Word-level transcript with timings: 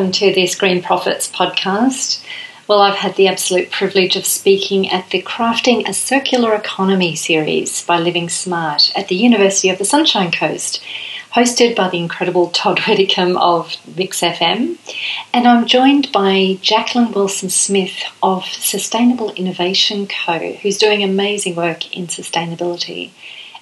Welcome 0.00 0.12
to 0.12 0.32
this 0.32 0.54
Green 0.54 0.82
Profits 0.82 1.30
podcast. 1.30 2.24
Well, 2.66 2.80
I've 2.80 2.96
had 2.96 3.16
the 3.16 3.28
absolute 3.28 3.70
privilege 3.70 4.16
of 4.16 4.24
speaking 4.24 4.88
at 4.88 5.10
the 5.10 5.20
Crafting 5.20 5.86
a 5.86 5.92
Circular 5.92 6.54
Economy 6.54 7.14
series 7.14 7.84
by 7.84 7.98
Living 7.98 8.30
Smart 8.30 8.92
at 8.96 9.08
the 9.08 9.14
University 9.14 9.68
of 9.68 9.76
the 9.76 9.84
Sunshine 9.84 10.32
Coast, 10.32 10.82
hosted 11.34 11.76
by 11.76 11.90
the 11.90 11.98
incredible 11.98 12.48
Todd 12.48 12.80
Widdicombe 12.88 13.36
of 13.36 13.76
Mix 13.94 14.22
FM. 14.22 14.78
And 15.34 15.46
I'm 15.46 15.66
joined 15.66 16.10
by 16.12 16.56
Jacqueline 16.62 17.12
Wilson 17.12 17.50
Smith 17.50 18.02
of 18.22 18.46
Sustainable 18.46 19.32
Innovation 19.34 20.08
Co., 20.08 20.54
who's 20.62 20.78
doing 20.78 21.02
amazing 21.02 21.56
work 21.56 21.94
in 21.94 22.06
sustainability 22.06 23.10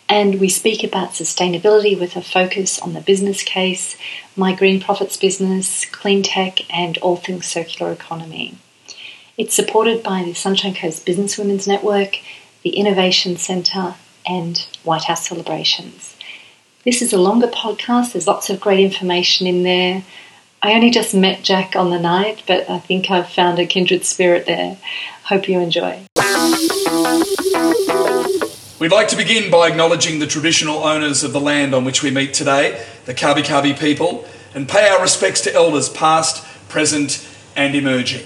and 0.08 0.40
we 0.40 0.48
speak 0.48 0.82
about 0.82 1.10
sustainability 1.10 1.98
with 1.98 2.16
a 2.16 2.22
focus 2.22 2.78
on 2.78 2.94
the 2.94 3.00
business 3.00 3.42
case, 3.42 3.96
my 4.36 4.54
green 4.54 4.80
profits 4.80 5.16
business, 5.16 5.84
clean 5.84 6.22
tech, 6.22 6.60
and 6.74 6.96
all 6.98 7.16
things 7.16 7.46
circular 7.46 7.92
economy. 7.92 8.56
It's 9.36 9.54
supported 9.54 10.02
by 10.02 10.24
the 10.24 10.34
Sunshine 10.34 10.74
Coast 10.74 11.04
Business 11.04 11.38
Women's 11.38 11.68
Network, 11.68 12.16
the 12.62 12.70
Innovation 12.70 13.36
Centre, 13.36 13.94
and 14.26 14.66
White 14.82 15.04
House 15.04 15.28
Celebrations. 15.28 16.16
This 16.84 17.02
is 17.02 17.12
a 17.12 17.18
longer 17.18 17.48
podcast, 17.48 18.12
there's 18.12 18.26
lots 18.26 18.50
of 18.50 18.60
great 18.60 18.80
information 18.80 19.46
in 19.46 19.62
there. 19.62 20.04
I 20.62 20.72
only 20.72 20.90
just 20.90 21.14
met 21.14 21.42
Jack 21.42 21.76
on 21.76 21.90
the 21.90 22.00
night, 22.00 22.42
but 22.46 22.68
I 22.68 22.78
think 22.78 23.10
I've 23.10 23.28
found 23.28 23.58
a 23.58 23.66
kindred 23.66 24.04
spirit 24.04 24.46
there. 24.46 24.76
Hope 25.24 25.48
you 25.48 25.60
enjoy. 25.60 26.06
We'd 28.78 28.92
like 28.92 29.08
to 29.08 29.16
begin 29.16 29.50
by 29.50 29.66
acknowledging 29.66 30.20
the 30.20 30.28
traditional 30.28 30.84
owners 30.84 31.24
of 31.24 31.32
the 31.32 31.40
land 31.40 31.74
on 31.74 31.84
which 31.84 32.04
we 32.04 32.12
meet 32.12 32.32
today, 32.32 32.80
the 33.06 33.14
Kabi 33.14 33.42
Kabi 33.42 33.76
people, 33.76 34.24
and 34.54 34.68
pay 34.68 34.88
our 34.88 35.02
respects 35.02 35.40
to 35.40 35.52
elders 35.52 35.88
past, 35.88 36.46
present, 36.68 37.28
and 37.56 37.74
emerging. 37.74 38.24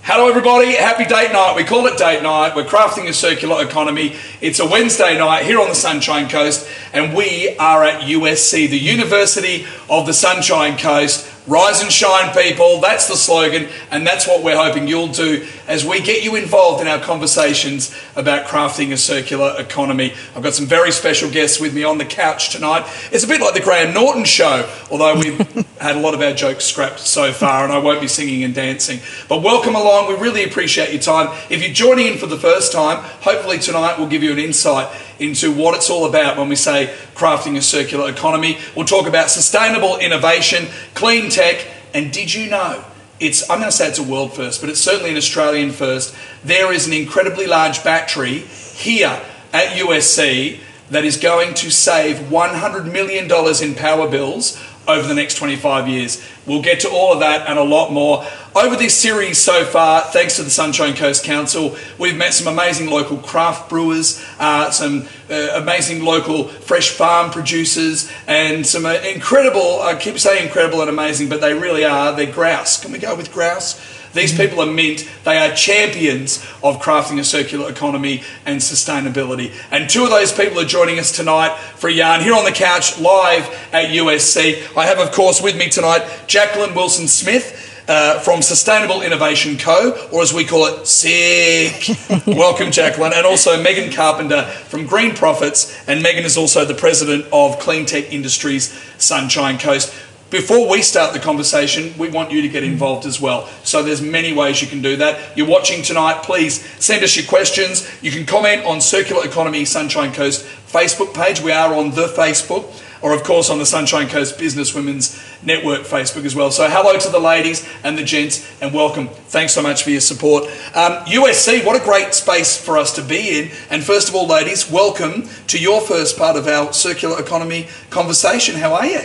Hello, 0.00 0.30
everybody. 0.30 0.76
Happy 0.76 1.04
date 1.04 1.30
night. 1.30 1.56
We 1.56 1.64
call 1.64 1.86
it 1.86 1.98
date 1.98 2.22
night. 2.22 2.56
We're 2.56 2.64
crafting 2.64 3.06
a 3.06 3.12
circular 3.12 3.62
economy. 3.62 4.16
It's 4.40 4.60
a 4.60 4.66
Wednesday 4.66 5.18
night 5.18 5.44
here 5.44 5.60
on 5.60 5.68
the 5.68 5.74
Sunshine 5.74 6.30
Coast, 6.30 6.66
and 6.94 7.14
we 7.14 7.54
are 7.58 7.84
at 7.84 8.00
USC, 8.00 8.70
the 8.70 8.78
University 8.78 9.66
of 9.90 10.06
the 10.06 10.14
Sunshine 10.14 10.78
Coast, 10.78 11.30
Rise 11.46 11.80
and 11.80 11.92
shine, 11.92 12.34
people. 12.34 12.80
That's 12.80 13.06
the 13.06 13.14
slogan, 13.14 13.68
and 13.92 14.04
that's 14.04 14.26
what 14.26 14.42
we're 14.42 14.56
hoping 14.56 14.88
you'll 14.88 15.06
do 15.06 15.46
as 15.68 15.84
we 15.84 16.00
get 16.00 16.24
you 16.24 16.34
involved 16.34 16.82
in 16.82 16.88
our 16.88 16.98
conversations 16.98 17.96
about 18.16 18.46
crafting 18.46 18.92
a 18.92 18.96
circular 18.96 19.54
economy. 19.56 20.12
I've 20.34 20.42
got 20.42 20.54
some 20.54 20.66
very 20.66 20.90
special 20.90 21.30
guests 21.30 21.60
with 21.60 21.72
me 21.72 21.84
on 21.84 21.98
the 21.98 22.04
couch 22.04 22.50
tonight. 22.50 22.84
It's 23.12 23.22
a 23.22 23.28
bit 23.28 23.40
like 23.40 23.54
the 23.54 23.60
Graham 23.60 23.94
Norton 23.94 24.24
show, 24.24 24.68
although 24.90 25.14
we've 25.14 25.38
had 25.80 25.94
a 25.94 26.00
lot 26.00 26.14
of 26.14 26.20
our 26.20 26.32
jokes 26.32 26.64
scrapped 26.64 26.98
so 26.98 27.32
far, 27.32 27.62
and 27.62 27.72
I 27.72 27.78
won't 27.78 28.00
be 28.00 28.08
singing 28.08 28.42
and 28.42 28.52
dancing. 28.52 28.98
But 29.28 29.42
welcome 29.42 29.76
along. 29.76 30.08
We 30.08 30.14
really 30.14 30.42
appreciate 30.42 30.92
your 30.92 31.02
time. 31.02 31.28
If 31.48 31.62
you're 31.62 31.72
joining 31.72 32.08
in 32.08 32.18
for 32.18 32.26
the 32.26 32.38
first 32.38 32.72
time, 32.72 33.04
hopefully 33.20 33.60
tonight 33.60 33.98
we'll 33.98 34.08
give 34.08 34.24
you 34.24 34.32
an 34.32 34.40
insight 34.40 34.88
into 35.18 35.52
what 35.52 35.74
it's 35.74 35.90
all 35.90 36.06
about 36.06 36.36
when 36.36 36.48
we 36.48 36.56
say 36.56 36.94
crafting 37.14 37.56
a 37.56 37.62
circular 37.62 38.10
economy. 38.10 38.58
We'll 38.74 38.86
talk 38.86 39.06
about 39.06 39.30
sustainable 39.30 39.96
innovation, 39.98 40.66
clean 40.94 41.30
tech, 41.30 41.66
and 41.94 42.12
did 42.12 42.32
you 42.32 42.50
know? 42.50 42.84
It's, 43.18 43.48
I'm 43.48 43.60
going 43.60 43.70
to 43.70 43.76
say 43.76 43.88
it's 43.88 43.98
a 43.98 44.02
world 44.02 44.34
first, 44.34 44.60
but 44.60 44.68
it's 44.68 44.80
certainly 44.80 45.10
an 45.10 45.16
Australian 45.16 45.70
first. 45.70 46.14
There 46.44 46.72
is 46.72 46.86
an 46.86 46.92
incredibly 46.92 47.46
large 47.46 47.82
battery 47.82 48.40
here 48.40 49.22
at 49.54 49.76
USC 49.76 50.60
that 50.90 51.04
is 51.04 51.16
going 51.16 51.54
to 51.54 51.70
save 51.70 52.16
$100 52.16 52.92
million 52.92 53.24
in 53.62 53.74
power 53.74 54.08
bills 54.08 54.62
over 54.88 55.06
the 55.06 55.14
next 55.14 55.36
25 55.36 55.88
years. 55.88 56.22
We'll 56.46 56.62
get 56.62 56.80
to 56.80 56.90
all 56.90 57.12
of 57.12 57.20
that 57.20 57.48
and 57.48 57.58
a 57.58 57.62
lot 57.62 57.92
more. 57.92 58.24
Over 58.54 58.76
this 58.76 58.94
series 58.94 59.38
so 59.38 59.64
far, 59.64 60.02
thanks 60.02 60.36
to 60.36 60.42
the 60.42 60.50
Sunshine 60.50 60.94
Coast 60.94 61.24
Council, 61.24 61.76
we've 61.98 62.16
met 62.16 62.32
some 62.32 62.52
amazing 62.52 62.88
local 62.88 63.18
craft 63.18 63.68
brewers, 63.68 64.24
uh, 64.38 64.70
some 64.70 65.08
uh, 65.28 65.50
amazing 65.54 66.04
local 66.04 66.48
fresh 66.48 66.90
farm 66.90 67.30
producers, 67.30 68.10
and 68.26 68.66
some 68.66 68.86
uh, 68.86 68.94
incredible, 68.94 69.82
I 69.82 69.96
keep 69.96 70.18
saying 70.18 70.46
incredible 70.46 70.80
and 70.80 70.88
amazing, 70.88 71.28
but 71.28 71.40
they 71.40 71.54
really 71.54 71.84
are, 71.84 72.14
they're 72.16 72.32
grouse. 72.32 72.80
Can 72.80 72.92
we 72.92 72.98
go 72.98 73.14
with 73.14 73.32
grouse? 73.32 73.80
These 74.14 74.36
people 74.36 74.60
are 74.60 74.66
meant, 74.72 75.08
They 75.24 75.38
are 75.38 75.54
champions 75.54 76.38
of 76.62 76.80
crafting 76.80 77.18
a 77.18 77.24
circular 77.24 77.70
economy 77.70 78.22
and 78.44 78.60
sustainability. 78.60 79.52
And 79.70 79.88
two 79.88 80.04
of 80.04 80.10
those 80.10 80.32
people 80.32 80.58
are 80.60 80.64
joining 80.64 80.98
us 80.98 81.12
tonight 81.12 81.56
for 81.76 81.88
a 81.88 81.92
yarn 81.92 82.20
here 82.20 82.34
on 82.34 82.44
the 82.44 82.52
couch 82.52 82.98
live 82.98 83.44
at 83.72 83.90
USC. 83.90 84.76
I 84.76 84.86
have, 84.86 84.98
of 84.98 85.12
course, 85.12 85.42
with 85.42 85.56
me 85.56 85.68
tonight 85.68 86.06
Jacqueline 86.26 86.74
Wilson 86.74 87.08
Smith. 87.08 87.64
Uh, 87.88 88.18
from 88.18 88.42
Sustainable 88.42 89.00
Innovation 89.00 89.56
Co., 89.56 90.08
or 90.12 90.20
as 90.20 90.34
we 90.34 90.44
call 90.44 90.66
it, 90.66 90.88
SICK. 90.88 92.26
Welcome, 92.26 92.72
Jacqueline. 92.72 93.12
And 93.14 93.24
also 93.24 93.62
Megan 93.62 93.92
Carpenter 93.92 94.42
from 94.42 94.86
Green 94.86 95.14
Profits. 95.14 95.72
And 95.86 96.02
Megan 96.02 96.24
is 96.24 96.36
also 96.36 96.64
the 96.64 96.74
president 96.74 97.26
of 97.32 97.60
Clean 97.60 97.86
Tech 97.86 98.12
Industries 98.12 98.76
Sunshine 98.98 99.56
Coast 99.56 99.94
before 100.30 100.68
we 100.68 100.82
start 100.82 101.12
the 101.12 101.20
conversation, 101.20 101.96
we 101.98 102.08
want 102.08 102.32
you 102.32 102.42
to 102.42 102.48
get 102.48 102.64
involved 102.64 103.06
as 103.06 103.20
well. 103.20 103.46
So 103.62 103.82
there's 103.82 104.02
many 104.02 104.32
ways 104.32 104.60
you 104.60 104.66
can 104.66 104.82
do 104.82 104.96
that. 104.96 105.36
You're 105.36 105.46
watching 105.46 105.82
tonight, 105.82 106.24
please 106.24 106.60
send 106.82 107.04
us 107.04 107.16
your 107.16 107.26
questions. 107.26 107.88
You 108.02 108.10
can 108.10 108.26
comment 108.26 108.64
on 108.64 108.80
Circular 108.80 109.24
Economy 109.24 109.64
Sunshine 109.64 110.12
Coast 110.12 110.44
Facebook 110.66 111.14
page. 111.14 111.40
We 111.40 111.52
are 111.52 111.72
on 111.72 111.92
the 111.92 112.08
Facebook, 112.08 112.82
or 113.02 113.14
of 113.14 113.22
course 113.22 113.50
on 113.50 113.58
the 113.58 113.66
Sunshine 113.66 114.08
Coast 114.08 114.36
Business 114.36 114.74
Women's 114.74 115.16
Network 115.44 115.82
Facebook 115.82 116.24
as 116.24 116.34
well. 116.34 116.50
So 116.50 116.68
hello 116.68 116.98
to 116.98 117.08
the 117.08 117.20
ladies 117.20 117.64
and 117.84 117.96
the 117.96 118.02
gents, 118.02 118.44
and 118.60 118.74
welcome. 118.74 119.06
Thanks 119.06 119.54
so 119.54 119.62
much 119.62 119.84
for 119.84 119.90
your 119.90 120.00
support. 120.00 120.44
Um, 120.74 121.04
USC, 121.06 121.64
what 121.64 121.80
a 121.80 121.84
great 121.84 122.14
space 122.14 122.60
for 122.60 122.78
us 122.78 122.92
to 122.96 123.02
be 123.02 123.38
in. 123.38 123.50
And 123.70 123.84
first 123.84 124.08
of 124.08 124.16
all, 124.16 124.26
ladies, 124.26 124.68
welcome 124.68 125.28
to 125.46 125.58
your 125.58 125.80
first 125.80 126.18
part 126.18 126.36
of 126.36 126.48
our 126.48 126.72
Circular 126.72 127.20
Economy 127.20 127.68
conversation. 127.90 128.56
How 128.56 128.74
are 128.74 128.86
you? 128.86 129.02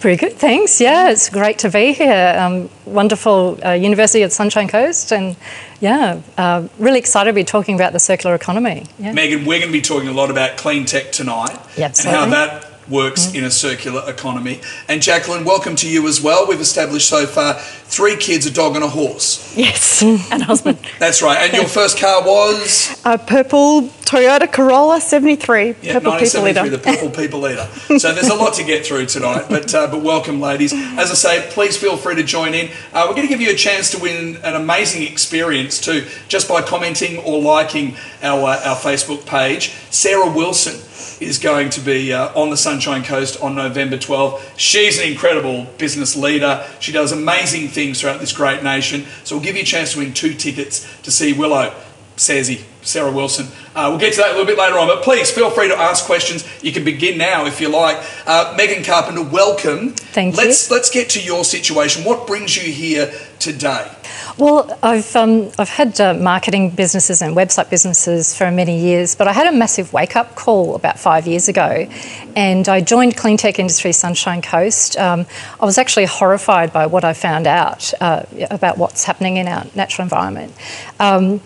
Pretty 0.00 0.16
good, 0.16 0.38
thanks. 0.38 0.80
Yeah, 0.80 1.10
it's 1.10 1.28
great 1.28 1.58
to 1.58 1.68
be 1.68 1.92
here. 1.92 2.34
Um, 2.38 2.70
wonderful 2.86 3.58
uh, 3.62 3.72
University 3.72 4.22
of 4.22 4.32
Sunshine 4.32 4.66
Coast, 4.66 5.12
and 5.12 5.36
yeah, 5.78 6.22
uh, 6.38 6.66
really 6.78 6.98
excited 6.98 7.28
to 7.28 7.34
be 7.34 7.44
talking 7.44 7.74
about 7.74 7.92
the 7.92 7.98
circular 7.98 8.34
economy. 8.34 8.86
Yeah. 8.98 9.12
Megan, 9.12 9.44
we're 9.44 9.58
going 9.58 9.68
to 9.68 9.78
be 9.78 9.82
talking 9.82 10.08
a 10.08 10.12
lot 10.12 10.30
about 10.30 10.56
clean 10.56 10.86
tech 10.86 11.12
tonight 11.12 11.54
yep, 11.76 11.94
and 11.98 12.08
how 12.08 12.24
that 12.30 12.70
works 12.88 13.26
mm. 13.26 13.34
in 13.36 13.44
a 13.44 13.50
circular 13.50 14.02
economy. 14.08 14.62
And 14.88 15.02
Jacqueline, 15.02 15.44
welcome 15.44 15.76
to 15.76 15.88
you 15.88 16.08
as 16.08 16.18
well. 16.18 16.46
We've 16.48 16.60
established 16.60 17.06
so 17.06 17.26
far 17.26 17.54
three 17.58 18.16
kids, 18.16 18.46
a 18.46 18.50
dog, 18.50 18.76
and 18.76 18.84
a 18.84 18.88
horse. 18.88 19.54
Yes, 19.54 20.02
and 20.32 20.40
a 20.40 20.46
husband. 20.46 20.78
That's 20.98 21.20
right. 21.20 21.36
And 21.42 21.52
your 21.52 21.68
first 21.68 21.98
car 21.98 22.22
was 22.22 22.98
a 23.04 23.18
purple 23.18 23.90
Toyota 24.10 24.50
Corolla 24.50 25.00
'73. 25.00 25.76
Yeah, 25.82 25.92
purple 25.92 26.18
people 26.18 26.48
eater. 26.48 26.68
The 26.68 26.78
purple 26.78 27.10
people 27.10 27.48
eater. 27.48 27.64
so 27.96 28.12
there's 28.12 28.28
a 28.28 28.34
lot 28.34 28.54
to 28.54 28.64
get 28.64 28.84
through 28.84 29.06
tonight. 29.06 29.44
But 29.48 29.72
uh, 29.72 29.86
but 29.86 30.02
welcome, 30.02 30.40
ladies. 30.40 30.72
As 30.72 31.12
I 31.12 31.14
say, 31.14 31.48
please 31.52 31.76
feel 31.76 31.96
free 31.96 32.16
to 32.16 32.24
join 32.24 32.52
in. 32.52 32.72
Uh, 32.92 33.06
we're 33.06 33.14
going 33.14 33.28
to 33.28 33.32
give 33.32 33.40
you 33.40 33.52
a 33.52 33.56
chance 33.56 33.88
to 33.92 34.00
win 34.00 34.38
an 34.42 34.56
amazing 34.56 35.04
experience 35.04 35.80
too, 35.80 36.08
just 36.26 36.48
by 36.48 36.60
commenting 36.60 37.18
or 37.18 37.40
liking 37.40 37.94
our 38.20 38.48
uh, 38.48 38.70
our 38.70 38.74
Facebook 38.74 39.26
page. 39.26 39.70
Sarah 39.90 40.28
Wilson 40.28 40.74
is 41.20 41.38
going 41.38 41.70
to 41.70 41.80
be 41.80 42.12
uh, 42.12 42.32
on 42.34 42.50
the 42.50 42.56
Sunshine 42.56 43.04
Coast 43.04 43.40
on 43.40 43.54
November 43.54 43.96
12. 43.96 44.54
She's 44.56 44.98
an 44.98 45.06
incredible 45.06 45.66
business 45.78 46.16
leader. 46.16 46.66
She 46.80 46.90
does 46.90 47.12
amazing 47.12 47.68
things 47.68 48.00
throughout 48.00 48.18
this 48.18 48.32
great 48.32 48.64
nation. 48.64 49.04
So 49.22 49.36
we'll 49.36 49.44
give 49.44 49.54
you 49.54 49.62
a 49.62 49.64
chance 49.64 49.92
to 49.92 50.00
win 50.00 50.14
two 50.14 50.34
tickets 50.34 51.00
to 51.02 51.12
see 51.12 51.32
Willow, 51.32 51.72
Sazy, 52.16 52.64
Sarah 52.82 53.12
Wilson. 53.12 53.46
Uh, 53.74 53.86
we'll 53.90 53.98
get 53.98 54.14
to 54.14 54.18
that 54.18 54.28
a 54.28 54.32
little 54.32 54.46
bit 54.46 54.58
later 54.58 54.78
on, 54.78 54.88
but 54.88 55.02
please 55.02 55.30
feel 55.30 55.50
free 55.50 55.68
to 55.68 55.76
ask 55.76 56.04
questions. 56.04 56.44
You 56.62 56.72
can 56.72 56.84
begin 56.84 57.18
now 57.18 57.46
if 57.46 57.60
you 57.60 57.68
like. 57.68 58.02
Uh, 58.26 58.54
Megan 58.56 58.82
Carpenter, 58.82 59.22
welcome. 59.22 59.90
Thank 59.90 60.36
let's, 60.36 60.68
you. 60.68 60.76
Let's 60.76 60.90
get 60.90 61.10
to 61.10 61.22
your 61.22 61.44
situation. 61.44 62.04
What 62.04 62.26
brings 62.26 62.56
you 62.56 62.72
here 62.72 63.12
today? 63.38 63.90
Well, 64.38 64.78
I've, 64.82 65.14
um, 65.16 65.50
I've 65.58 65.68
had 65.68 66.00
uh, 66.00 66.14
marketing 66.14 66.70
businesses 66.70 67.22
and 67.22 67.36
website 67.36 67.70
businesses 67.70 68.36
for 68.36 68.50
many 68.50 68.78
years, 68.78 69.14
but 69.14 69.28
I 69.28 69.32
had 69.32 69.46
a 69.46 69.52
massive 69.52 69.92
wake 69.92 70.16
up 70.16 70.34
call 70.34 70.74
about 70.74 70.98
five 70.98 71.26
years 71.26 71.48
ago 71.48 71.88
and 72.36 72.68
I 72.68 72.80
joined 72.80 73.16
Clean 73.16 73.36
Tech 73.36 73.58
Industry 73.58 73.92
Sunshine 73.92 74.42
Coast. 74.42 74.96
Um, 74.96 75.26
I 75.60 75.64
was 75.64 75.78
actually 75.78 76.06
horrified 76.06 76.72
by 76.72 76.86
what 76.86 77.04
I 77.04 77.12
found 77.12 77.46
out 77.46 77.92
uh, 78.00 78.24
about 78.50 78.78
what's 78.78 79.04
happening 79.04 79.36
in 79.36 79.48
our 79.48 79.66
natural 79.74 80.04
environment. 80.04 80.54
Um, 80.98 81.40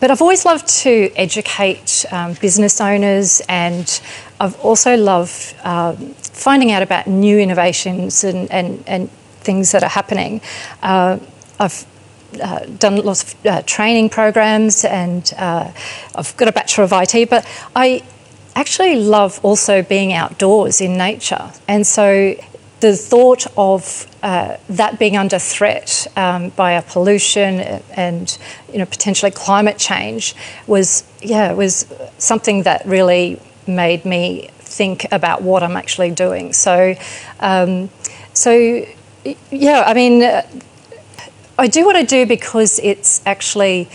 but 0.00 0.10
I've 0.10 0.22
always 0.22 0.44
loved 0.44 0.68
to 0.82 1.10
educate 1.16 2.04
um, 2.10 2.34
business 2.34 2.80
owners, 2.80 3.42
and 3.48 4.00
I've 4.40 4.58
also 4.60 4.96
loved 4.96 5.54
uh, 5.62 5.94
finding 6.20 6.70
out 6.70 6.82
about 6.82 7.06
new 7.06 7.38
innovations 7.38 8.24
and, 8.24 8.50
and, 8.50 8.84
and 8.86 9.10
things 9.40 9.72
that 9.72 9.82
are 9.82 9.88
happening. 9.88 10.40
Uh, 10.82 11.18
I've 11.58 11.86
uh, 12.42 12.66
done 12.78 12.96
lots 12.96 13.22
of 13.22 13.46
uh, 13.46 13.62
training 13.62 14.10
programs 14.10 14.84
and 14.84 15.32
uh, 15.38 15.70
I've 16.14 16.36
got 16.36 16.48
a 16.48 16.52
Bachelor 16.52 16.84
of 16.84 16.92
IT, 16.92 17.30
but 17.30 17.46
I 17.74 18.02
actually 18.54 18.96
love 18.96 19.40
also 19.42 19.82
being 19.82 20.12
outdoors 20.12 20.80
in 20.80 20.98
nature. 20.98 21.50
And 21.68 21.86
so 21.86 22.34
the 22.80 22.96
thought 22.96 23.46
of 23.56 24.06
uh, 24.22 24.56
that 24.68 24.98
being 24.98 25.16
under 25.16 25.38
threat 25.38 26.06
um, 26.16 26.50
by 26.50 26.72
a 26.72 26.82
pollution 26.82 27.60
and 27.96 28.38
you 28.70 28.78
know 28.78 28.86
potentially 28.86 29.30
climate 29.30 29.78
change 29.78 30.34
was 30.66 31.04
yeah 31.22 31.52
was 31.52 31.86
something 32.18 32.64
that 32.64 32.84
really 32.84 33.40
made 33.66 34.04
me 34.04 34.50
think 34.58 35.06
about 35.10 35.42
what 35.42 35.62
I'm 35.62 35.76
actually 35.76 36.10
doing. 36.10 36.52
So 36.52 36.94
um, 37.40 37.90
so 38.32 38.86
yeah, 39.50 39.84
I 39.86 39.94
mean. 39.94 40.42
I 41.58 41.68
do 41.68 41.86
what 41.86 41.96
I 41.96 42.02
do 42.02 42.26
because 42.26 42.78
it's 42.80 43.22
actually 43.24 43.88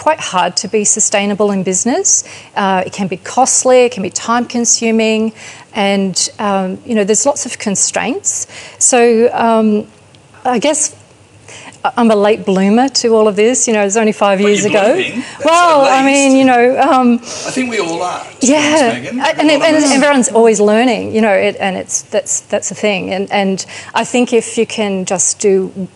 quite 0.00 0.20
hard 0.20 0.56
to 0.56 0.66
be 0.66 0.82
sustainable 0.82 1.50
in 1.50 1.62
business. 1.62 2.24
Uh, 2.56 2.82
it 2.86 2.92
can 2.92 3.06
be 3.06 3.18
costly, 3.18 3.80
it 3.84 3.92
can 3.92 4.02
be 4.02 4.10
time 4.10 4.46
consuming, 4.46 5.32
and 5.74 6.30
um, 6.38 6.78
you 6.86 6.94
know 6.94 7.04
there's 7.04 7.26
lots 7.26 7.44
of 7.44 7.58
constraints. 7.58 8.46
So 8.78 9.30
um, 9.32 9.86
I 10.44 10.58
guess 10.58 10.96
I'm 11.84 12.10
a 12.10 12.16
late 12.16 12.46
bloomer 12.46 12.88
to 12.88 13.08
all 13.14 13.28
of 13.28 13.36
this. 13.36 13.68
You 13.68 13.74
know, 13.74 13.82
it 13.82 13.90
was 13.92 13.96
only 13.98 14.12
five 14.12 14.38
But 14.38 14.48
years 14.48 14.64
ago. 14.64 15.00
Well, 15.44 15.86
I 15.86 16.04
mean, 16.04 16.36
you 16.36 16.44
know, 16.44 16.80
um, 16.80 17.14
I 17.14 17.50
think 17.52 17.70
we 17.70 17.78
all 17.78 18.02
are. 18.02 18.26
yeah, 18.40 18.58
honest, 18.58 19.02
Megan. 19.02 19.20
and, 19.20 19.50
and, 19.50 19.76
and 19.84 19.92
everyone's 19.92 20.28
always 20.28 20.60
learning. 20.60 21.14
You 21.14 21.20
know, 21.20 21.32
it, 21.32 21.56
and 21.56 21.76
it's 21.76 22.02
that's 22.02 22.40
that's 22.52 22.70
a 22.70 22.74
thing. 22.74 23.10
And 23.10 23.30
and 23.30 23.66
I 23.94 24.04
think 24.04 24.32
if 24.32 24.56
you 24.56 24.66
can 24.66 25.04
just 25.04 25.40
do 25.40 25.88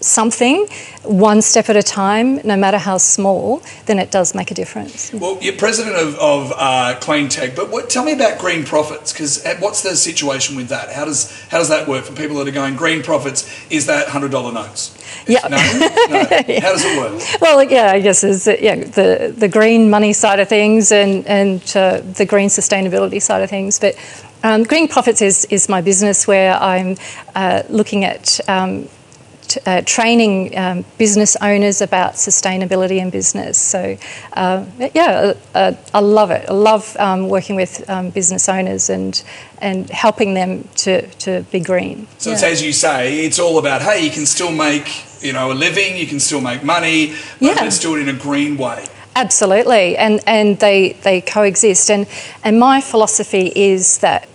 something 0.00 0.66
one 1.02 1.42
step 1.42 1.68
at 1.68 1.76
a 1.76 1.82
time, 1.82 2.36
no 2.46 2.56
matter 2.56 2.78
how 2.78 2.98
small, 2.98 3.62
then 3.86 3.98
it 3.98 4.10
does 4.10 4.34
make 4.34 4.50
a 4.50 4.54
difference. 4.54 5.12
Well, 5.12 5.38
you're 5.40 5.56
president 5.56 5.96
of, 5.96 6.14
of 6.18 6.52
uh, 6.56 6.96
Clean 7.00 7.28
Tech, 7.28 7.56
but 7.56 7.70
what, 7.70 7.90
tell 7.90 8.04
me 8.04 8.12
about 8.12 8.38
green 8.38 8.64
profits 8.64 9.12
because 9.12 9.44
what's 9.58 9.82
the 9.82 9.96
situation 9.96 10.56
with 10.56 10.68
that? 10.68 10.92
How 10.92 11.04
does 11.04 11.30
how 11.48 11.58
does 11.58 11.68
that 11.68 11.88
work 11.88 12.04
for 12.04 12.14
people 12.14 12.36
that 12.36 12.48
are 12.48 12.52
going 12.52 12.76
green 12.76 13.02
profits? 13.02 13.48
Is 13.70 13.86
that 13.86 14.08
hundred 14.08 14.30
dollar 14.30 14.52
notes? 14.52 14.96
Yeah. 15.26 15.46
No? 15.48 15.56
no. 15.56 16.24
How 16.60 16.72
does 16.72 16.84
it 16.84 16.98
work? 16.98 17.40
Well, 17.40 17.62
yeah, 17.62 17.92
I 17.92 18.00
guess 18.00 18.24
is 18.24 18.46
yeah 18.46 18.76
the 18.76 19.34
the 19.36 19.48
green 19.48 19.90
money 19.90 20.12
side 20.12 20.40
of 20.40 20.48
things 20.48 20.92
and 20.92 21.26
and 21.26 21.60
uh, 21.76 22.00
the 22.00 22.26
green 22.26 22.48
sustainability 22.48 23.20
side 23.20 23.42
of 23.42 23.50
things, 23.50 23.78
but. 23.78 23.96
Um, 24.42 24.62
green 24.62 24.88
profits 24.88 25.20
is, 25.20 25.44
is 25.50 25.68
my 25.68 25.82
business 25.82 26.26
where 26.26 26.54
I'm 26.54 26.96
uh, 27.34 27.62
looking 27.68 28.06
at 28.06 28.40
um, 28.48 28.88
t- 29.50 29.60
uh, 29.66 29.82
training 29.84 30.56
um, 30.56 30.84
business 30.98 31.36
owners 31.42 31.82
about 31.82 32.14
sustainability 32.14 32.98
in 33.04 33.10
business. 33.10 33.58
So, 33.58 33.96
uh, 34.34 34.64
yeah, 34.94 35.34
uh, 35.54 35.72
I 35.92 36.00
love 36.00 36.30
it. 36.30 36.42
I 36.48 36.52
love 36.52 36.96
um, 36.98 37.28
working 37.28 37.56
with 37.56 37.72
um, 37.90 38.10
business 38.10 38.48
owners 38.48 38.90
and 38.90 39.22
and 39.60 39.90
helping 39.90 40.34
them 40.34 40.68
to, 40.84 41.06
to 41.24 41.42
be 41.52 41.60
green. 41.60 42.06
So 42.18 42.30
it's 42.32 42.42
as 42.42 42.62
you 42.62 42.72
say, 42.72 43.26
it's 43.26 43.38
all 43.38 43.58
about 43.58 43.82
hey, 43.82 44.04
you 44.04 44.10
can 44.10 44.26
still 44.26 44.52
make 44.52 44.86
you 45.22 45.32
know 45.32 45.52
a 45.52 45.56
living, 45.66 45.96
you 45.96 46.06
can 46.06 46.20
still 46.20 46.40
make 46.40 46.62
money, 46.64 47.08
but 47.40 47.46
Yeah. 47.46 47.64
let's 47.64 47.78
do 47.78 47.96
it 47.96 48.08
in 48.08 48.08
a 48.16 48.18
green 48.18 48.56
way. 48.56 48.86
Absolutely, 49.16 49.96
and 49.96 50.20
and 50.26 50.58
they 50.60 50.92
they 51.02 51.20
coexist. 51.20 51.90
And 51.90 52.06
and 52.44 52.58
my 52.58 52.80
philosophy 52.80 53.52
is 53.54 53.98
that 53.98 54.28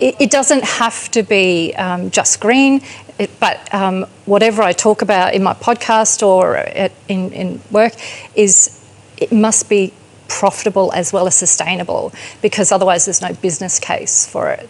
it, 0.00 0.14
it 0.18 0.30
doesn't 0.30 0.64
have 0.64 1.08
to 1.10 1.22
be 1.22 1.72
um, 1.76 2.10
just 2.10 2.40
green, 2.40 2.80
it, 3.18 3.30
but 3.40 3.72
um, 3.74 4.06
whatever 4.26 4.62
I 4.62 4.72
talk 4.72 5.02
about 5.02 5.34
in 5.34 5.42
my 5.42 5.54
podcast 5.54 6.26
or 6.26 6.56
at, 6.56 6.92
in 7.08 7.32
in 7.32 7.60
work 7.70 7.92
is 8.34 8.80
it 9.16 9.30
must 9.32 9.68
be 9.68 9.92
profitable 10.28 10.92
as 10.94 11.12
well 11.12 11.26
as 11.26 11.34
sustainable 11.36 12.12
because 12.42 12.72
otherwise 12.72 13.04
there's 13.04 13.22
no 13.22 13.32
business 13.34 13.78
case 13.78 14.26
for 14.26 14.50
it. 14.50 14.68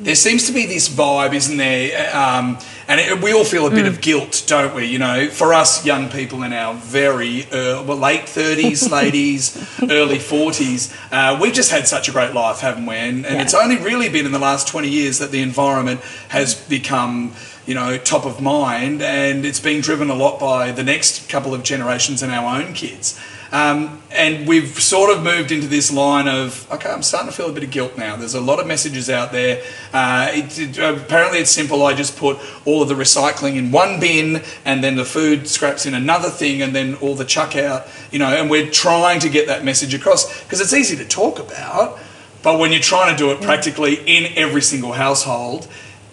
There 0.00 0.14
seems 0.14 0.46
to 0.46 0.52
be 0.52 0.64
this 0.64 0.88
vibe, 0.88 1.34
isn't 1.34 1.56
there? 1.56 2.14
Um, 2.16 2.56
and 2.86 3.00
it, 3.00 3.20
we 3.20 3.32
all 3.32 3.44
feel 3.44 3.66
a 3.66 3.70
bit 3.70 3.84
Mm. 3.84 3.88
of 3.88 4.00
guilt, 4.00 4.44
don't 4.46 4.72
we? 4.72 4.84
You 4.86 5.00
know, 5.00 5.28
for 5.28 5.52
us 5.52 5.84
young 5.84 6.08
people 6.08 6.44
in 6.44 6.52
our 6.52 6.72
very 6.74 7.42
uh, 7.50 7.82
well, 7.82 7.96
late 7.98 8.22
30s, 8.26 8.88
ladies, 9.02 9.56
early 9.82 10.18
40s, 10.18 10.94
uh, 11.10 11.36
we've 11.40 11.52
just 11.52 11.72
had 11.72 11.88
such 11.88 12.08
a 12.08 12.12
great 12.12 12.32
life, 12.32 12.60
haven't 12.60 12.86
we? 12.86 12.94
And, 12.94 13.26
and 13.26 13.34
Yeah. 13.34 13.42
it's 13.42 13.54
only 13.54 13.76
really 13.76 14.08
been 14.08 14.24
in 14.24 14.30
the 14.30 14.38
last 14.38 14.68
20 14.68 14.88
years 14.88 15.18
that 15.18 15.32
the 15.32 15.42
environment 15.42 16.00
has 16.28 16.54
become, 16.54 17.32
you 17.68 17.74
know, 17.74 17.98
top 17.98 18.24
of 18.24 18.40
mind, 18.40 19.02
and 19.02 19.44
it's 19.44 19.60
being 19.60 19.82
driven 19.82 20.08
a 20.08 20.14
lot 20.14 20.40
by 20.40 20.72
the 20.72 20.82
next 20.82 21.28
couple 21.28 21.52
of 21.54 21.62
generations 21.62 22.22
and 22.22 22.32
our 22.32 22.58
own 22.60 22.72
kids. 22.72 23.20
Um, 23.52 24.02
and 24.10 24.48
we've 24.48 24.78
sort 24.80 25.10
of 25.14 25.22
moved 25.22 25.52
into 25.52 25.66
this 25.68 25.92
line 25.92 26.28
of, 26.28 26.66
okay, 26.72 26.88
I'm 26.90 27.02
starting 27.02 27.30
to 27.30 27.36
feel 27.36 27.50
a 27.50 27.52
bit 27.52 27.64
of 27.64 27.70
guilt 27.70 27.96
now. 27.98 28.16
There's 28.16 28.34
a 28.34 28.40
lot 28.40 28.58
of 28.58 28.66
messages 28.66 29.08
out 29.10 29.32
there. 29.32 29.62
Uh, 29.92 30.30
it, 30.32 30.58
it- 30.58 30.78
apparently, 30.78 31.40
it's 31.40 31.50
simple. 31.50 31.82
I 31.84 31.92
just 31.92 32.16
put 32.16 32.38
all 32.64 32.80
of 32.82 32.88
the 32.88 32.94
recycling 32.94 33.56
in 33.56 33.70
one 33.70 34.00
bin, 34.00 34.42
and 34.64 34.82
then 34.82 34.96
the 34.96 35.04
food 35.04 35.46
scraps 35.46 35.84
in 35.84 35.92
another 35.92 36.30
thing, 36.30 36.62
and 36.62 36.74
then 36.74 36.94
all 36.96 37.14
the 37.14 37.24
chuck 37.26 37.54
out. 37.54 37.86
You 38.10 38.18
know, 38.18 38.28
and 38.28 38.48
we're 38.50 38.70
trying 38.70 39.20
to 39.20 39.28
get 39.28 39.46
that 39.46 39.62
message 39.62 39.92
across 39.92 40.42
because 40.42 40.60
it's 40.62 40.72
easy 40.72 40.96
to 40.96 41.04
talk 41.06 41.38
about, 41.38 41.98
but 42.42 42.58
when 42.58 42.72
you're 42.72 42.80
trying 42.80 43.14
to 43.14 43.18
do 43.18 43.30
it 43.30 43.42
practically 43.42 43.94
in 44.06 44.32
every 44.36 44.62
single 44.62 44.92
household, 44.92 45.68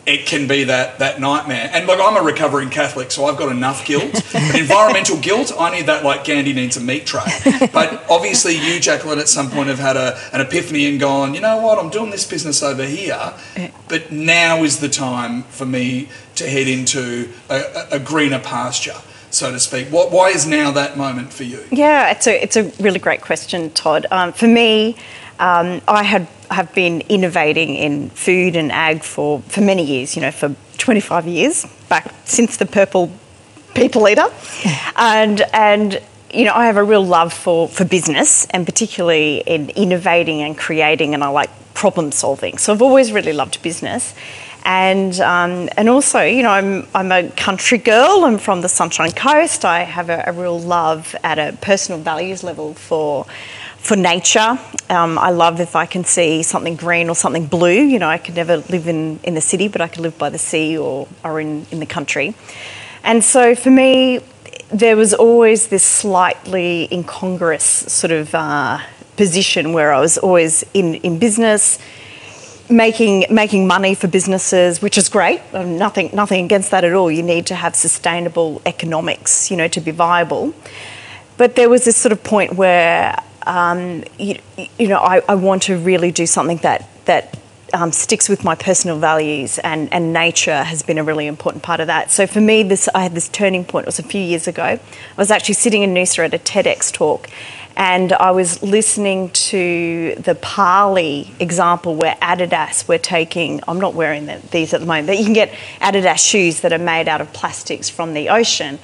it 0.06 0.28
can 0.28 0.48
be 0.48 0.66
that 0.66 1.00
that 1.00 1.20
nightmare. 1.20 1.70
And 1.74 1.88
look, 1.88 2.00
I'm 2.02 2.16
a 2.16 2.22
recovering 2.22 2.70
Catholic, 2.70 3.10
so 3.12 3.26
I've 3.26 3.38
got 3.38 3.50
enough 3.52 3.86
guilt. 3.86 4.12
But 4.32 4.56
environmental 4.60 5.18
guilt, 5.20 5.52
I 5.60 5.72
need 5.72 5.88
that 5.88 6.04
like 6.04 6.24
Gandhi 6.26 6.54
needs 6.54 6.78
a 6.78 6.82
meat 6.82 7.06
tray. 7.06 7.24
But 7.74 8.04
obviously, 8.10 8.56
you, 8.56 8.80
Jacqueline, 8.80 9.20
at 9.20 9.28
some 9.28 9.50
point 9.50 9.68
have 9.70 9.80
had 9.80 9.98
a, 9.98 10.18
an 10.34 10.42
epiphany 10.42 10.86
and 10.88 11.00
gone, 11.00 11.34
you 11.34 11.42
know 11.42 11.58
what, 11.58 11.80
I'm 11.80 11.90
doing 11.90 12.12
this 12.12 12.28
business 12.28 12.62
over 12.62 12.84
here, 12.86 13.34
but 13.88 14.12
now 14.12 14.64
is 14.64 14.80
the 14.80 14.90
time 14.90 15.44
for 15.44 15.66
me 15.66 16.10
to 16.36 16.48
head 16.50 16.68
into 16.68 17.30
a, 17.50 17.56
a- 17.92 17.96
a 17.96 18.00
greener 18.00 18.40
pasture, 18.40 18.96
so 19.32 19.52
to 19.52 19.60
speak. 19.60 19.88
What, 19.88 20.12
why 20.12 20.30
is 20.30 20.46
now 20.46 20.70
that 20.72 20.98
moment 20.98 21.34
for 21.34 21.44
you? 21.44 21.64
Yeah, 21.72 22.12
it's 22.12 22.28
a 22.28 22.44
it's 22.44 22.56
a 22.58 22.64
really 22.84 23.00
great 23.00 23.22
question, 23.22 23.70
Todd. 23.72 24.06
Um, 24.12 24.34
for 24.34 24.48
me, 24.48 24.98
um, 25.40 25.82
I 25.88 26.04
had 26.04 26.28
have 26.52 26.74
been 26.74 27.02
innovating 27.10 27.76
in 27.76 28.10
food 28.10 28.56
and 28.56 28.72
ag 28.72 29.04
for, 29.04 29.42
for 29.42 29.62
many 29.62 29.84
years. 29.84 30.16
You 30.16 30.22
know, 30.22 30.32
for 30.32 30.56
25 30.78 31.28
years 31.28 31.66
back 31.90 32.14
since 32.26 32.58
the 32.58 32.66
purple 32.66 33.12
people 33.74 34.08
eater, 34.08 34.28
and 34.96 35.42
and 35.54 36.02
you 36.34 36.46
know 36.46 36.54
I 36.54 36.66
have 36.66 36.78
a 36.78 36.84
real 36.84 37.06
love 37.06 37.34
for 37.34 37.68
for 37.68 37.86
business 37.86 38.46
and 38.52 38.66
particularly 38.66 39.44
in 39.46 39.70
innovating 39.72 40.42
and 40.42 40.58
creating, 40.58 41.14
and 41.14 41.24
I 41.24 41.28
like 41.28 41.50
problem 41.76 42.12
solving. 42.12 42.58
So 42.58 42.74
I've 42.74 42.82
always 42.82 43.12
really 43.12 43.34
loved 43.34 43.62
business. 43.62 44.16
And 44.68 45.20
um, 45.20 45.70
and 45.78 45.88
also, 45.90 46.24
you 46.24 46.42
know, 46.42 46.50
I'm 46.50 46.88
I'm 46.96 47.12
a 47.12 47.30
country 47.30 47.78
girl. 47.78 48.26
I'm 48.26 48.40
from 48.40 48.62
the 48.62 48.70
Sunshine 48.70 49.12
Coast. 49.12 49.64
I 49.64 49.84
have 49.84 50.10
a, 50.10 50.24
a 50.26 50.32
real 50.32 50.60
love 50.60 51.16
at 51.24 51.38
a 51.38 51.56
personal 51.62 52.02
values 52.02 52.44
level 52.44 52.74
for 52.74 53.28
for 53.86 53.96
nature. 53.96 54.58
Um, 54.90 55.20
I 55.20 55.30
love 55.30 55.60
if 55.60 55.76
I 55.76 55.86
can 55.86 56.04
see 56.06 56.42
something 56.42 56.76
green 56.76 57.08
or 57.08 57.16
something 57.16 57.46
blue. 57.46 57.70
You 57.70 58.00
know, 58.00 58.10
I 58.10 58.18
could 58.18 58.36
never 58.36 58.58
live 58.58 58.88
in, 58.88 59.20
in 59.24 59.36
the 59.36 59.42
city, 59.42 59.68
but 59.68 59.80
I 59.80 59.88
could 59.88 60.02
live 60.02 60.18
by 60.18 60.32
the 60.32 60.40
sea 60.40 60.76
or, 60.76 61.08
or 61.24 61.40
in, 61.40 61.68
in 61.70 61.80
the 61.80 61.86
country. 61.86 62.34
And 63.04 63.24
so 63.24 63.54
for 63.54 63.70
me, 63.70 64.22
there 64.70 64.98
was 64.98 65.14
always 65.14 65.68
this 65.68 65.84
slightly 65.84 66.88
incongruous 66.92 67.64
sort 67.64 68.10
of 68.10 68.34
uh, 68.34 68.80
position 69.18 69.72
where 69.72 69.94
I 69.94 70.00
was 70.00 70.18
always 70.18 70.66
in, 70.74 70.96
in 70.96 71.20
business, 71.20 71.78
making 72.68 73.26
making 73.30 73.68
money 73.68 73.94
for 73.94 74.08
businesses, 74.08 74.82
which 74.82 74.98
is 74.98 75.10
great. 75.10 75.42
Um, 75.54 75.78
nothing 75.78 76.10
nothing 76.12 76.44
against 76.44 76.72
that 76.72 76.84
at 76.84 76.94
all. 76.94 77.12
You 77.12 77.22
need 77.22 77.46
to 77.48 77.56
have 77.56 77.76
sustainable 77.76 78.64
economics, 78.66 79.52
you 79.52 79.58
know, 79.58 79.68
to 79.68 79.80
be 79.80 79.92
viable. 79.92 80.56
But 81.38 81.56
there 81.56 81.70
was 81.70 81.86
this 81.86 81.98
sort 81.98 82.14
of 82.14 82.24
point 82.24 82.56
where, 82.56 83.16
um, 83.46 84.04
you, 84.18 84.40
you 84.78 84.88
know, 84.88 85.00
I, 85.00 85.22
I 85.28 85.36
want 85.36 85.64
to 85.64 85.78
really 85.78 86.12
do 86.12 86.26
something 86.26 86.58
that 86.58 86.90
that 87.06 87.38
um, 87.74 87.92
sticks 87.92 88.30
with 88.30 88.44
my 88.44 88.56
personal 88.56 88.98
values, 88.98 89.60
and, 89.60 89.92
and 89.94 90.14
nature 90.14 90.64
has 90.64 90.82
been 90.82 90.98
a 90.98 91.04
really 91.04 91.28
important 91.28 91.64
part 91.64 91.80
of 91.80 91.88
that. 91.88 92.12
So 92.12 92.26
for 92.26 92.42
me, 92.42 92.64
this 92.64 92.88
I 92.96 93.04
had 93.04 93.14
this 93.14 93.30
turning 93.30 93.66
point. 93.66 93.86
It 93.86 93.88
was 93.88 94.00
a 94.00 94.04
few 94.04 94.22
years 94.22 94.48
ago. 94.48 94.64
I 94.64 94.80
was 95.18 95.32
actually 95.32 95.56
sitting 95.56 95.82
in 95.82 95.94
Noosa 95.94 96.26
at 96.26 96.34
a 96.34 96.40
TEDx 96.40 96.92
talk, 96.92 97.30
and 97.76 98.14
I 98.14 98.32
was 98.32 98.64
listening 98.64 99.30
to 99.32 100.16
the 100.18 100.36
Parley 100.36 101.32
example 101.40 101.96
where 101.96 102.16
Adidas 102.22 102.88
were 102.88 102.98
taking. 102.98 103.62
I'm 103.68 103.80
not 103.80 103.94
wearing 103.94 104.26
the, 104.28 104.42
these 104.52 104.74
at 104.74 104.80
the 104.80 104.86
moment, 104.86 105.08
but 105.08 105.18
you 105.18 105.26
can 105.26 105.34
get 105.34 105.52
Adidas 105.82 106.20
shoes 106.20 106.62
that 106.62 106.72
are 106.72 106.80
made 106.80 107.08
out 107.08 107.22
of 107.22 107.34
plastics 107.34 107.90
from 107.90 108.14
the 108.14 108.30
ocean. 108.30 108.80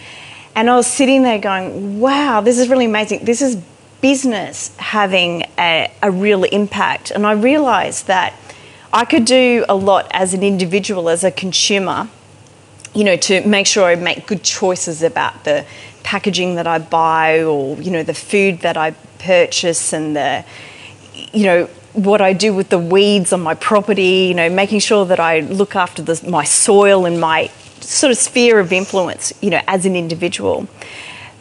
And 0.53 0.69
I 0.69 0.75
was 0.75 0.87
sitting 0.87 1.23
there 1.23 1.39
going, 1.39 2.01
wow, 2.01 2.41
this 2.41 2.59
is 2.59 2.67
really 2.67 2.85
amazing. 2.85 3.23
This 3.23 3.41
is 3.41 3.55
business 4.01 4.75
having 4.77 5.43
a, 5.57 5.91
a 6.01 6.11
real 6.11 6.43
impact. 6.43 7.11
And 7.11 7.25
I 7.25 7.33
realised 7.33 8.07
that 8.07 8.33
I 8.91 9.05
could 9.05 9.25
do 9.25 9.63
a 9.69 9.75
lot 9.75 10.07
as 10.11 10.33
an 10.33 10.43
individual, 10.43 11.09
as 11.09 11.23
a 11.23 11.31
consumer, 11.31 12.09
you 12.93 13.03
know, 13.03 13.15
to 13.15 13.45
make 13.47 13.67
sure 13.67 13.85
I 13.85 13.95
make 13.95 14.27
good 14.27 14.43
choices 14.43 15.01
about 15.01 15.45
the 15.45 15.65
packaging 16.03 16.55
that 16.55 16.67
I 16.67 16.79
buy 16.79 17.43
or, 17.43 17.79
you 17.81 17.91
know, 17.91 18.03
the 18.03 18.13
food 18.13 18.59
that 18.59 18.75
I 18.75 18.91
purchase 19.19 19.93
and 19.93 20.15
the, 20.15 20.43
you 21.31 21.45
know, 21.45 21.65
what 21.93 22.21
I 22.21 22.33
do 22.33 22.53
with 22.53 22.69
the 22.69 22.79
weeds 22.79 23.31
on 23.31 23.41
my 23.41 23.53
property, 23.53 24.27
you 24.27 24.33
know, 24.33 24.49
making 24.49 24.79
sure 24.79 25.05
that 25.05 25.19
I 25.19 25.41
look 25.41 25.75
after 25.75 26.01
the, 26.01 26.21
my 26.27 26.43
soil 26.43 27.05
and 27.05 27.19
my 27.19 27.47
sort 27.79 28.11
of 28.11 28.17
sphere 28.17 28.59
of 28.59 28.73
influence, 28.73 29.33
you 29.41 29.49
know, 29.49 29.61
as 29.67 29.85
an 29.85 29.95
individual. 29.95 30.67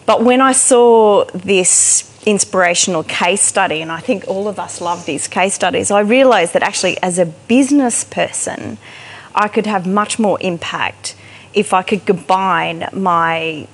But 0.07 0.23
when 0.23 0.41
I 0.41 0.53
saw 0.53 1.25
this 1.33 2.10
inspirational 2.27 3.03
case 3.05 3.43
study, 3.43 3.81
and 3.81 3.91
I 3.91 4.01
think 4.01 4.25
all 4.29 4.47
of 4.49 4.59
us 4.59 4.81
love 4.81 5.07
these 5.07 5.27
case 5.27 5.55
studies, 5.55 5.91
I 5.91 6.01
realised 6.01 6.53
that 6.53 6.63
actually, 6.63 7.01
as 7.03 7.19
a 7.19 7.27
business 7.27 8.05
person, 8.05 8.79
I 9.35 9.49
could 9.49 9.67
have 9.67 9.87
much 9.87 10.19
more 10.19 10.39
impact 10.41 11.17
if 11.55 11.73
I 11.73 11.83
could 11.83 12.05
combine 12.07 12.89
my, 12.93 13.67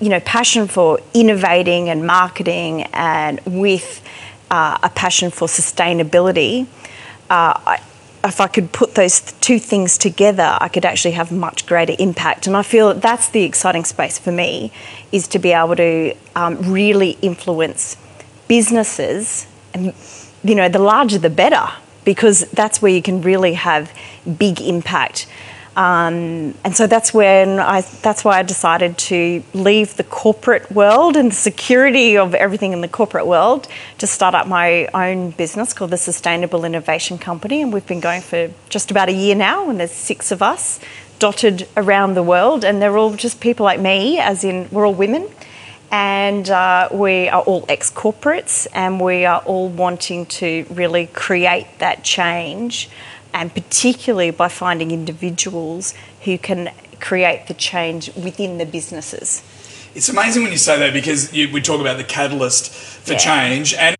you 0.00 0.08
know, 0.08 0.20
passion 0.20 0.66
for 0.66 0.98
innovating 1.14 1.88
and 1.88 2.06
marketing 2.06 2.82
and 2.92 3.40
with 3.46 4.02
uh, 4.50 4.78
a 4.82 4.90
passion 4.90 5.30
for 5.30 5.46
sustainability. 5.46 6.66
Uh, 7.28 7.54
I, 7.66 7.82
if 8.22 8.40
I 8.40 8.46
could 8.48 8.72
put 8.72 8.94
those 8.94 9.32
two 9.40 9.58
things 9.58 9.96
together, 9.96 10.56
I 10.60 10.68
could 10.68 10.84
actually 10.84 11.12
have 11.12 11.32
much 11.32 11.66
greater 11.66 11.94
impact. 11.98 12.46
And 12.46 12.56
I 12.56 12.62
feel 12.62 12.88
that 12.88 13.02
that's 13.02 13.28
the 13.30 13.44
exciting 13.44 13.84
space 13.84 14.18
for 14.18 14.32
me, 14.32 14.72
is 15.10 15.26
to 15.28 15.38
be 15.38 15.52
able 15.52 15.76
to 15.76 16.14
um, 16.36 16.58
really 16.70 17.16
influence 17.22 17.96
businesses, 18.46 19.46
and 19.72 19.94
you 20.42 20.54
know, 20.54 20.68
the 20.68 20.78
larger 20.78 21.18
the 21.18 21.30
better, 21.30 21.66
because 22.04 22.40
that's 22.50 22.82
where 22.82 22.92
you 22.92 23.02
can 23.02 23.22
really 23.22 23.54
have 23.54 23.92
big 24.38 24.60
impact. 24.60 25.26
Um, 25.76 26.54
and 26.64 26.74
so 26.74 26.88
that's 26.88 27.14
when 27.14 27.60
I 27.60 27.82
that's 28.02 28.24
why 28.24 28.38
I 28.38 28.42
decided 28.42 28.98
to 28.98 29.42
leave 29.54 29.96
the 29.96 30.02
corporate 30.02 30.70
world 30.72 31.16
and 31.16 31.30
the 31.30 31.36
security 31.36 32.16
of 32.16 32.34
everything 32.34 32.72
in 32.72 32.80
the 32.80 32.88
corporate 32.88 33.26
world 33.26 33.68
to 33.98 34.06
start 34.06 34.34
up 34.34 34.48
my 34.48 34.86
own 34.92 35.30
business 35.30 35.72
called 35.72 35.92
the 35.92 35.96
Sustainable 35.96 36.64
Innovation 36.64 37.18
Company, 37.18 37.62
and 37.62 37.72
we've 37.72 37.86
been 37.86 38.00
going 38.00 38.20
for 38.20 38.50
just 38.68 38.90
about 38.90 39.08
a 39.08 39.12
year 39.12 39.36
now, 39.36 39.70
and 39.70 39.78
there's 39.78 39.92
six 39.92 40.32
of 40.32 40.42
us 40.42 40.80
dotted 41.20 41.68
around 41.76 42.14
the 42.14 42.22
world, 42.22 42.64
and 42.64 42.82
they're 42.82 42.98
all 42.98 43.14
just 43.14 43.40
people 43.40 43.64
like 43.64 43.78
me, 43.78 44.18
as 44.18 44.42
in 44.42 44.68
we're 44.72 44.86
all 44.86 44.94
women. 44.94 45.28
And 45.92 46.48
uh, 46.48 46.88
we 46.92 47.28
are 47.28 47.42
all 47.42 47.64
ex 47.68 47.90
corporates, 47.90 48.66
and 48.72 49.00
we 49.00 49.24
are 49.24 49.40
all 49.40 49.68
wanting 49.68 50.26
to 50.26 50.64
really 50.70 51.06
create 51.08 51.66
that 51.78 52.04
change 52.04 52.88
and 53.32 53.52
particularly 53.54 54.30
by 54.30 54.48
finding 54.48 54.90
individuals 54.90 55.94
who 56.24 56.38
can 56.38 56.70
create 57.00 57.46
the 57.46 57.54
change 57.54 58.14
within 58.14 58.58
the 58.58 58.66
businesses. 58.66 59.42
It's 59.94 60.08
amazing 60.08 60.42
when 60.42 60.52
you 60.52 60.58
say 60.58 60.78
that 60.78 60.92
because 60.92 61.32
you, 61.32 61.50
we 61.52 61.60
talk 61.60 61.80
about 61.80 61.96
the 61.96 62.04
catalyst 62.04 62.70
for 62.70 63.12
Yeah. 63.14 63.18
change 63.18 63.74
and 63.74 63.96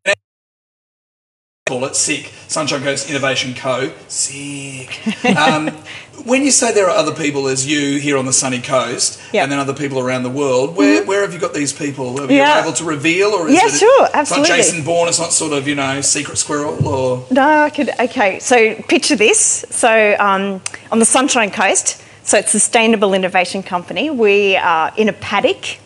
call 1.71 1.85
it 1.85 1.95
SICK, 1.95 2.33
Sunshine 2.49 2.83
Coast 2.83 3.09
Innovation 3.09 3.55
Co. 3.55 3.93
SICK. 4.09 5.25
Um, 5.37 5.69
when 6.25 6.43
you 6.43 6.51
say 6.51 6.73
there 6.75 6.87
are 6.87 6.97
other 6.97 7.15
people 7.15 7.47
as 7.47 7.65
you 7.65 8.01
here 8.01 8.17
on 8.19 8.27
the 8.27 8.33
sunny 8.33 8.61
coast 8.61 9.21
Yeah. 9.33 9.45
and 9.45 9.53
then 9.53 9.61
other 9.61 9.73
people 9.73 10.01
around 10.01 10.25
the 10.25 10.31
world, 10.31 10.75
where, 10.75 11.05
where 11.05 11.23
have 11.23 11.33
you 11.33 11.39
got 11.39 11.55
these 11.55 11.73
people? 11.73 12.21
Have 12.21 12.29
Yeah. 12.29 12.57
you 12.57 12.63
able 12.63 12.73
to 12.73 12.83
reveal 12.85 13.29
or 13.29 13.47
is 13.49 13.55
Yeah, 13.55 13.67
it, 13.67 13.79
sure, 13.79 14.09
It's 14.13 14.33
not 14.33 14.45
Jason 14.45 14.83
Bourne, 14.83 15.09
it's 15.09 15.21
not 15.21 15.33
sort 15.33 15.53
of, 15.53 15.69
you 15.69 15.77
know, 15.77 16.01
Secret 16.01 16.39
Squirrel 16.39 16.85
or... 16.85 17.25
No, 17.31 17.63
I 17.63 17.71
could. 17.71 17.91
Okay, 18.01 18.41
so 18.41 18.75
picture 18.89 19.15
this. 19.15 19.65
So 19.71 20.17
um, 20.19 20.61
on 20.91 20.99
the 20.99 21.05
Sunshine 21.05 21.53
Coast, 21.53 22.03
so 22.25 22.37
it's 22.37 22.51
Sustainable 22.51 23.15
Innovation 23.15 23.63
Company. 23.63 24.11
We 24.11 24.57
are 24.57 24.93
in 24.97 25.09
a 25.09 25.13
paddock 25.13 25.79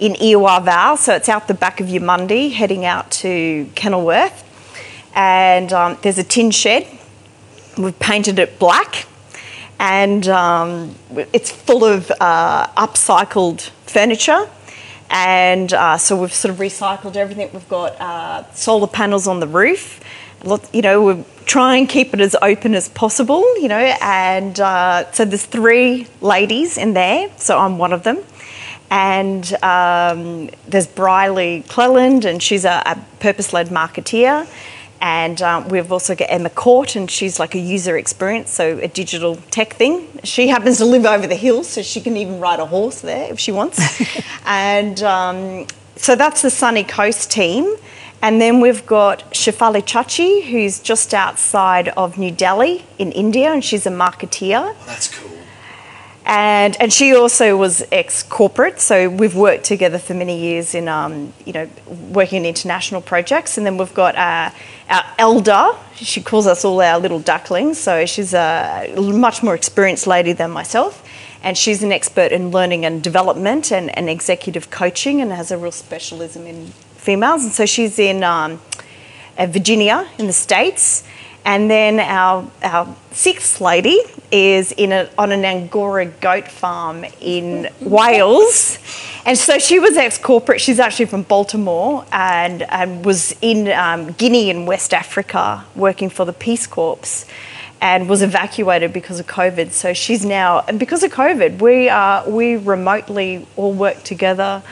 in 0.00 0.14
Eerwah 0.14 0.64
Vale, 0.64 0.96
so 0.96 1.14
it's 1.14 1.28
out 1.28 1.46
the 1.46 1.54
back 1.54 1.78
of 1.80 1.86
Eumundi, 1.86 2.52
heading 2.52 2.84
out 2.84 3.12
to 3.12 3.70
Kenilworth, 3.76 4.43
and 5.14 5.72
um, 5.72 5.98
there's 6.02 6.18
a 6.18 6.24
tin 6.24 6.50
shed. 6.50 6.86
We've 7.76 7.98
painted 7.98 8.38
it 8.38 8.58
black, 8.58 9.06
and 9.78 10.26
um, 10.28 10.94
it's 11.32 11.50
full 11.50 11.84
of 11.84 12.12
uh, 12.20 12.66
upcycled 12.76 13.70
furniture. 13.86 14.48
And 15.10 15.72
uh, 15.72 15.98
so 15.98 16.20
we've 16.20 16.32
sort 16.32 16.52
of 16.52 16.58
recycled 16.58 17.16
everything. 17.16 17.50
We've 17.52 17.68
got 17.68 18.00
uh, 18.00 18.52
solar 18.52 18.86
panels 18.86 19.28
on 19.28 19.40
the 19.40 19.46
roof. 19.46 20.00
You 20.72 20.82
know, 20.82 21.02
we 21.02 21.24
try 21.46 21.76
and 21.76 21.88
keep 21.88 22.14
it 22.14 22.20
as 22.20 22.34
open 22.42 22.74
as 22.74 22.88
possible. 22.88 23.42
You 23.58 23.68
know, 23.68 23.94
and 24.00 24.58
uh, 24.58 25.10
so 25.12 25.24
there's 25.24 25.46
three 25.46 26.06
ladies 26.20 26.78
in 26.78 26.94
there. 26.94 27.30
So 27.36 27.58
I'm 27.58 27.78
one 27.78 27.92
of 27.92 28.02
them. 28.02 28.18
And 28.90 29.52
um, 29.62 30.50
there's 30.68 30.86
Briley 30.86 31.64
Cleland, 31.68 32.24
and 32.24 32.42
she's 32.42 32.64
a, 32.64 32.82
a 32.86 33.04
purpose-led 33.20 33.68
marketeer. 33.68 34.46
And 35.00 35.42
um, 35.42 35.68
we've 35.68 35.92
also 35.92 36.14
got 36.14 36.28
Emma 36.30 36.50
Court, 36.50 36.96
and 36.96 37.10
she's 37.10 37.38
like 37.38 37.54
a 37.54 37.58
user 37.58 37.96
experience, 37.96 38.50
so 38.50 38.78
a 38.78 38.88
digital 38.88 39.36
tech 39.50 39.74
thing. 39.74 40.06
She 40.24 40.48
happens 40.48 40.78
to 40.78 40.86
live 40.86 41.04
over 41.04 41.26
the 41.26 41.36
hill, 41.36 41.62
so 41.62 41.82
she 41.82 42.00
can 42.00 42.16
even 42.16 42.40
ride 42.40 42.60
a 42.60 42.66
horse 42.66 43.00
there 43.02 43.30
if 43.30 43.38
she 43.38 43.52
wants. 43.52 43.78
and 44.46 45.02
um, 45.02 45.66
so 45.96 46.16
that's 46.16 46.42
the 46.42 46.50
Sunny 46.50 46.84
Coast 46.84 47.30
team. 47.30 47.76
And 48.22 48.40
then 48.40 48.60
we've 48.60 48.86
got 48.86 49.30
Shefali 49.32 49.82
Chachi, 49.82 50.44
who's 50.44 50.80
just 50.80 51.12
outside 51.12 51.88
of 51.90 52.16
New 52.16 52.30
Delhi 52.30 52.86
in 52.98 53.12
India, 53.12 53.52
and 53.52 53.62
she's 53.62 53.84
a 53.84 53.90
marketeer 53.90 54.70
Oh, 54.74 54.84
That's 54.86 55.14
cool. 55.14 55.30
And 56.26 56.74
and 56.80 56.90
she 56.90 57.14
also 57.14 57.56
was 57.56 57.84
ex 57.92 58.22
corporate, 58.22 58.80
so 58.80 59.10
we've 59.10 59.36
worked 59.36 59.64
together 59.64 59.98
for 59.98 60.14
many 60.14 60.38
years 60.40 60.74
in 60.74 60.88
um, 60.88 61.34
you 61.44 61.52
know 61.52 61.68
working 62.10 62.38
in 62.38 62.46
international 62.46 63.02
projects. 63.02 63.58
And 63.58 63.66
then 63.66 63.76
we've 63.76 63.92
got 63.92 64.16
uh, 64.16 64.50
our 64.88 65.04
elder. 65.18 65.72
She 65.96 66.22
calls 66.22 66.46
us 66.46 66.64
all 66.64 66.80
our 66.80 66.98
little 66.98 67.20
ducklings. 67.20 67.78
So 67.78 68.06
she's 68.06 68.32
a 68.32 68.94
much 68.96 69.42
more 69.42 69.54
experienced 69.54 70.06
lady 70.06 70.32
than 70.32 70.50
myself, 70.50 71.06
and 71.42 71.58
she's 71.58 71.82
an 71.82 71.92
expert 71.92 72.32
in 72.32 72.50
learning 72.50 72.86
and 72.86 73.02
development 73.02 73.70
and, 73.70 73.96
and 73.96 74.08
executive 74.08 74.70
coaching, 74.70 75.20
and 75.20 75.30
has 75.30 75.50
a 75.50 75.58
real 75.58 75.72
specialism 75.72 76.46
in 76.46 76.68
females. 76.96 77.44
And 77.44 77.52
so 77.52 77.66
she's 77.66 77.98
in 77.98 78.24
um, 78.24 78.62
uh, 79.36 79.46
Virginia 79.46 80.08
in 80.16 80.26
the 80.26 80.32
States. 80.32 81.04
And 81.44 81.70
then 81.70 82.00
our, 82.00 82.50
our 82.62 82.94
sixth 83.12 83.60
lady 83.60 84.00
is 84.32 84.72
in 84.72 84.92
a, 84.92 85.10
on 85.18 85.30
an 85.30 85.44
Angora 85.44 86.06
goat 86.06 86.48
farm 86.48 87.04
in 87.20 87.68
Wales. 87.80 88.78
And 89.26 89.36
so 89.36 89.58
she 89.58 89.78
was 89.78 89.96
ex 89.96 90.16
corporate. 90.18 90.60
She's 90.60 90.80
actually 90.80 91.06
from 91.06 91.22
Baltimore 91.22 92.04
and, 92.12 92.62
and 92.62 93.04
was 93.04 93.36
in 93.42 93.68
um, 93.68 94.12
Guinea 94.12 94.50
in 94.50 94.66
West 94.66 94.94
Africa 94.94 95.64
working 95.74 96.08
for 96.08 96.24
the 96.24 96.32
Peace 96.32 96.66
Corps 96.66 97.26
and 97.80 98.08
was 98.08 98.22
evacuated 98.22 98.94
because 98.94 99.20
of 99.20 99.26
COVID. 99.26 99.70
So 99.70 99.92
she's 99.92 100.24
now, 100.24 100.60
and 100.60 100.80
because 100.80 101.02
of 101.02 101.12
COVID, 101.12 101.60
we, 101.60 101.90
are, 101.90 102.28
we 102.28 102.56
remotely 102.56 103.46
all 103.56 103.74
work 103.74 104.02
together. 104.02 104.62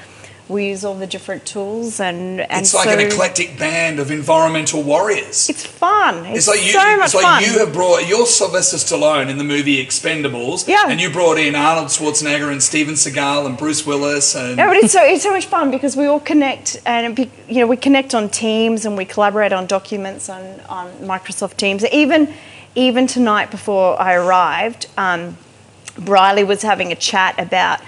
We 0.48 0.66
use 0.68 0.84
all 0.84 0.94
the 0.94 1.06
different 1.06 1.46
tools 1.46 2.00
and, 2.00 2.40
and 2.40 2.60
It's 2.62 2.74
like 2.74 2.88
so 2.88 2.98
an 2.98 3.00
eclectic 3.00 3.58
band 3.58 4.00
of 4.00 4.10
environmental 4.10 4.82
warriors. 4.82 5.48
It's 5.48 5.64
fun. 5.64 6.26
It's, 6.26 6.38
It's 6.38 6.48
like 6.48 6.66
you, 6.66 6.72
so 6.72 6.96
much 6.96 7.06
it's 7.06 7.14
like 7.14 7.24
fun. 7.24 7.42
you 7.44 7.58
have 7.60 7.72
brought 7.72 8.08
you're 8.08 8.26
Sylvester 8.26 8.76
Stallone 8.76 9.28
in 9.28 9.38
the 9.38 9.44
movie 9.44 9.84
Expendables, 9.84 10.66
Yeah. 10.66 10.86
and 10.88 11.00
you 11.00 11.10
brought 11.10 11.38
in 11.38 11.54
Arnold 11.54 11.88
Schwarzenegger 11.88 12.50
and 12.50 12.62
Steven 12.62 12.94
Seagal 12.94 13.46
and 13.46 13.56
Bruce 13.56 13.86
Willis 13.86 14.34
and 14.34 14.56
No, 14.56 14.66
but 14.66 14.76
it's 14.78 14.92
so 14.92 15.02
it's 15.02 15.22
so 15.22 15.30
much 15.32 15.46
fun 15.46 15.70
because 15.70 15.96
we 15.96 16.06
all 16.06 16.20
connect 16.20 16.80
and 16.84 17.14
be, 17.14 17.30
you 17.48 17.60
know 17.60 17.66
we 17.66 17.76
connect 17.76 18.14
on 18.14 18.28
Teams 18.28 18.84
and 18.84 18.96
we 18.96 19.04
collaborate 19.04 19.52
on 19.52 19.66
documents 19.66 20.28
on, 20.28 20.42
on 20.68 20.90
Microsoft 20.98 21.56
Teams. 21.56 21.84
Even 21.92 22.28
even 22.74 23.06
tonight 23.06 23.50
before 23.50 24.00
I 24.00 24.14
arrived, 24.14 24.86
um, 24.96 25.36
Briley 25.96 26.42
was 26.42 26.62
having 26.62 26.90
a 26.90 26.96
chat 26.96 27.38
about 27.38 27.80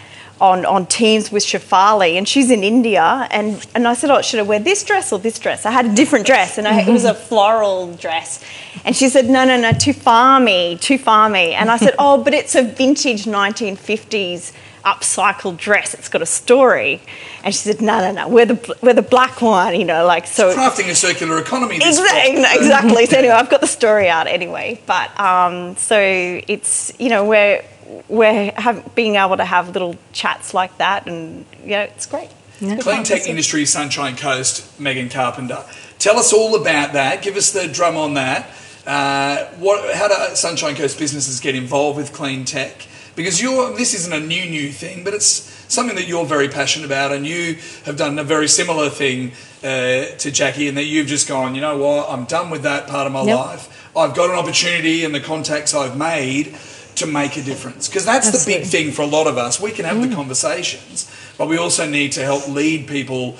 on, 0.44 0.66
on 0.66 0.84
Teams 0.86 1.32
with 1.32 1.42
Shefali, 1.42 2.18
and 2.18 2.28
she's 2.28 2.50
in 2.50 2.62
India, 2.62 3.26
and, 3.30 3.66
and 3.74 3.88
I 3.88 3.94
said, 3.94 4.10
"Oh, 4.10 4.20
should 4.20 4.40
I 4.40 4.42
wear 4.42 4.58
this 4.58 4.84
dress 4.84 5.10
or 5.12 5.18
this 5.18 5.38
dress?" 5.38 5.64
I 5.64 5.70
had 5.70 5.86
a 5.86 5.94
different 5.94 6.26
dress, 6.26 6.58
and 6.58 6.68
I, 6.68 6.82
it 6.82 6.92
was 6.92 7.04
a 7.04 7.14
floral 7.14 7.94
dress, 7.96 8.44
and 8.84 8.94
she 8.94 9.08
said, 9.08 9.26
"No, 9.30 9.44
no, 9.46 9.58
no, 9.58 9.72
too 9.72 9.94
farmy, 9.94 10.78
too 10.78 10.98
farmy," 10.98 11.52
and 11.52 11.70
I 11.70 11.78
said, 11.78 11.94
"Oh, 11.98 12.22
but 12.22 12.34
it's 12.34 12.54
a 12.54 12.62
vintage 12.62 13.24
1950s." 13.24 14.52
upcycled 14.84 15.56
dress 15.56 15.94
it's 15.94 16.10
got 16.10 16.20
a 16.20 16.26
story 16.26 17.00
and 17.42 17.54
she 17.54 17.60
said 17.60 17.80
no 17.80 18.00
no 18.00 18.12
no 18.12 18.28
we're 18.28 18.44
the 18.44 18.76
we're 18.82 18.92
the 18.92 19.00
black 19.00 19.40
one 19.40 19.74
you 19.74 19.82
know 19.82 20.04
like 20.04 20.26
so 20.26 20.54
crafting 20.54 20.90
a 20.90 20.94
circular 20.94 21.38
economy. 21.38 21.78
This 21.78 21.98
Exactly, 21.98 22.42
book. 22.42 22.50
exactly. 22.54 23.06
So 23.06 23.16
anyway, 23.16 23.32
I've 23.34 23.48
got 23.48 23.62
the 23.62 23.66
story 23.66 24.10
out 24.10 24.26
anyway. 24.26 24.78
But 24.84 25.08
um, 25.18 25.74
so 25.76 25.96
it's 25.98 26.92
you 26.98 27.08
know 27.08 27.24
we're 27.24 27.64
we're 28.08 28.52
have, 28.52 28.94
being 28.94 29.16
able 29.16 29.36
to 29.36 29.44
have 29.44 29.70
little 29.70 29.96
chats 30.12 30.54
like 30.54 30.76
that, 30.78 31.06
and 31.06 31.44
you 31.62 31.70
know 31.70 31.82
it's 31.82 32.06
great. 32.06 32.30
It's 32.60 32.60
good 32.60 32.80
Clean. 32.80 33.04
Tech 33.04 33.26
Industry 33.26 33.66
Sunshine 33.66 34.16
Coast, 34.16 34.78
Megan 34.78 35.08
Carpenter. 35.08 35.64
Tell 35.98 36.18
us 36.18 36.32
all 36.32 36.54
about 36.60 36.92
that. 36.92 37.22
Give 37.22 37.36
us 37.36 37.52
the 37.52 37.66
drum 37.68 37.96
on 37.96 38.14
that. 38.14 38.48
Uh, 38.86 39.46
what, 39.58 39.94
how 39.94 40.08
do 40.08 40.36
Sunshine 40.36 40.76
Coast 40.76 40.98
businesses 40.98 41.40
get 41.40 41.54
involved 41.54 41.96
with 41.96 42.12
clean 42.12 42.44
tech? 42.44 42.86
Because 43.16 43.40
you're, 43.40 43.74
this 43.76 43.94
isn't 43.94 44.12
a 44.12 44.20
new 44.20 44.44
new 44.48 44.70
thing, 44.70 45.04
but 45.04 45.14
it's 45.14 45.26
something 45.72 45.96
that 45.96 46.06
you're 46.06 46.26
very 46.26 46.48
passionate 46.48 46.86
about, 46.86 47.12
and 47.12 47.26
you 47.26 47.56
have 47.84 47.96
done 47.96 48.18
a 48.18 48.24
very 48.24 48.48
similar 48.48 48.90
thing 48.90 49.32
uh, 49.62 50.06
to 50.18 50.30
Jackie, 50.30 50.68
in 50.68 50.74
that 50.74 50.84
you've 50.84 51.06
just 51.06 51.26
gone, 51.28 51.54
you 51.54 51.60
know 51.60 51.78
what, 51.78 52.10
I'm 52.10 52.24
done 52.24 52.50
with 52.50 52.62
that 52.62 52.86
part 52.86 53.06
of 53.06 53.12
my 53.12 53.22
Yep. 53.22 53.36
life. 53.36 53.90
I've 53.96 54.14
got 54.14 54.30
an 54.30 54.36
opportunity, 54.36 55.04
and 55.04 55.14
the 55.14 55.20
contacts 55.20 55.74
I've 55.74 55.96
made 55.96 56.56
to 56.96 57.06
make 57.06 57.36
a 57.36 57.42
difference. 57.42 57.88
Because 57.88 58.04
that's 58.04 58.30
the 58.30 58.42
big 58.50 58.66
thing 58.66 58.92
for 58.92 59.02
a 59.02 59.06
lot 59.06 59.26
of 59.26 59.36
us. 59.38 59.60
We 59.60 59.70
can 59.72 59.84
have 59.84 60.00
the 60.08 60.14
conversations, 60.14 61.10
but 61.38 61.48
we 61.48 61.56
also 61.56 61.88
need 61.88 62.12
to 62.12 62.22
help 62.22 62.48
lead 62.48 62.86
people 62.86 63.36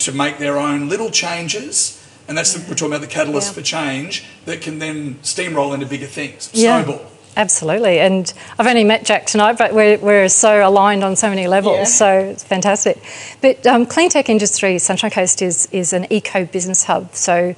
to 0.00 0.12
make 0.12 0.38
their 0.38 0.58
own 0.58 0.88
little 0.88 1.10
changes. 1.10 1.94
And 2.28 2.36
that's 2.36 2.52
the, 2.52 2.60
we're 2.68 2.74
talking 2.74 2.88
about 2.92 3.00
the 3.00 3.06
catalyst 3.06 3.48
Yeah. 3.48 3.52
for 3.54 3.62
change 3.62 4.24
that 4.44 4.60
can 4.60 4.78
then 4.78 5.14
steamroll 5.22 5.72
into 5.74 5.86
bigger 5.86 6.06
things. 6.06 6.50
Yeah. 6.52 6.82
Snowball. 6.84 7.06
Absolutely, 7.36 8.00
and 8.00 8.32
I've 8.58 8.66
only 8.66 8.82
met 8.82 9.04
Jack 9.04 9.26
tonight, 9.26 9.58
but 9.58 9.72
we're, 9.72 9.96
we're 9.98 10.28
so 10.28 10.68
aligned 10.68 11.04
on 11.04 11.14
so 11.14 11.28
many 11.28 11.46
levels, 11.46 11.76
Yeah. 11.78 11.84
so 11.84 12.18
it's 12.18 12.42
fantastic. 12.42 13.00
But 13.40 13.64
um, 13.64 13.86
Clean 13.86 14.10
Tech 14.10 14.28
Industry 14.28 14.78
Sunshine 14.80 15.12
Coast 15.12 15.40
is, 15.40 15.68
is 15.70 15.92
an 15.92 16.12
eco 16.12 16.44
business 16.46 16.82
hub, 16.84 17.14
so 17.14 17.54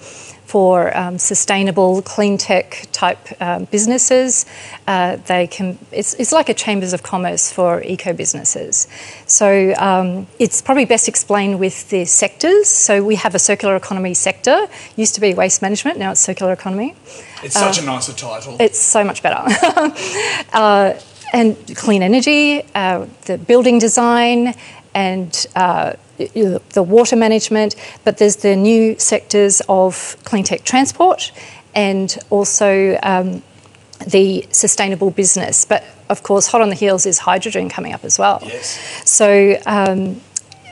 for 0.50 0.96
um, 0.96 1.16
sustainable 1.16 2.02
clean 2.02 2.36
tech 2.36 2.88
type 2.90 3.20
um, 3.40 3.66
businesses, 3.66 4.46
uh, 4.88 5.14
they 5.26 5.46
can. 5.46 5.78
It's, 5.92 6.14
it's 6.14 6.32
like 6.32 6.48
a 6.48 6.54
chambers 6.54 6.92
of 6.92 7.04
commerce 7.04 7.52
for 7.52 7.80
eco 7.84 8.12
businesses. 8.12 8.88
So 9.26 9.72
um, 9.78 10.26
it's 10.40 10.60
probably 10.60 10.86
best 10.86 11.06
explained 11.06 11.60
with 11.60 11.88
the 11.90 12.04
sectors. 12.04 12.66
So 12.66 13.04
we 13.04 13.14
have 13.14 13.36
a 13.36 13.38
circular 13.38 13.76
economy 13.76 14.12
sector. 14.12 14.66
Used 14.96 15.14
to 15.14 15.20
be 15.20 15.34
waste 15.34 15.62
management, 15.62 15.98
now 15.98 16.10
it's 16.10 16.20
circular 16.20 16.52
economy. 16.52 16.96
It's 17.44 17.54
such 17.54 17.78
a 17.78 17.84
nicer 17.84 18.12
title. 18.12 18.56
It's 18.58 18.80
so 18.80 19.04
much 19.04 19.22
better. 19.22 19.42
uh, 20.52 20.94
and 21.32 21.76
clean 21.76 22.02
energy, 22.02 22.64
uh, 22.74 23.06
the 23.26 23.38
building 23.38 23.78
design, 23.78 24.52
and 24.94 25.46
uh, 25.56 25.94
the 26.16 26.82
water 26.82 27.16
management. 27.16 27.76
But 28.04 28.18
there's 28.18 28.36
the 28.36 28.56
new 28.56 28.98
sectors 28.98 29.62
of 29.68 30.16
clean 30.24 30.44
tech 30.44 30.64
transport 30.64 31.32
and 31.74 32.16
also 32.30 32.98
um, 33.02 33.42
the 34.06 34.46
sustainable 34.50 35.10
business. 35.10 35.64
But 35.64 35.84
of 36.08 36.22
course, 36.22 36.48
hot 36.48 36.60
on 36.60 36.68
the 36.70 36.74
heels 36.74 37.06
is 37.06 37.18
hydrogen 37.18 37.68
coming 37.68 37.92
up 37.92 38.04
as 38.04 38.18
well. 38.18 38.40
Yes. 38.42 39.08
So 39.08 39.56
um, 39.66 40.20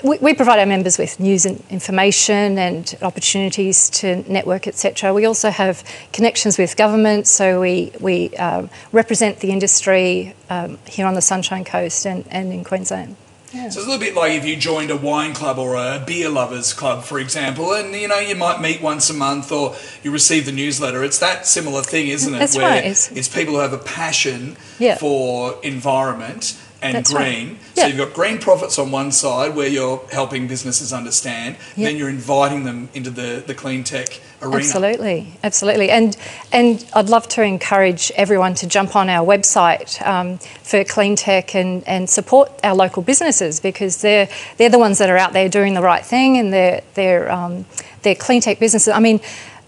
we, 0.03 0.19
we 0.19 0.35
provide 0.35 0.59
our 0.59 0.67
members 0.67 0.99
with 0.99 1.19
news 1.21 1.47
and 1.47 1.63
information 1.71 2.59
and 2.59 2.97
opportunities 3.03 3.91
to 3.91 4.31
network, 4.31 4.67
etc. 4.67 5.13
We 5.13 5.25
also 5.27 5.51
have 5.51 5.85
connections 6.13 6.59
with 6.59 6.77
government, 6.77 7.27
so 7.27 7.61
we 7.61 7.93
we 8.01 8.31
um, 8.37 8.71
represent 8.93 9.41
the 9.41 9.51
industry 9.51 10.35
um, 10.51 10.79
here 10.87 11.07
on 11.07 11.15
the 11.15 11.23
Sunshine 11.23 11.65
Coast 11.65 12.07
and, 12.07 12.25
and 12.31 12.53
in 12.53 12.65
Queensland. 12.65 13.17
So 13.51 13.57
it's 13.65 13.77
a 13.77 13.81
little 13.81 13.99
bit 13.99 14.15
like 14.15 14.33
if 14.33 14.45
you 14.45 14.57
joined 14.57 14.91
a 14.91 14.97
wine 14.97 15.33
club 15.33 15.59
or 15.59 15.75
a 15.75 16.03
beer 16.07 16.29
lovers 16.29 16.75
club, 16.75 17.03
for 17.03 17.19
example, 17.19 17.73
and 17.73 17.95
you 17.95 18.07
know 18.07 18.19
you 18.19 18.35
might 18.37 18.61
meet 18.61 18.83
once 18.83 19.09
a 19.09 19.15
month 19.15 19.51
or 19.51 19.75
you 20.03 20.11
receive 20.11 20.45
the 20.45 20.53
newsletter. 20.53 21.03
It's 21.03 21.19
that 21.21 21.47
similar 21.47 21.81
thing, 21.83 22.09
isn't 22.09 22.35
it? 22.35 22.39
That's 22.39 22.57
Where 22.57 22.69
right, 22.69 22.79
it's- 22.81 23.11
it's 23.15 23.27
people 23.29 23.55
who 23.55 23.61
have 23.61 23.73
a 23.73 23.79
passion 23.79 24.57
Yeah. 24.79 24.97
for 24.99 25.59
environment 25.63 26.55
and 26.81 26.95
That's 26.97 27.13
green. 27.13 27.49
right. 27.49 27.59
So 27.75 27.87
you've 27.87 27.97
got 27.99 28.15
green 28.15 28.39
profits 28.39 28.79
on 28.79 28.91
one 28.93 29.11
side 29.11 29.57
where 29.57 29.67
you're 29.69 30.01
helping 30.13 30.47
businesses 30.47 30.93
understand, 30.93 31.57
Yeah. 31.77 31.87
then 31.89 31.97
you're 31.97 32.09
inviting 32.09 32.65
them 32.65 32.89
into 32.95 33.11
the, 33.11 33.43
the 33.45 33.55
clean 33.55 33.83
tech 33.85 34.21
arena. 34.41 34.59
Absolutely, 34.59 35.33
absolutely, 35.43 35.91
and 35.91 36.17
and 36.53 36.85
I'd 36.95 37.09
love 37.09 37.27
to 37.31 37.43
encourage 37.43 38.13
everyone 38.15 38.55
to 38.57 38.67
jump 38.69 38.95
on 38.95 39.09
our 39.09 39.27
website 39.27 40.01
um, 40.07 40.39
for 40.63 40.85
clean 40.85 41.17
tech 41.17 41.55
and, 41.57 41.87
and 41.89 42.09
support 42.09 42.51
our 42.63 42.75
local 42.77 43.03
businesses 43.03 43.59
because 43.59 44.01
they're 44.03 44.29
they're 44.57 44.71
the 44.71 44.79
ones 44.79 44.99
that 44.99 45.11
are 45.11 45.17
out 45.19 45.33
there 45.33 45.49
doing 45.49 45.75
the 45.75 45.83
right 45.83 46.05
thing 46.05 46.37
and 46.39 46.53
they're 46.53 46.83
they're 46.95 47.31
um, 47.33 47.65
they're 48.03 48.15
clean 48.15 48.41
tech 48.41 48.61
businesses. 48.61 48.93
I 48.95 49.01
mean, 49.01 49.21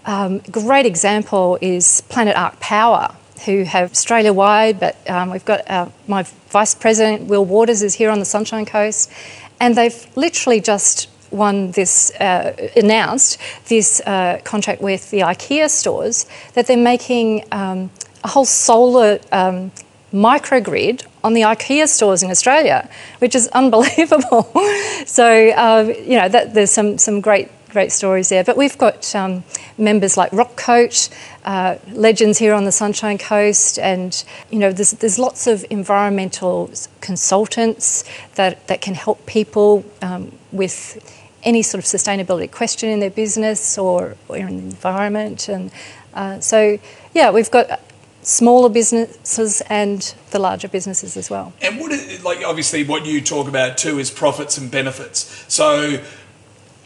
um, 0.07 0.39
great 0.51 0.87
example 0.87 1.59
is 1.61 2.03
Planet 2.03 2.37
Ark 2.37 2.61
Power. 2.61 3.17
Who 3.47 3.65
have 3.65 3.93
Australia 3.93 4.33
wide, 4.33 4.79
but 4.79 4.97
um, 5.09 5.31
we've 5.31 5.45
got 5.45 5.69
uh, 5.71 5.89
my 6.07 6.25
vice 6.49 6.75
president 6.75 7.29
Will 7.29 7.45
Waters 7.45 7.83
is 7.83 7.95
here 7.95 8.11
on 8.11 8.19
the 8.19 8.25
Sunshine 8.25 8.67
Coast, 8.67 9.11
and 9.59 9.75
they've 9.77 10.07
literally 10.17 10.61
just 10.61 11.09
won 11.31 11.71
this, 11.73 12.11
uh, 12.17 12.55
announced 12.77 13.39
this 13.69 14.01
uh, 14.01 14.41
contract 14.45 14.83
with 14.83 15.11
the 15.11 15.21
IKEA 15.21 15.71
stores 15.71 16.27
that 16.55 16.67
they're 16.67 16.77
making 16.77 17.45
um, 17.53 17.91
a 18.25 18.29
whole 18.29 18.45
solar 18.45 19.21
um, 19.33 19.71
microgrid 20.13 21.07
on 21.23 21.35
the 21.35 21.43
IKEA 21.43 21.89
stores 21.89 22.23
in 22.23 22.31
Australia, 22.31 22.89
which 23.19 23.35
is 23.35 23.49
unbelievable. 23.49 24.43
so 25.07 25.51
uh, 25.51 25.95
you 26.05 26.19
know 26.19 26.29
that, 26.29 26.55
there's 26.55 26.71
some 26.71 26.99
some 26.99 27.21
great 27.21 27.49
great 27.71 27.93
stories 27.93 28.29
there. 28.29 28.45
But 28.45 28.57
we've 28.57 28.77
got 28.77 29.15
um, 29.15 29.45
members 29.79 30.17
like 30.17 30.33
Rockcoat, 30.33 31.09
uh, 31.45 31.77
legends 31.93 32.39
here 32.39 32.55
on 32.55 32.65
the 32.65 32.73
Sunshine 32.73 33.19
Coast, 33.19 33.79
and 33.79 34.23
you 34.51 34.59
know 34.59 34.73
there's 34.73 34.93
there's 34.93 35.19
lots 35.19 35.47
of 35.47 35.65
environmental 35.71 36.71
consultants 37.01 38.05
that 38.35 38.67
that 38.69 38.81
can 38.81 38.95
help 38.95 39.25
people 39.27 39.85
um, 40.03 40.33
with 40.53 40.99
any 41.43 41.63
sort 41.63 41.83
of 41.83 41.89
sustainability 41.89 42.51
question 42.51 42.89
in 42.89 43.01
their 43.01 43.11
business 43.11 43.79
or, 43.79 44.17
or 44.29 44.37
in 44.37 44.47
the 44.47 44.63
environment. 44.63 45.49
And 45.49 45.71
uh, 46.15 46.41
so, 46.41 46.79
yeah, 47.15 47.31
we've 47.31 47.51
got 47.51 47.81
smaller 48.23 48.69
businesses 48.69 49.63
and 49.63 50.15
the 50.31 50.39
larger 50.39 50.69
businesses 50.69 51.17
as 51.17 51.31
well. 51.31 51.53
And 51.63 51.81
what 51.81 51.91
like 52.23 52.45
obviously 52.45 52.85
what 52.85 53.07
you 53.07 53.21
talk 53.21 53.49
about 53.49 53.79
too 53.79 53.99
is 53.99 54.11
profits 54.11 54.59
and 54.59 54.71
benefits. 54.71 55.45
So 55.49 56.03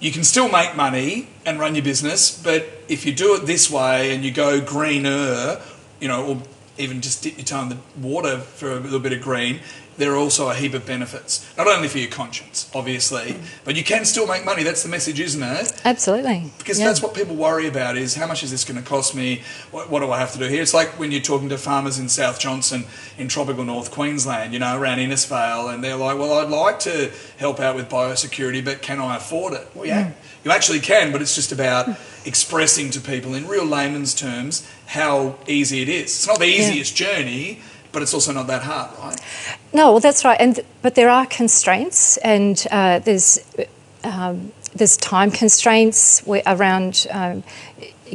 you 0.00 0.12
can 0.12 0.24
still 0.24 0.48
make 0.48 0.76
money 0.76 1.28
and 1.46 1.59
run 1.59 1.74
your 1.74 1.85
business, 1.85 2.30
but 2.37 2.66
if 2.88 3.07
you 3.07 3.14
do 3.14 3.35
it 3.35 3.46
this 3.46 3.70
way 3.70 4.14
and 4.14 4.24
you 4.24 4.30
go 4.30 4.61
greener, 4.61 5.61
you 6.00 6.09
know, 6.09 6.26
or 6.26 6.42
even 6.76 7.00
just 7.00 7.22
dip 7.22 7.37
your 7.37 7.44
toe 7.44 7.62
in 7.62 7.68
the 7.68 7.78
water 8.00 8.38
for 8.38 8.72
a 8.72 8.80
little 8.80 8.98
bit 8.98 9.12
of 9.12 9.20
green, 9.20 9.61
there 9.96 10.12
are 10.12 10.16
also 10.16 10.48
a 10.50 10.54
heap 10.54 10.74
of 10.74 10.87
benefits. 10.87 11.46
Not 11.57 11.66
only 11.66 11.88
for 11.88 11.98
your 11.98 12.11
conscience, 12.11 12.70
obviously, 12.74 13.37
but 13.64 13.76
you 13.76 13.85
can 13.85 14.04
still 14.04 14.26
make 14.26 14.44
money. 14.44 14.62
That's 14.62 14.83
the 14.83 14.88
message, 14.88 15.20
isn't 15.20 15.42
it? 15.42 15.80
Absolutely. 15.85 16.50
Because 16.59 16.78
Yeah. 16.80 16.87
that's 16.87 17.02
what 17.02 17.14
people 17.14 17.37
worry 17.37 17.66
about 17.66 17.96
is 17.96 18.14
how 18.14 18.26
much 18.26 18.42
is 18.42 18.50
this 18.50 18.64
going 18.64 18.83
to 18.83 18.88
cost 18.88 19.14
me? 19.14 19.42
What, 19.70 19.90
what 19.90 20.00
do 20.00 20.11
I 20.11 20.18
have 20.18 20.33
to 20.33 20.38
do 20.38 20.46
here? 20.46 20.62
It's 20.62 20.74
like 20.74 20.98
when 20.98 21.12
you're 21.12 21.20
talking 21.20 21.48
to 21.50 21.59
farmers 21.59 21.98
in 21.98 22.09
South 22.09 22.38
Johnstone 22.40 22.85
in 23.18 23.28
tropical 23.28 23.64
North 23.64 23.90
Queensland, 23.90 24.52
you 24.52 24.59
know, 24.59 24.78
around 24.78 24.98
Innisfail, 24.98 25.72
and 25.72 25.83
they're 25.85 25.96
like, 25.96 26.18
well, 26.18 26.38
I'd 26.38 26.48
like 26.50 26.80
to 26.80 27.12
help 27.38 27.61
out 27.61 27.76
with 27.76 27.88
biosecurity, 27.88 28.64
but 28.64 28.83
can 28.83 29.00
I 29.00 29.16
afford 29.16 29.52
it? 29.54 29.68
Well, 29.74 29.87
yeah, 29.87 30.09
mm. 30.09 30.12
you 30.44 30.50
actually 30.50 30.80
can, 30.80 31.12
but 31.12 31.22
it's 31.22 31.35
just 31.35 31.52
about 31.52 31.88
expressing 32.24 32.90
to 32.90 33.00
people 33.00 33.35
in 33.35 33.46
real 33.46 33.64
layman's 33.66 34.14
terms 34.14 34.66
how 34.87 35.37
easy 35.46 35.83
it 35.83 35.88
is. 35.88 36.04
It's 36.04 36.26
not 36.26 36.38
the 36.38 36.46
easiest 36.46 36.96
journey, 36.96 37.61
but 37.94 38.02
it's 38.02 38.12
also 38.12 38.33
not 38.33 38.46
that 38.48 38.62
hard, 38.62 38.90
right? 38.98 39.18
No, 39.72 39.92
well, 39.92 40.00
that's 40.00 40.24
right. 40.24 40.38
And 40.38 40.61
but 40.83 40.94
there 40.96 41.09
are 41.09 41.24
constraints, 41.24 42.18
and 42.18 42.62
uh, 42.70 42.98
there's 42.98 43.38
um, 44.02 44.52
there's 44.74 44.98
time 44.98 45.30
constraints 45.30 46.22
around 46.46 47.07
um, 47.11 47.42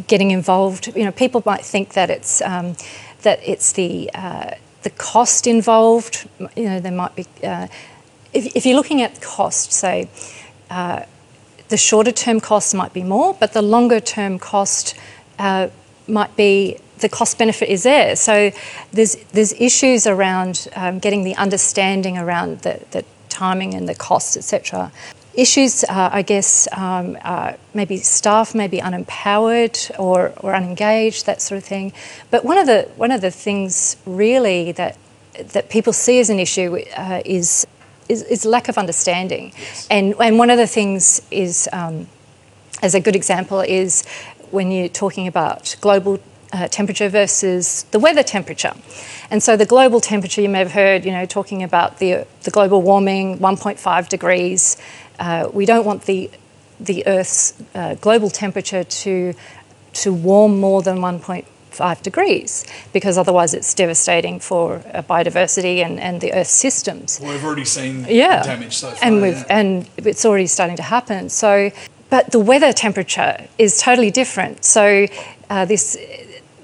getting 0.05 0.31
involved. 0.31 0.95
You 0.95 1.05
know, 1.05 1.11
people 1.11 1.41
might 1.45 1.65
think 1.65 1.93
that 1.93 2.11
it's 2.11 2.41
um, 2.41 2.75
that 3.23 3.39
it's 3.43 3.71
the 3.71 4.11
uh, 4.13 4.51
the 4.83 4.91
cost 4.91 5.47
involved. 5.47 6.29
You 6.55 6.65
know, 6.65 6.79
there 6.79 6.91
might 6.91 7.15
be 7.15 7.25
uh, 7.43 7.67
if, 8.33 8.55
if 8.55 8.65
you're 8.65 8.75
looking 8.75 9.01
at 9.01 9.21
cost, 9.21 9.71
say. 9.71 10.09
Uh, 10.69 11.05
the 11.69 11.77
shorter 11.77 12.11
term 12.11 12.39
cost 12.39 12.73
might 12.73 12.93
be 12.93 13.03
more, 13.03 13.35
but 13.39 13.53
the 13.53 13.61
longer 13.61 13.99
term 13.99 14.39
cost 14.39 14.95
uh, 15.37 15.69
might 16.07 16.35
be 16.35 16.79
the 16.99 17.09
cost 17.09 17.38
benefit 17.38 17.69
is 17.69 17.83
there. 17.83 18.15
So 18.15 18.51
there's 18.91 19.15
there's 19.33 19.53
issues 19.53 20.07
around 20.07 20.67
um, 20.75 20.99
getting 20.99 21.23
the 21.23 21.35
understanding 21.35 22.17
around 22.17 22.59
the, 22.62 22.81
the 22.91 23.03
timing 23.29 23.73
and 23.73 23.88
the 23.88 23.95
costs, 23.95 24.38
etc. 24.38 24.91
Issues, 25.33 25.83
uh, 25.83 26.09
I 26.12 26.21
guess, 26.21 26.67
um, 26.75 27.17
uh, 27.23 27.53
maybe 27.73 27.97
staff 27.97 28.55
may 28.55 28.67
be 28.67 28.79
unempowered 28.79 29.91
or, 29.97 30.33
or 30.38 30.53
unengaged, 30.53 31.25
that 31.27 31.41
sort 31.41 31.59
of 31.59 31.63
thing. 31.63 31.93
But 32.31 32.43
one 32.43 32.57
of 32.57 32.67
the 32.67 32.89
one 32.95 33.12
of 33.12 33.21
the 33.21 33.31
things 33.31 33.95
really 34.05 34.71
that 34.73 34.97
that 35.53 35.69
people 35.69 35.93
see 35.93 36.19
as 36.19 36.29
an 36.29 36.39
issue 36.39 36.79
uh, 36.97 37.21
is 37.23 37.65
is, 38.09 38.23
is 38.23 38.43
lack 38.43 38.67
of 38.67 38.77
understanding. 38.77 39.53
And, 39.89 40.15
and 40.19 40.38
one 40.38 40.49
of 40.49 40.57
the 40.57 40.67
things 40.67 41.21
is, 41.31 41.69
um, 41.71 42.07
as 42.81 42.95
a 42.95 42.99
good 42.99 43.15
example, 43.15 43.62
is 43.62 44.03
when 44.51 44.71
you're 44.71 44.89
talking 44.89 45.27
about 45.27 45.75
global 45.79 46.19
uh, 46.51 46.67
temperature 46.67 47.09
versus 47.09 47.83
the 47.91 47.99
weather 47.99 48.23
temperature. 48.23 48.73
And 49.31 49.41
so 49.43 49.55
the 49.55 49.65
global 49.65 50.01
temperature, 50.01 50.41
you 50.41 50.49
may 50.49 50.59
have 50.59 50.71
heard, 50.71 51.05
you 51.05 51.12
know, 51.12 51.25
talking 51.25 51.62
about 51.63 51.99
the, 51.99 52.25
the 52.43 52.51
global 52.51 52.81
warming, 52.81 53.38
1.5 53.39 54.09
degrees. 54.09 54.77
Uh, 55.19 55.49
we 55.53 55.65
don't 55.65 55.85
want 55.85 56.03
the, 56.05 56.29
the 56.79 57.05
Earth's 57.05 57.53
uh, 57.75 57.95
global 57.95 58.29
temperature 58.29 58.83
to, 58.83 59.33
to 59.93 60.13
warm 60.13 60.59
more 60.59 60.81
than 60.81 60.97
1.5 60.97 62.01
degrees 62.01 62.65
because 62.93 63.17
otherwise 63.17 63.53
it's 63.53 63.73
devastating 63.75 64.39
for 64.39 64.75
uh, 64.93 65.03
biodiversity 65.03 65.85
and, 65.85 65.99
and 65.99 66.21
the 66.21 66.33
Earth's 66.33 66.49
systems. 66.51 67.19
We've 67.21 67.43
already 67.45 67.65
seen 67.65 68.05
Yeah, 68.09 68.41
damage 68.41 68.77
so 68.77 68.89
far. 68.89 68.97
and 69.07 69.21
we've 69.21 69.33
yeah. 69.35 69.45
and 69.49 69.88
it's 69.97 70.25
already 70.25 70.47
starting 70.47 70.77
to 70.77 70.83
happen. 70.83 71.29
So, 71.29 71.69
but 72.09 72.31
the 72.31 72.39
weather 72.39 72.73
temperature 72.73 73.47
is 73.59 73.79
totally 73.79 74.09
different. 74.09 74.65
So, 74.65 75.05
uh, 75.51 75.65
this 75.65 75.95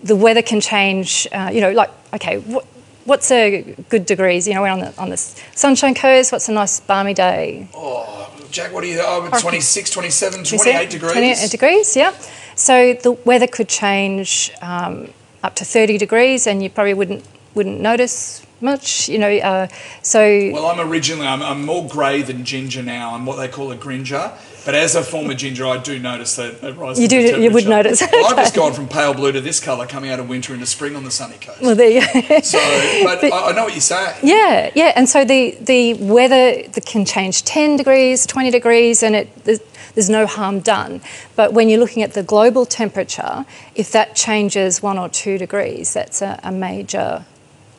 the 0.06 0.16
weather 0.16 0.42
can 0.42 0.62
change. 0.62 1.28
Uh, 1.32 1.50
you 1.52 1.60
know, 1.60 1.72
like 1.72 1.92
okay, 2.14 2.38
what, 2.38 2.66
what's 3.06 3.32
a 3.32 3.76
good 3.90 4.06
degrees? 4.06 4.48
You 4.48 4.54
know, 4.54 4.62
we're 4.62 4.70
on 4.70 4.80
the 4.80 4.94
on 4.98 5.10
the 5.10 5.18
Sunshine 5.18 5.96
Coast. 5.96 6.32
What's 6.32 6.48
a 6.48 6.54
nice 6.54 6.80
balmy 6.80 7.14
day? 7.14 7.68
oh, 7.74 8.32
Jack, 8.52 8.72
what 8.72 8.84
are 8.86 8.88
you? 8.88 9.02
Oh, 9.02 9.30
26, 9.38 9.90
27, 9.90 10.44
28 10.46 10.90
degrees. 10.90 11.12
28 11.12 11.52
degrees, 11.52 11.98
yeah. 11.98 12.14
So 12.56 12.94
the 12.94 13.12
weather 13.12 13.48
could 13.48 13.68
change 13.68 14.50
um, 14.62 15.10
up 15.44 15.56
to 15.56 15.66
30 15.66 15.98
degrees, 15.98 16.48
and 16.48 16.64
you 16.64 16.70
probably 16.70 16.94
wouldn't 16.94 17.26
wouldn't 17.54 17.82
notice 17.82 18.46
much. 18.62 19.10
You 19.10 19.20
know, 19.20 19.30
uh, 19.30 19.68
so 20.02 20.20
Well, 20.54 20.68
I'm 20.68 20.80
originally, 20.80 21.28
I'm, 21.28 21.42
I'm 21.42 21.66
more 21.66 21.88
grey 21.88 22.22
than 22.22 22.46
ginger 22.46 22.84
now. 22.84 23.14
I'm 23.14 23.26
what 23.26 23.38
they 23.38 23.48
call 23.48 23.72
a 23.72 23.78
gringer. 23.78 24.38
But 24.66 24.74
as 24.76 24.96
a 24.96 25.04
former 25.04 25.36
ginger, 25.36 25.66
I 25.68 25.78
do 25.78 26.00
notice 26.00 26.36
that 26.38 26.64
it 26.64 26.76
rises. 26.76 27.02
You 27.04 27.08
do- 27.08 27.42
you 27.42 27.52
would 27.52 27.68
notice, 27.68 28.02
Well, 28.12 28.26
I've 28.26 28.36
just 28.38 28.56
gone 28.56 28.74
from 28.74 28.88
pale 28.88 29.14
blue 29.14 29.32
to 29.32 29.40
this 29.40 29.60
colour 29.60 29.86
coming 29.86 30.10
out 30.10 30.20
of 30.20 30.28
winter 30.28 30.54
into 30.56 30.66
spring 30.66 30.96
on 30.96 31.04
the 31.04 31.12
sunny 31.12 31.38
coast. 31.40 31.62
well, 31.62 31.76
there 31.76 31.90
you 31.90 32.02
go. 32.02 32.40
so, 32.42 32.58
but, 33.04 33.24
I, 33.24 33.50
I 33.50 33.52
know 33.52 33.66
what 33.66 33.74
you're 33.74 33.82
saying. 33.82 34.16
Yeah, 34.24 34.72
yeah, 34.76 34.92
and 34.96 35.08
so 35.08 35.24
the 35.24 35.56
the 35.62 35.94
weather 35.96 36.64
can 36.86 37.06
change 37.06 37.44
ten 37.44 37.78
degrees, 37.78 38.26
twenty 38.26 38.50
degrees, 38.50 39.04
and 39.04 39.16
it 39.16 39.44
there's, 39.46 39.60
there's 39.94 40.10
no 40.10 40.26
harm 40.26 40.60
done. 40.62 41.02
But 41.36 41.54
when 41.54 41.70
you're 41.70 41.80
looking 41.80 42.02
at 42.02 42.14
the 42.14 42.24
global 42.24 42.66
temperature, 42.66 43.46
if 43.76 43.92
that 43.92 44.16
changes 44.16 44.82
one 44.82 44.98
or 44.98 45.10
two 45.10 45.38
degrees, 45.38 45.94
that's 45.94 46.22
a, 46.24 46.40
a 46.44 46.52
major 46.52 47.24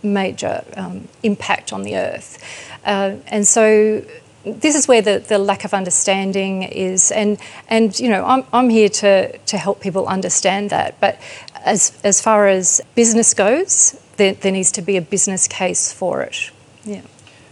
major 0.04 0.62
um, 0.76 1.08
impact 1.24 1.72
on 1.72 1.82
the 1.82 1.96
earth, 1.96 2.38
uh, 2.84 3.16
and 3.26 3.46
so. 3.48 4.04
This 4.46 4.76
is 4.76 4.86
where 4.86 5.02
the, 5.02 5.18
the 5.18 5.38
lack 5.38 5.64
of 5.64 5.74
understanding 5.74 6.62
is, 6.62 7.10
and 7.10 7.38
and 7.68 7.98
you 7.98 8.08
know 8.08 8.24
I'm, 8.24 8.44
I'm 8.52 8.70
here 8.70 8.88
to, 8.88 9.36
to 9.36 9.58
help 9.58 9.80
people 9.80 10.06
understand 10.06 10.70
that. 10.70 11.00
But 11.00 11.20
as 11.64 11.98
as 12.04 12.22
far 12.22 12.46
as 12.46 12.80
business 12.94 13.34
goes, 13.34 14.00
there, 14.16 14.34
there 14.34 14.52
needs 14.52 14.70
to 14.72 14.82
be 14.82 14.96
a 14.96 15.02
business 15.02 15.48
case 15.48 15.92
for 15.92 16.22
it. 16.22 16.50
Yeah. 16.84 17.02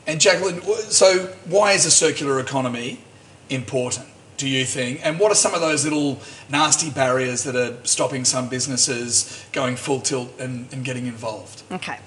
And 0.06 0.20
Jacqueline, 0.20 0.60
so 0.62 1.34
why 1.46 1.72
is 1.72 1.86
a 1.86 1.90
circular 1.90 2.38
economy 2.38 3.00
important, 3.48 4.06
do 4.36 4.48
you 4.48 4.64
think? 4.64 5.00
And 5.04 5.18
what 5.18 5.32
are 5.32 5.36
some 5.36 5.54
of 5.54 5.60
those 5.60 5.84
little 5.84 6.20
nasty 6.48 6.90
barriers 6.90 7.44
that 7.44 7.56
are 7.56 7.74
stopping 7.84 8.24
some 8.24 8.48
businesses 8.48 9.44
going 9.52 9.76
full 9.76 10.00
tilt 10.00 10.38
and, 10.38 10.70
and 10.72 10.84
getting 10.84 11.06
involved? 11.06 11.62
Okay. 11.72 11.98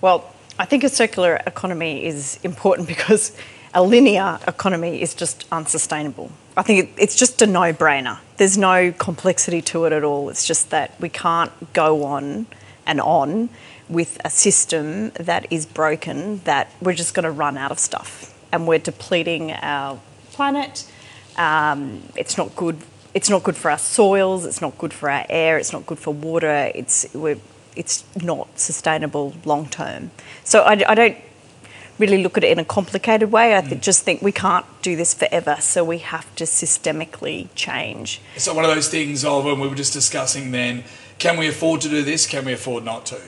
Well, 0.00 0.32
I 0.58 0.64
think 0.64 0.84
a 0.84 0.88
circular 0.88 1.40
economy 1.46 2.04
is 2.04 2.38
important 2.42 2.88
because 2.94 3.36
a 3.74 3.82
linear 3.82 4.38
economy 4.46 5.02
is 5.02 5.14
just 5.14 5.44
unsustainable. 5.50 6.30
I 6.56 6.62
think 6.62 6.84
it, 6.84 7.02
it's 7.02 7.16
just 7.16 7.42
a 7.42 7.46
no 7.46 7.72
brainer. 7.72 8.18
There's 8.36 8.56
no 8.56 8.92
complexity 8.92 9.60
to 9.62 9.84
it 9.84 9.92
at 9.92 10.04
all. 10.04 10.30
It's 10.30 10.46
just 10.46 10.70
that 10.70 10.98
we 11.00 11.08
can't 11.08 11.72
go 11.72 12.04
on 12.04 12.46
and 12.86 13.00
on 13.00 13.48
with 13.88 14.20
a 14.24 14.30
system 14.30 15.10
that 15.10 15.46
is 15.50 15.66
broken, 15.66 16.40
that 16.44 16.70
we're 16.80 16.94
just 16.94 17.14
going 17.14 17.24
to 17.24 17.30
run 17.30 17.58
out 17.58 17.70
of 17.70 17.78
stuff 17.78 18.32
and 18.52 18.68
we're 18.68 18.78
depleting 18.78 19.52
our 19.52 20.00
planet. 20.32 20.90
Um, 21.36 22.02
it's 22.16 22.38
not 22.38 22.54
good. 22.54 22.78
It's 23.12 23.28
not 23.28 23.42
good 23.42 23.56
for 23.56 23.70
our 23.70 23.78
soils. 23.78 24.44
It's 24.46 24.60
not 24.60 24.78
good 24.78 24.92
for 24.92 25.10
our 25.10 25.26
air. 25.28 25.58
It's 25.58 25.72
not 25.72 25.86
good 25.86 25.98
for 25.98 26.12
water. 26.12 26.70
It's 26.74 27.12
we're, 27.14 27.38
it's 27.74 28.04
not 28.22 28.58
sustainable 28.58 29.34
long 29.44 29.66
term. 29.66 30.12
So 30.44 30.62
I, 30.62 30.82
I 30.88 30.94
don't 30.94 31.16
really 31.98 32.22
look 32.22 32.36
at 32.36 32.44
it 32.44 32.50
in 32.50 32.58
a 32.58 32.64
complicated 32.64 33.30
way. 33.30 33.56
I 33.56 33.60
mm. 33.60 33.68
th- 33.70 33.80
just 33.80 34.02
think 34.02 34.22
we 34.22 34.32
can't 34.32 34.66
do 34.82 34.96
this 34.96 35.14
forever. 35.14 35.56
So 35.60 35.84
we 35.84 35.98
have 35.98 36.34
to 36.36 36.44
systemically 36.44 37.48
change. 37.54 38.20
So 38.36 38.54
one 38.54 38.64
of 38.64 38.74
those 38.74 38.88
things 38.88 39.24
of 39.24 39.44
when 39.44 39.60
we 39.60 39.68
were 39.68 39.74
just 39.74 39.92
discussing 39.92 40.50
then, 40.50 40.84
can 41.18 41.36
we 41.36 41.48
afford 41.48 41.80
to 41.82 41.88
do 41.88 42.02
this? 42.02 42.26
Can 42.26 42.44
we 42.44 42.52
afford 42.52 42.84
not 42.84 43.06
to? 43.06 43.20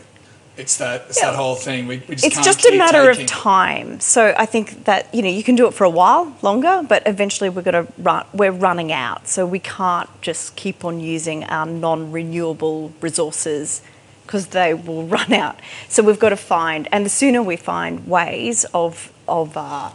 It's 0.57 0.79
that 0.79 1.05
it's 1.09 1.19
Yeah. 1.19 1.31
that 1.31 1.37
whole 1.37 1.55
thing. 1.55 1.87
We, 1.87 2.03
we 2.09 2.15
just 2.15 2.25
it's 2.25 2.43
just 2.43 2.65
a 2.65 2.77
matter 2.77 3.07
taking- 3.13 3.25
of 3.25 3.31
time. 3.31 4.01
So 4.01 4.35
I 4.39 4.47
think 4.47 4.85
that 4.85 5.15
you 5.15 5.21
know 5.23 5.29
you 5.29 5.43
can 5.43 5.55
do 5.55 5.67
it 5.67 5.75
for 5.75 5.85
a 5.85 5.91
while 5.91 6.35
longer, 6.41 6.83
but 6.89 7.03
eventually 7.07 7.51
we're 7.51 7.63
going 7.63 7.87
to 7.87 7.93
run. 7.99 8.25
We're 8.33 8.53
running 8.53 8.91
out, 8.91 9.29
so 9.29 9.45
we 9.45 9.59
can't 9.59 10.09
just 10.23 10.57
keep 10.57 10.85
on 10.85 11.01
using 11.01 11.45
our 11.45 11.67
non-renewable 11.67 12.93
resources 13.03 13.83
because 14.27 14.49
they 14.49 14.75
will 14.75 15.05
run 15.17 15.33
out. 15.33 15.59
So 15.89 16.03
we've 16.03 16.19
got 16.19 16.31
to 16.31 16.37
find, 16.37 16.89
and 16.93 17.05
the 17.07 17.11
sooner 17.11 17.43
we 17.43 17.57
find 17.57 18.07
ways 18.07 18.65
of 18.75 19.13
of 19.29 19.57
uh, 19.57 19.91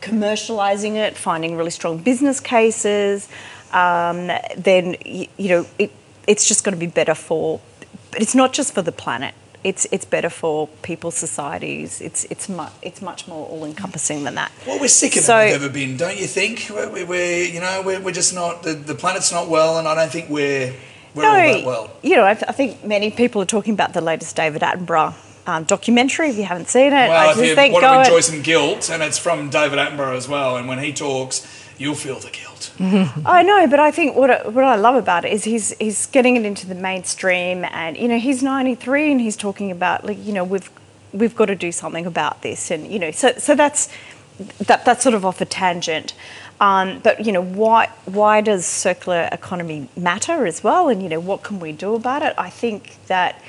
commercializing 0.00 0.94
it, 0.96 1.16
finding 1.16 1.56
really 1.56 1.70
strong 1.70 1.98
business 1.98 2.40
cases, 2.40 3.28
um, 3.72 4.28
then 4.56 4.96
y- 5.04 5.28
you 5.36 5.48
know 5.48 5.66
it, 5.78 5.90
it's 6.26 6.46
just 6.46 6.64
going 6.64 6.74
to 6.74 6.80
be 6.80 6.86
better 6.86 7.14
for. 7.14 7.60
But 8.10 8.22
it's 8.22 8.34
not 8.34 8.52
just 8.52 8.74
for 8.74 8.82
the 8.82 8.92
planet. 8.92 9.34
It's 9.64 9.86
it's 9.90 10.04
better 10.04 10.28
for 10.28 10.68
people's 10.82 11.14
societies. 11.16 12.00
It's 12.02 12.24
it's 12.26 12.48
mu- 12.48 12.74
it's 12.82 13.00
much 13.00 13.26
more 13.26 13.48
all 13.48 13.64
encompassing 13.64 14.24
than 14.24 14.34
that. 14.34 14.52
Well, 14.66 14.78
we're 14.78 14.88
sicker 14.88 15.20
So- 15.20 15.36
than 15.38 15.46
we've 15.46 15.62
ever 15.64 15.72
been, 15.72 15.96
don't 15.96 16.18
you 16.20 16.26
think? 16.26 16.66
We're, 16.70 16.90
we're, 16.92 17.06
we're 17.06 17.44
you 17.44 17.60
know, 17.60 17.82
we're, 17.84 18.00
we're 18.00 18.12
just 18.12 18.34
not, 18.34 18.62
the, 18.62 18.74
the 18.74 18.94
planet's 18.94 19.32
not 19.32 19.48
well, 19.48 19.78
and 19.78 19.88
I 19.88 19.94
don't 19.94 20.12
think 20.12 20.28
we're, 20.28 20.74
we're 21.14 21.24
all 21.26 21.32
that 21.34 21.64
well. 21.64 21.90
you 22.02 22.16
know, 22.16 22.24
I, 22.26 22.34
th- 22.34 22.46
I 22.48 22.52
think 22.52 22.84
many 22.84 23.10
people 23.10 23.40
are 23.42 23.46
talking 23.46 23.74
about 23.74 23.92
the 23.92 24.00
latest 24.00 24.34
David 24.36 24.62
Attenborough 24.62 25.14
um, 25.46 25.64
documentary. 25.64 26.28
If 26.30 26.36
you 26.36 26.44
haven't 26.44 26.68
seen 26.68 26.92
it, 26.92 26.94
I 26.94 27.08
Well, 27.08 27.26
just 27.28 27.40
if 27.40 27.46
you 27.48 27.54
think 27.54 27.72
want 27.74 27.82
go 27.84 27.88
to 27.92 27.98
and- 27.98 28.06
enjoy 28.08 28.20
some 28.20 28.42
guilt, 28.42 28.90
and 28.90 29.02
it's 29.02 29.18
from 29.18 29.50
David 29.50 29.78
Attenborough 29.78 30.16
as 30.16 30.28
well, 30.28 30.56
and 30.56 30.66
when 30.68 30.78
he 30.78 30.92
talks, 30.92 31.46
you'll 31.78 31.94
feel 31.94 32.18
the 32.20 32.30
guilt. 32.30 32.72
I 33.26 33.42
know, 33.42 33.66
but 33.68 33.78
I 33.78 33.90
think 33.90 34.16
what 34.16 34.30
I, 34.30 34.48
what 34.48 34.64
I 34.64 34.74
love 34.76 34.96
about 34.96 35.24
it 35.24 35.32
is 35.32 35.44
he's 35.44 35.76
he's 35.78 36.06
getting 36.06 36.34
it 36.36 36.44
into 36.44 36.66
the 36.66 36.74
mainstream, 36.74 37.64
and 37.66 37.96
you 37.96 38.08
know 38.08 38.18
he's 38.18 38.42
93 38.42 39.12
and 39.12 39.20
he's 39.20 39.36
talking 39.36 39.70
about 39.70 40.04
like 40.04 40.18
you 40.24 40.32
know 40.32 40.42
we've 40.44 40.68
we've 41.12 41.36
got 41.36 41.46
to 41.46 41.54
do 41.54 41.70
something 41.70 42.06
about 42.06 42.42
this, 42.42 42.70
and 42.72 42.90
you 42.90 42.98
know 42.98 43.10
so 43.12 43.32
so 43.38 43.54
that's 43.54 43.88
that 44.58 44.84
that's 44.84 45.02
sort 45.04 45.14
of 45.14 45.24
off 45.24 45.40
a 45.40 45.44
tangent. 45.44 46.14
Um, 46.64 47.00
but 47.00 47.26
you 47.26 47.32
know 47.32 47.42
why 47.42 47.90
why 48.06 48.40
does 48.40 48.64
circular 48.64 49.28
economy 49.30 49.88
matter 49.96 50.46
as 50.46 50.64
well, 50.64 50.88
and 50.88 51.02
you 51.02 51.10
know 51.10 51.20
what 51.20 51.42
can 51.42 51.60
we 51.60 51.72
do 51.72 51.94
about 51.94 52.22
it? 52.22 52.34
I 52.38 52.48
think 52.48 52.96
that 53.06 53.42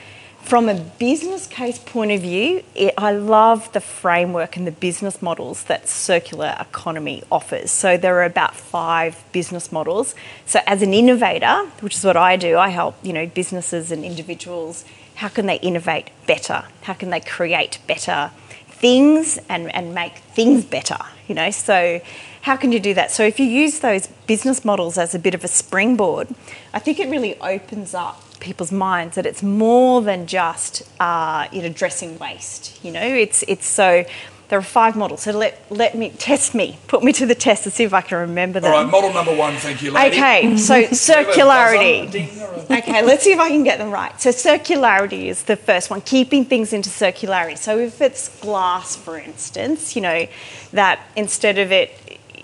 from 0.43 0.67
a 0.67 0.75
business 0.75 1.47
case 1.47 1.79
point 1.79 2.11
of 2.11 2.21
view, 2.21 2.61
it, 2.75 2.93
I 2.97 3.11
love 3.13 3.71
the 3.71 3.79
framework 3.79 4.57
and 4.57 4.67
the 4.67 4.77
business 4.87 5.21
models 5.21 5.63
that 5.63 5.87
circular 5.87 6.55
economy 6.59 7.23
offers. 7.31 7.71
So 7.71 7.97
there 7.97 8.15
are 8.19 8.25
about 8.25 8.53
five 8.53 9.23
business 9.31 9.71
models. 9.71 10.13
So 10.45 10.59
as 10.67 10.81
an 10.81 10.93
innovator, 10.93 11.55
which 11.79 11.95
is 11.95 12.03
what 12.03 12.17
I 12.17 12.35
do, 12.35 12.57
I 12.57 12.69
help 12.69 12.95
you 13.01 13.13
know 13.13 13.27
businesses 13.27 13.91
and 13.93 14.03
individuals. 14.03 14.83
How 15.21 15.29
can 15.29 15.45
they 15.45 15.59
innovate 15.69 16.07
better? 16.27 16.65
How 16.81 16.93
can 16.93 17.11
they 17.11 17.21
create 17.21 17.79
better 17.87 18.31
things 18.67 19.39
and, 19.47 19.73
and 19.73 19.95
make 19.95 20.17
things 20.35 20.65
better? 20.65 20.97
You 21.29 21.35
know, 21.35 21.49
so 21.49 22.01
how 22.45 22.55
can 22.55 22.71
you 22.71 22.79
do 22.79 22.93
that? 22.93 23.09
So 23.09 23.23
if 23.23 23.39
you 23.39 23.47
use 23.47 23.79
those 23.79 24.05
business 24.27 24.63
models 24.63 24.99
as 24.99 25.15
a 25.15 25.19
bit 25.19 25.33
of 25.33 25.43
a 25.43 25.47
springboard, 25.47 26.27
I 26.75 26.77
think 26.79 26.99
it 26.99 27.09
really 27.09 27.39
opens 27.41 27.95
up 27.95 28.21
people's 28.39 28.71
minds 28.71 29.15
that 29.15 29.25
it's 29.25 29.41
more 29.41 29.99
than 30.03 30.27
just 30.27 30.83
uh, 30.99 31.47
you 31.51 31.61
know 31.61 31.67
addressing 31.69 32.19
waste. 32.19 32.83
You 32.85 32.91
know, 32.91 33.01
it's 33.01 33.43
it's 33.47 33.65
so 33.65 34.05
there 34.49 34.59
are 34.59 34.61
five 34.61 34.95
models. 34.95 35.23
So 35.23 35.31
let 35.31 35.59
let 35.71 35.95
me 35.95 36.11
test 36.11 36.53
me, 36.53 36.77
put 36.85 37.03
me 37.03 37.11
to 37.13 37.25
the 37.25 37.33
test 37.33 37.63
to 37.63 37.71
see 37.71 37.83
if 37.83 37.95
I 37.95 38.01
can 38.01 38.19
remember 38.19 38.59
them. 38.59 38.71
All 38.71 38.83
right, 38.83 38.91
model 38.91 39.11
number 39.11 39.35
one, 39.35 39.55
thank 39.55 39.81
you, 39.81 39.89
lady. 39.89 40.15
Okay, 40.17 40.55
so 40.55 40.75
Do 40.75 40.79
we 40.81 40.83
have 40.83 40.91
a 40.91 40.91
buzzer, 40.91 41.13
a 41.13 41.25
circularity. 41.25 42.11
ding 42.11 42.29
or 42.41 42.53
a- 42.53 42.77
Okay, 42.77 43.01
let's 43.03 43.23
see 43.23 43.31
if 43.31 43.39
I 43.39 43.49
can 43.49 43.63
get 43.63 43.79
them 43.79 43.89
right. 43.89 44.21
So 44.21 44.29
circularity 44.29 45.25
is 45.25 45.43
the 45.43 45.55
first 45.55 45.89
one, 45.89 46.01
keeping 46.01 46.45
things 46.45 46.73
into 46.73 46.91
circularity. 46.91 47.57
So 47.57 47.79
if 47.79 48.01
it's 48.01 48.29
glass, 48.39 48.95
for 48.95 49.17
instance, 49.17 49.95
you 49.95 50.03
know, 50.03 50.27
that 50.73 50.99
instead 51.15 51.57
of 51.57 51.71
it 51.71 51.89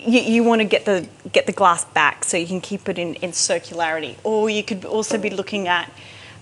you, 0.06 0.20
you 0.20 0.44
want 0.44 0.60
to 0.60 0.64
get 0.64 0.84
the 0.84 1.06
get 1.32 1.46
the 1.46 1.52
glass 1.52 1.84
back 1.84 2.24
so 2.24 2.36
you 2.36 2.46
can 2.46 2.60
keep 2.60 2.88
it 2.88 2.98
in, 2.98 3.14
in 3.16 3.30
circularity. 3.30 4.16
Or 4.24 4.50
you 4.50 4.62
could 4.62 4.84
also 4.84 5.18
be 5.18 5.30
looking 5.30 5.68
at 5.68 5.90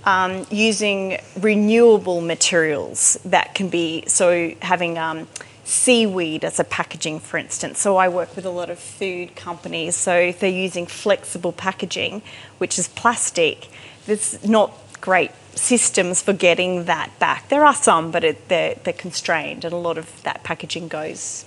um, 0.05 0.46
using 0.51 1.18
renewable 1.38 2.20
materials 2.20 3.18
that 3.25 3.55
can 3.55 3.68
be 3.68 4.05
so 4.07 4.55
having 4.62 4.99
um, 4.99 5.29
seaweed 5.64 6.44
as 6.44 6.59
a 6.59 6.64
packaging, 6.64 7.20
for 7.20 7.37
instance. 7.37 7.79
So 7.79 7.96
I 7.96 8.09
work 8.09 8.35
with 8.35 8.44
a 8.44 8.51
lot 8.51 8.70
of 8.70 8.79
food 8.79 9.37
companies. 9.37 9.94
So 9.96 10.14
if 10.14 10.40
they're 10.40 10.51
using 10.51 10.87
flexible 10.87 11.53
packaging, 11.53 12.23
which 12.59 12.79
is 12.79 12.88
plastic, 12.88 13.68
there's 14.07 14.44
not 14.44 14.73
great 15.01 15.31
systems 15.55 16.23
for 16.23 16.33
getting 16.33 16.85
that 16.85 17.16
back. 17.18 17.49
There 17.49 17.64
are 17.64 17.75
some, 17.75 18.11
but 18.11 18.25
it, 18.25 18.49
they're, 18.49 18.75
they're 18.75 18.92
constrained, 18.92 19.64
and 19.64 19.73
a 19.73 19.77
lot 19.77 19.99
of 19.99 20.23
that 20.23 20.42
packaging 20.42 20.88
goes 20.88 21.44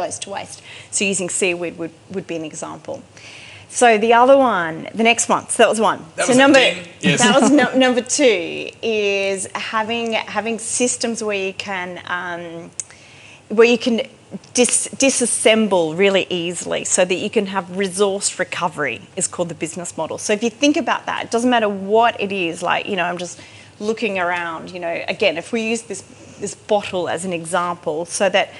goes 0.00 0.18
to 0.20 0.30
waste. 0.30 0.62
So 0.90 1.04
using 1.04 1.28
seaweed 1.28 1.76
would, 1.78 1.92
would 2.10 2.26
be 2.26 2.36
an 2.36 2.44
example. 2.44 3.02
So 3.70 3.98
the 3.98 4.14
other 4.14 4.36
one, 4.36 4.88
the 4.94 5.04
next 5.04 5.28
one, 5.28 5.48
so 5.48 5.62
that 5.62 5.68
was 5.68 5.80
one. 5.80 6.04
That 6.16 6.26
so 6.26 6.30
was 6.30 6.36
number 6.36 6.58
yes. 6.58 7.20
that 7.20 7.40
was 7.40 7.50
no, 7.52 7.72
number 7.86 8.00
two 8.00 8.70
is 8.82 9.46
having 9.54 10.14
having 10.14 10.58
systems 10.58 11.22
where 11.22 11.36
you 11.36 11.54
can 11.54 12.02
um, 12.06 12.70
where 13.48 13.68
you 13.68 13.78
can 13.78 14.00
dis- 14.54 14.88
disassemble 14.88 15.96
really 15.96 16.26
easily 16.30 16.84
so 16.84 17.04
that 17.04 17.14
you 17.14 17.30
can 17.30 17.46
have 17.46 17.78
resource 17.78 18.40
recovery 18.40 19.02
is 19.14 19.28
called 19.28 19.48
the 19.48 19.54
business 19.54 19.96
model. 19.96 20.18
So 20.18 20.32
if 20.32 20.42
you 20.42 20.50
think 20.50 20.76
about 20.76 21.06
that, 21.06 21.26
it 21.26 21.30
doesn't 21.30 21.50
matter 21.50 21.68
what 21.68 22.20
it 22.20 22.32
is. 22.32 22.64
Like 22.64 22.86
you 22.86 22.96
know, 22.96 23.04
I'm 23.04 23.18
just 23.18 23.40
looking 23.78 24.18
around. 24.18 24.72
You 24.72 24.80
know, 24.80 25.04
again, 25.06 25.38
if 25.38 25.52
we 25.52 25.62
use 25.62 25.82
this 25.82 26.02
this 26.40 26.56
bottle 26.56 27.08
as 27.08 27.24
an 27.24 27.32
example, 27.32 28.04
so 28.04 28.28
that 28.30 28.50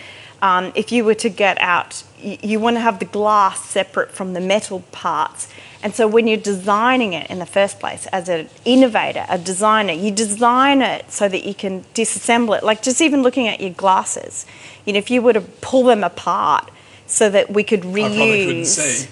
um, 0.42 0.72
if 0.74 0.90
you 0.92 1.04
were 1.04 1.14
to 1.14 1.28
get 1.28 1.60
out, 1.60 2.02
you, 2.20 2.38
you 2.42 2.60
want 2.60 2.76
to 2.76 2.80
have 2.80 2.98
the 2.98 3.04
glass 3.04 3.64
separate 3.64 4.10
from 4.12 4.32
the 4.32 4.40
metal 4.40 4.80
parts. 4.92 5.48
And 5.82 5.94
so 5.94 6.06
when 6.06 6.26
you're 6.26 6.36
designing 6.36 7.14
it 7.14 7.30
in 7.30 7.38
the 7.38 7.46
first 7.46 7.80
place, 7.80 8.06
as 8.08 8.28
an 8.28 8.48
innovator, 8.64 9.24
a 9.28 9.38
designer, 9.38 9.92
you 9.94 10.10
design 10.10 10.82
it 10.82 11.10
so 11.10 11.28
that 11.28 11.44
you 11.44 11.54
can 11.54 11.84
disassemble 11.94 12.56
it. 12.58 12.62
Like 12.62 12.82
just 12.82 13.00
even 13.00 13.22
looking 13.22 13.48
at 13.48 13.60
your 13.60 13.70
glasses, 13.70 14.44
you 14.84 14.92
know, 14.92 14.98
if 14.98 15.10
you 15.10 15.22
were 15.22 15.32
to 15.32 15.40
pull 15.40 15.84
them 15.84 16.04
apart 16.04 16.70
so 17.06 17.30
that 17.30 17.50
we 17.50 17.64
could 17.64 17.82
reuse. 17.82 18.12
I 18.12 18.16
probably 18.16 18.44
couldn't 18.46 18.64
see 18.66 19.08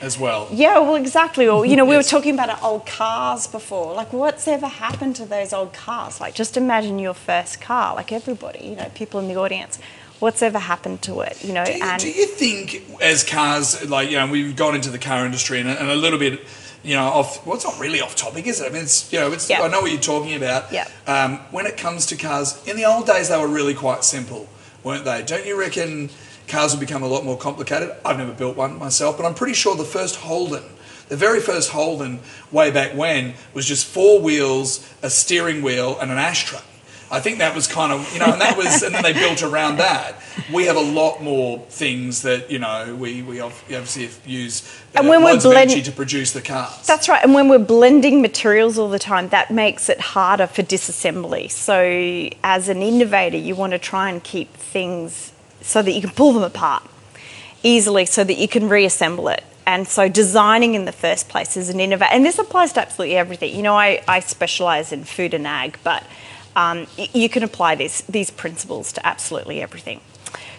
as 0.00 0.18
well. 0.18 0.48
Yeah, 0.52 0.78
well, 0.80 0.94
exactly. 0.96 1.48
Or 1.48 1.64
you 1.64 1.76
know, 1.76 1.84
we 1.84 1.94
Yes. 1.94 2.12
were 2.12 2.18
talking 2.18 2.34
about 2.34 2.62
old 2.62 2.86
cars 2.86 3.46
before. 3.46 3.94
Like, 3.94 4.12
what's 4.12 4.46
ever 4.46 4.66
happened 4.68 5.16
to 5.16 5.24
those 5.24 5.52
old 5.52 5.72
cars? 5.72 6.20
Like, 6.20 6.34
just 6.34 6.56
imagine 6.56 6.98
your 6.98 7.14
first 7.14 7.60
car. 7.60 7.94
Like 7.94 8.12
everybody, 8.12 8.64
you 8.66 8.76
know, 8.76 8.90
people 8.94 9.18
in 9.20 9.28
the 9.28 9.36
audience. 9.36 9.78
What's 10.20 10.42
ever 10.42 10.58
happened 10.58 11.02
to 11.02 11.20
it? 11.20 11.44
You 11.44 11.52
know, 11.52 11.64
Do 11.64 11.72
you, 11.72 11.80
and 11.82 12.00
do 12.02 12.08
you 12.10 12.26
think, 12.26 12.82
as 13.00 13.22
cars, 13.22 13.88
like, 13.88 14.10
you 14.10 14.16
know, 14.16 14.26
we've 14.26 14.56
gone 14.56 14.74
into 14.74 14.90
the 14.90 14.98
car 14.98 15.24
industry 15.24 15.60
and, 15.60 15.68
and 15.68 15.88
a 15.90 15.94
little 15.94 16.18
bit, 16.18 16.40
you 16.82 16.94
know, 16.96 17.04
off, 17.04 17.46
well, 17.46 17.54
it's 17.54 17.64
not 17.64 17.78
really 17.78 18.00
off 18.00 18.16
topic, 18.16 18.46
is 18.46 18.60
it? 18.60 18.66
I 18.66 18.72
mean, 18.72 18.82
it's, 18.82 19.12
you 19.12 19.20
know, 19.20 19.30
it's, 19.32 19.48
Yeah. 19.48 19.62
I 19.62 19.68
know 19.68 19.80
what 19.80 19.92
you're 19.92 20.00
talking 20.00 20.34
about. 20.34 20.72
Yeah. 20.72 20.88
Um, 21.06 21.38
when 21.52 21.66
it 21.66 21.76
comes 21.76 22.06
to 22.06 22.16
cars, 22.16 22.60
in 22.66 22.76
the 22.76 22.84
old 22.84 23.06
days, 23.06 23.28
they 23.28 23.38
were 23.38 23.46
really 23.48 23.74
quite 23.74 24.02
simple, 24.04 24.48
weren't 24.82 25.04
they? 25.04 25.22
Don't 25.22 25.46
you 25.46 25.58
reckon 25.58 26.10
cars 26.48 26.72
will 26.72 26.80
become 26.80 27.02
a 27.04 27.08
lot 27.08 27.24
more 27.24 27.36
complicated? 27.38 27.94
I've 28.04 28.18
never 28.18 28.32
built 28.32 28.56
one 28.56 28.76
myself, 28.78 29.16
but 29.16 29.24
I'm 29.26 29.34
pretty 29.34 29.54
sure 29.54 29.76
the 29.76 29.84
first 29.84 30.16
Holden, 30.16 30.64
the 31.08 31.16
very 31.16 31.40
first 31.40 31.70
Holden 31.70 32.20
way 32.50 32.70
back 32.72 32.96
when, 32.96 33.34
was 33.54 33.66
just 33.66 33.86
four 33.86 34.20
wheels, 34.20 34.88
a 35.02 35.10
steering 35.10 35.62
wheel, 35.62 35.96
and 36.00 36.10
an 36.10 36.18
ashtray. 36.18 36.58
I 37.10 37.20
think 37.20 37.38
that 37.38 37.54
was 37.54 37.66
kind 37.66 37.92
of, 37.92 38.12
you 38.12 38.18
know, 38.18 38.26
and 38.26 38.40
that 38.40 38.56
was, 38.56 38.82
and 38.82 38.94
then 38.94 39.02
they 39.02 39.12
built 39.12 39.42
around 39.42 39.76
that. 39.78 40.16
We 40.52 40.66
have 40.66 40.76
a 40.76 40.80
lot 40.80 41.22
more 41.22 41.58
things 41.70 42.22
that, 42.22 42.50
you 42.50 42.58
know, 42.58 42.94
we, 42.94 43.22
we 43.22 43.40
obviously 43.40 44.10
use 44.26 44.62
uh, 44.94 45.00
And 45.00 45.08
when 45.08 45.22
we're 45.22 45.38
energy 45.56 45.82
to 45.82 45.92
produce 45.92 46.32
the 46.32 46.42
cars. 46.42 46.86
That's 46.86 47.08
right. 47.08 47.22
And 47.24 47.34
when 47.34 47.48
we're 47.48 47.58
blending 47.58 48.20
materials 48.20 48.78
all 48.78 48.90
the 48.90 48.98
time, 48.98 49.28
that 49.30 49.50
makes 49.50 49.88
it 49.88 50.00
harder 50.00 50.46
for 50.46 50.62
disassembly. 50.62 51.50
So, 51.50 52.28
as 52.44 52.68
an 52.68 52.82
innovator, 52.82 53.38
you 53.38 53.54
want 53.54 53.72
to 53.72 53.78
try 53.78 54.10
and 54.10 54.22
keep 54.22 54.52
things 54.54 55.32
so 55.62 55.82
that 55.82 55.92
you 55.92 56.00
can 56.00 56.10
pull 56.10 56.32
them 56.32 56.42
apart 56.42 56.82
easily 57.62 58.06
so 58.06 58.24
that 58.24 58.38
you 58.38 58.48
can 58.48 58.68
reassemble 58.68 59.28
it. 59.28 59.44
And 59.66 59.86
so, 59.86 60.08
designing 60.08 60.74
in 60.74 60.86
the 60.86 60.92
first 60.92 61.28
place 61.28 61.56
is 61.56 61.68
an 61.68 61.78
innovator. 61.78 62.12
And 62.12 62.24
this 62.24 62.38
applies 62.38 62.72
to 62.74 62.80
absolutely 62.80 63.16
everything. 63.16 63.54
You 63.54 63.62
know, 63.62 63.76
I, 63.76 64.02
I 64.08 64.20
specialize 64.20 64.92
in 64.92 65.04
food 65.04 65.34
and 65.34 65.46
ag, 65.46 65.78
but 65.84 66.02
um, 66.58 66.86
you 66.96 67.28
can 67.28 67.42
apply 67.42 67.74
this, 67.74 68.02
these 68.02 68.30
principles 68.30 68.92
to 68.94 69.06
absolutely 69.06 69.62
everything. 69.62 70.00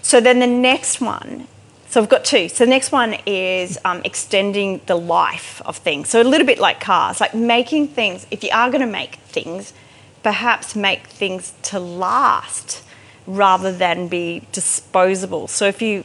So, 0.01 0.19
then 0.21 0.39
the 0.39 0.47
next 0.47 1.01
one 1.01 1.47
so 1.89 1.99
I've 1.99 2.09
got 2.09 2.23
two. 2.23 2.49
So 2.49 2.65
the 2.65 2.69
next 2.69 2.91
one 2.91 3.17
is 3.25 3.79
um, 3.83 4.01
extending 4.05 4.79
the 4.85 4.93
life 4.95 5.59
of 5.65 5.77
things. 5.77 6.07
So 6.09 6.21
a 6.21 6.23
little 6.23 6.45
bit 6.45 6.59
like 6.59 6.79
cars, 6.79 7.19
like 7.19 7.33
making 7.33 7.88
things. 7.88 8.27
If 8.29 8.43
you 8.43 8.51
are 8.53 8.69
going 8.69 8.81
to 8.81 8.91
make 9.01 9.15
things, 9.15 9.73
perhaps 10.21 10.75
make 10.75 11.07
things 11.07 11.53
to 11.63 11.79
last 11.79 12.83
rather 13.25 13.71
than 13.71 14.07
be 14.07 14.43
disposable. 14.51 15.47
So 15.47 15.65
if 15.65 15.81
you 15.81 16.03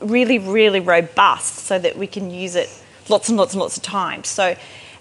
really, 0.00 0.38
really 0.38 0.80
robust, 0.80 1.56
so 1.66 1.78
that 1.78 1.98
we 1.98 2.06
can 2.06 2.30
use 2.30 2.54
it 2.54 2.70
lots 3.10 3.28
and 3.28 3.36
lots 3.36 3.52
and 3.52 3.60
lots 3.60 3.76
of 3.76 3.82
times. 3.82 4.28
So, 4.28 4.56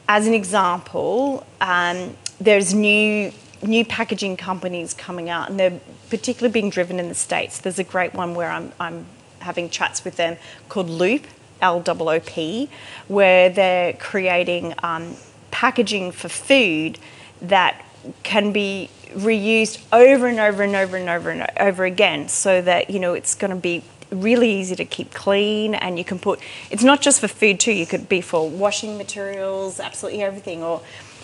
as 0.10 0.28
an 0.28 0.34
example, 0.34 1.46
um, 1.62 2.18
there's 2.42 2.74
new 2.74 3.32
new 3.68 3.86
packaging 3.86 4.38
companies 4.38 4.94
coming 4.94 5.30
out, 5.30 5.50
and 5.50 5.60
they're 5.60 5.80
particularly 6.10 6.52
being 6.52 6.70
driven 6.70 7.00
in 7.00 7.10
the 7.10 7.16
states. 7.16 7.60
There's 7.60 7.80
a 7.80 7.84
great 7.84 8.14
one 8.14 8.36
where 8.36 8.50
I'm 8.50 8.72
I'm 8.80 9.06
having 9.40 9.70
chats 9.70 10.04
with 10.04 10.18
them 10.18 10.38
called 10.70 10.90
Loop, 10.90 11.26
L 11.62 11.84
O 11.86 12.10
O 12.10 12.20
P, 12.20 12.70
where 13.08 13.50
they're 13.50 13.94
creating 13.94 14.74
um, 14.84 15.16
packaging 15.52 16.12
for 16.12 16.30
food 16.30 17.00
that 17.42 17.84
can 18.24 18.52
be 18.52 18.90
reused 19.14 19.82
over 19.94 20.28
and 20.28 20.40
over 20.40 20.64
and 20.64 20.76
over 20.76 20.98
and 20.98 21.10
over 21.10 21.30
and 21.30 21.48
over 21.60 21.86
again 21.86 22.28
so 22.28 22.62
that 22.62 22.90
you 22.90 23.00
know 23.00 23.14
it's 23.14 23.34
going 23.34 23.50
to 23.50 23.56
be 23.56 23.82
really 24.12 24.52
easy 24.52 24.76
to 24.76 24.86
keep 24.86 25.14
clean 25.14 25.74
and 25.74 25.98
you 25.98 26.04
can 26.04 26.20
put 26.20 26.40
it's 26.70 26.84
not 26.84 27.02
just 27.02 27.22
for 27.22 27.28
food 27.28 27.60
too 27.60 27.72
you 27.72 27.86
could 27.86 28.08
be 28.08 28.22
for 28.22 28.50
washing 28.50 28.98
materials 28.98 29.80
absolutely 29.80 30.22
everything 30.22 30.62
or 30.62 30.82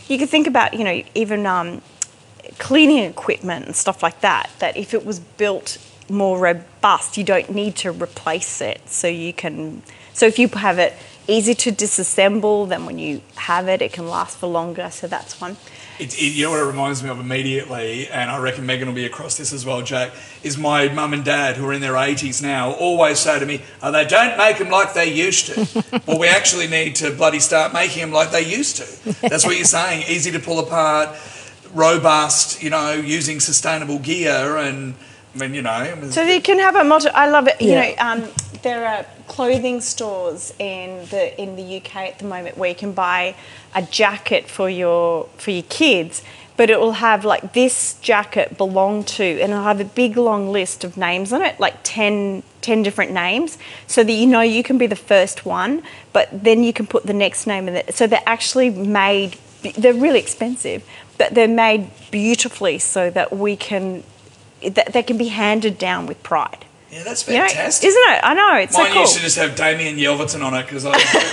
you 0.07 0.17
could 0.17 0.29
think 0.29 0.47
about 0.47 0.73
you 0.73 0.83
know 0.83 1.03
even 1.13 1.45
um, 1.45 1.81
cleaning 2.61 3.03
equipment 3.05 3.65
and 3.65 3.75
stuff 3.75 4.03
like 4.03 4.21
that 4.21 4.47
that 4.59 4.77
if 4.77 4.93
it 4.93 5.03
was 5.03 5.19
built 5.19 5.79
more 6.09 6.37
robust 6.37 7.17
you 7.17 7.23
don't 7.23 7.49
need 7.49 7.75
to 7.75 7.91
replace 7.91 8.61
it 8.61 8.79
so 8.87 9.07
you 9.07 9.33
can 9.33 9.81
so 10.13 10.27
if 10.27 10.37
you 10.37 10.47
have 10.49 10.77
it 10.77 10.93
easy 11.27 11.55
to 11.55 11.71
disassemble 11.71 12.69
then 12.69 12.85
when 12.85 12.99
you 12.99 13.19
have 13.35 13.67
it 13.67 13.81
it 13.81 13.91
can 13.91 14.07
last 14.07 14.37
for 14.37 14.45
longer 14.45 14.91
so 14.91 15.07
that's 15.07 15.41
one 15.41 15.57
It, 15.97 16.13
it, 16.13 16.33
you 16.35 16.45
know 16.45 16.51
what 16.51 16.59
it 16.59 16.65
reminds 16.65 17.03
me 17.03 17.09
of 17.09 17.19
immediately, 17.19 18.07
and 18.07 18.31
I 18.31 18.39
reckon 18.39 18.65
Megan 18.65 18.87
will 18.87 18.95
be 18.95 19.05
across 19.05 19.37
this 19.37 19.53
as 19.53 19.65
well, 19.67 19.83
Jack, 19.83 20.11
is 20.41 20.57
my 20.57 20.87
mum 20.87 21.13
and 21.13 21.23
dad, 21.23 21.57
who 21.57 21.65
are 21.67 21.73
in 21.73 21.81
their 21.81 21.93
80s 21.93 22.41
now, 22.41 22.71
always 22.71 23.19
say 23.19 23.37
to 23.39 23.45
me, 23.45 23.61
oh, 23.83 23.91
they 23.91 24.05
don't 24.05 24.35
make 24.35 24.57
them 24.57 24.69
like 24.69 24.95
they 24.95 25.13
used 25.13 25.47
to. 25.47 26.01
well, 26.07 26.17
we 26.17 26.27
actually 26.27 26.67
need 26.67 26.95
to 26.95 27.11
bloody 27.11 27.39
start 27.39 27.71
making 27.71 28.01
them 28.01 28.11
like 28.11 28.31
they 28.31 28.41
used 28.41 28.77
to. 28.77 28.85
That's 29.29 29.45
what 29.45 29.57
you're 29.57 29.65
saying. 29.65 30.05
Easy 30.07 30.31
to 30.31 30.39
pull 30.39 30.57
apart, 30.57 31.09
robust, 31.73 32.61
you 32.63 32.69
know, 32.69 32.91
using 32.93 33.39
sustainable 33.39 33.99
gear, 33.99 34.57
and 34.57 34.95
I 35.33 35.37
mean, 35.37 35.53
you 35.53 35.61
know. 35.61 36.09
So 36.09 36.21
you 36.23 36.41
can 36.41 36.59
have 36.59 36.75
a 36.75 36.83
multi. 36.83 37.09
I 37.09 37.27
love 37.29 37.47
it. 37.47 37.61
You 37.61 37.71
Yeah. 37.71 37.81
know, 37.81 37.95
um, 37.99 38.29
there 38.63 38.85
are 38.85 39.05
clothing 39.27 39.81
stores 39.81 40.53
in 40.59 41.05
the 41.09 41.39
in 41.41 41.55
the 41.55 41.63
UK 41.77 42.07
at 42.09 42.19
the 42.19 42.25
moment 42.25 42.57
where 42.57 42.69
you 42.69 42.75
can 42.75 42.91
buy 42.91 43.35
a 43.73 43.81
jacket 43.81 44.49
for 44.49 44.69
your 44.69 45.27
for 45.37 45.51
your 45.51 45.63
kids, 45.69 46.21
but 46.57 46.69
it 46.69 46.79
will 46.79 46.93
have 46.93 47.23
like 47.23 47.53
this 47.53 47.95
jacket 48.01 48.57
belong 48.57 49.03
to, 49.05 49.23
and 49.23 49.51
it'll 49.51 49.63
have 49.63 49.79
a 49.79 49.85
big 49.85 50.17
long 50.17 50.51
list 50.51 50.83
of 50.83 50.97
names 50.97 51.31
on 51.31 51.41
it, 51.41 51.59
like 51.59 51.75
10, 51.83 52.43
10 52.61 52.83
different 52.83 53.11
names, 53.11 53.57
so 53.87 54.03
that 54.03 54.11
you 54.11 54.27
know 54.27 54.41
you 54.41 54.63
can 54.63 54.77
be 54.77 54.85
the 54.85 54.95
first 54.95 55.45
one, 55.45 55.81
but 56.13 56.27
then 56.31 56.63
you 56.63 56.73
can 56.73 56.85
put 56.85 57.05
the 57.05 57.13
next 57.13 57.47
name 57.47 57.67
in 57.69 57.75
it. 57.75 57.95
So 57.95 58.05
they're 58.05 58.21
actually 58.25 58.69
made. 58.69 59.37
They're 59.63 59.93
really 59.93 60.19
expensive, 60.19 60.83
but 61.17 61.33
they're 61.35 61.47
made 61.47 61.89
beautifully 62.11 62.79
so 62.79 63.09
that 63.11 63.31
we 63.35 63.55
can 63.55 64.03
that 64.63 64.93
they 64.93 65.03
can 65.03 65.17
be 65.17 65.27
handed 65.29 65.77
down 65.77 66.05
with 66.05 66.21
pride. 66.23 66.65
yeah, 66.91 67.03
that's 67.03 67.27
You 67.27 67.37
know, 67.39 67.47
fantastic. 67.47 67.87
isn't 67.87 68.01
it? 68.13 68.19
I 68.23 68.33
know 68.35 68.55
it's 68.57 68.77
Mine 68.77 68.87
so 68.87 68.91
cool. 68.93 69.01
used 69.01 69.15
to 69.15 69.21
just 69.21 69.37
have 69.37 69.55
Damien 69.55 69.97
Yelverton 69.97 70.43
on 70.45 70.53
it 70.53 70.63
because 70.63 70.85
I 70.85 70.91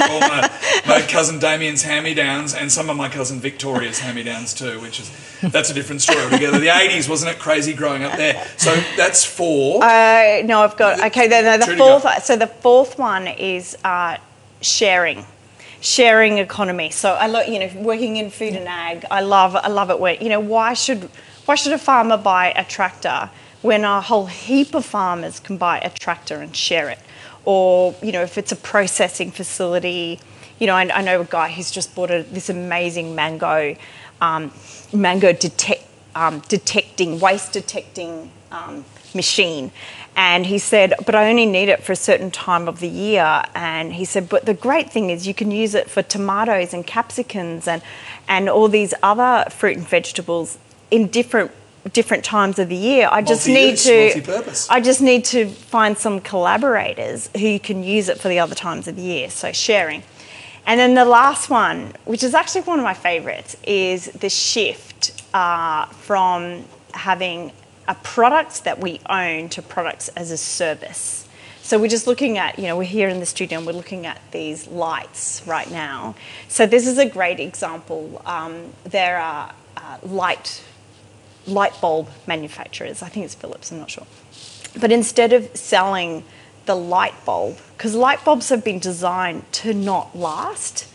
all 0.08 0.20
my, 0.20 0.50
my 0.86 1.02
cousin 1.06 1.38
Damien's 1.38 1.82
hand-me-downs 1.82 2.54
and 2.54 2.70
some 2.72 2.88
of 2.88 2.96
my 2.96 3.08
cousin 3.10 3.38
Victoria's 3.40 3.98
hand-me-downs 3.98 4.54
too, 4.54 4.80
which 4.80 5.00
is 5.00 5.10
that's 5.42 5.68
a 5.70 5.74
different 5.74 6.00
story 6.00 6.20
altogether. 6.24 6.58
The 6.58 6.68
'80s 6.68 7.08
wasn't 7.08 7.32
it 7.34 7.38
crazy 7.38 7.74
growing 7.74 8.02
up 8.04 8.16
there? 8.16 8.42
So 8.56 8.74
that's 8.96 9.24
four. 9.24 9.82
Uh, 9.84 10.42
no, 10.44 10.60
I've 10.60 10.76
got 10.76 11.04
okay. 11.06 11.28
Then 11.28 11.60
the 11.60 11.76
fourth. 11.76 12.24
So 12.24 12.36
the 12.36 12.46
fourth 12.46 12.98
one 12.98 13.26
is 13.26 13.76
uh, 13.84 14.16
sharing, 14.62 15.26
sharing 15.80 16.38
economy. 16.38 16.90
So 16.90 17.12
I 17.14 17.26
love 17.26 17.48
you 17.48 17.58
know 17.58 17.70
working 17.76 18.16
in 18.16 18.30
food 18.30 18.54
and 18.54 18.68
ag. 18.68 19.04
I 19.10 19.20
love 19.20 19.56
I 19.56 19.68
love 19.68 19.90
it 19.90 20.00
when 20.00 20.20
you 20.20 20.28
know 20.28 20.40
why 20.40 20.74
should 20.74 21.08
why 21.46 21.54
should 21.54 21.72
a 21.72 21.78
farmer 21.78 22.16
buy 22.16 22.52
a 22.56 22.64
tractor 22.64 23.30
when 23.62 23.84
a 23.84 24.00
whole 24.00 24.26
heap 24.26 24.74
of 24.74 24.84
farmers 24.84 25.40
can 25.40 25.56
buy 25.56 25.78
a 25.80 25.90
tractor 25.90 26.36
and 26.36 26.54
share 26.54 26.88
it, 26.88 26.98
or 27.44 27.94
you 28.02 28.12
know 28.12 28.22
if 28.22 28.38
it's 28.38 28.52
a 28.52 28.56
processing 28.56 29.30
facility. 29.30 30.20
You 30.58 30.66
know, 30.66 30.74
I, 30.74 30.90
I 30.92 31.02
know 31.02 31.20
a 31.20 31.24
guy 31.24 31.52
who's 31.52 31.70
just 31.70 31.94
bought 31.94 32.10
a, 32.10 32.24
this 32.24 32.50
amazing 32.50 33.14
mango, 33.14 33.76
um, 34.20 34.50
mango 34.92 35.32
detect, 35.32 35.84
um, 36.16 36.40
detecting 36.48 37.20
waste 37.20 37.52
detecting 37.52 38.32
um, 38.50 38.84
machine. 39.14 39.70
And 40.18 40.44
he 40.46 40.58
said, 40.58 40.94
but 41.06 41.14
I 41.14 41.30
only 41.30 41.46
need 41.46 41.68
it 41.68 41.84
for 41.84 41.92
a 41.92 41.96
certain 41.96 42.32
time 42.32 42.66
of 42.66 42.80
the 42.80 42.88
year. 42.88 43.44
And 43.54 43.92
he 43.92 44.04
said, 44.04 44.28
but 44.28 44.46
the 44.46 44.52
great 44.52 44.90
thing 44.90 45.10
is 45.10 45.28
you 45.28 45.32
can 45.32 45.52
use 45.52 45.76
it 45.76 45.88
for 45.88 46.02
tomatoes 46.02 46.74
and 46.74 46.84
capsicums 46.84 47.68
and, 47.68 47.82
and 48.26 48.48
all 48.48 48.66
these 48.66 48.92
other 49.00 49.48
fruit 49.48 49.76
and 49.76 49.86
vegetables 49.86 50.58
in 50.90 51.06
different 51.06 51.52
different 51.92 52.24
times 52.24 52.58
of 52.58 52.68
the 52.68 52.76
year. 52.76 53.08
I 53.10 53.22
just 53.22 53.46
need 53.46 53.78
to 53.78 54.06
multi-purpose. 54.06 54.68
I 54.68 54.80
just 54.80 55.00
need 55.00 55.24
to 55.26 55.48
find 55.48 55.96
some 55.96 56.20
collaborators 56.20 57.30
who 57.38 57.58
can 57.60 57.82
use 57.84 58.10
it 58.10 58.18
for 58.18 58.28
the 58.28 58.40
other 58.40 58.56
times 58.56 58.88
of 58.88 58.96
the 58.96 59.02
year. 59.02 59.30
So 59.30 59.52
sharing. 59.52 60.02
And 60.66 60.78
then 60.78 60.94
the 60.94 61.06
last 61.06 61.48
one, 61.48 61.94
which 62.04 62.22
is 62.22 62.34
actually 62.34 62.62
one 62.62 62.80
of 62.80 62.84
my 62.84 62.92
favourites, 62.92 63.56
is 63.62 64.06
the 64.06 64.28
shift 64.28 65.22
uh, 65.32 65.86
from 65.86 66.64
having 66.92 67.52
a 67.88 67.94
product 67.94 68.64
that 68.64 68.78
we 68.78 69.00
own 69.08 69.48
to 69.48 69.62
products 69.62 70.08
as 70.08 70.30
a 70.30 70.36
service. 70.36 71.26
So 71.62 71.78
we're 71.78 71.88
just 71.88 72.06
looking 72.06 72.38
at, 72.38 72.58
you 72.58 72.66
know, 72.66 72.76
we're 72.76 72.84
here 72.84 73.08
in 73.08 73.18
the 73.18 73.26
studio 73.26 73.58
and 73.58 73.66
we're 73.66 73.72
looking 73.72 74.06
at 74.06 74.20
these 74.30 74.68
lights 74.68 75.42
right 75.46 75.70
now. 75.70 76.14
So 76.48 76.66
this 76.66 76.86
is 76.86 76.98
a 76.98 77.06
great 77.06 77.40
example. 77.40 78.22
Um, 78.24 78.72
there 78.84 79.18
are 79.18 79.52
uh, 79.76 79.98
light 80.02 80.62
light 81.46 81.72
bulb 81.80 82.10
manufacturers. 82.26 83.02
I 83.02 83.08
think 83.08 83.24
it's 83.24 83.34
Philips. 83.34 83.72
I'm 83.72 83.78
not 83.78 83.90
sure. 83.90 84.06
But 84.78 84.92
instead 84.92 85.32
of 85.32 85.56
selling 85.56 86.24
the 86.66 86.74
light 86.74 87.14
bulb, 87.24 87.56
because 87.76 87.94
light 87.94 88.22
bulbs 88.22 88.50
have 88.50 88.62
been 88.62 88.78
designed 88.78 89.50
to 89.52 89.72
not 89.72 90.14
last, 90.16 90.86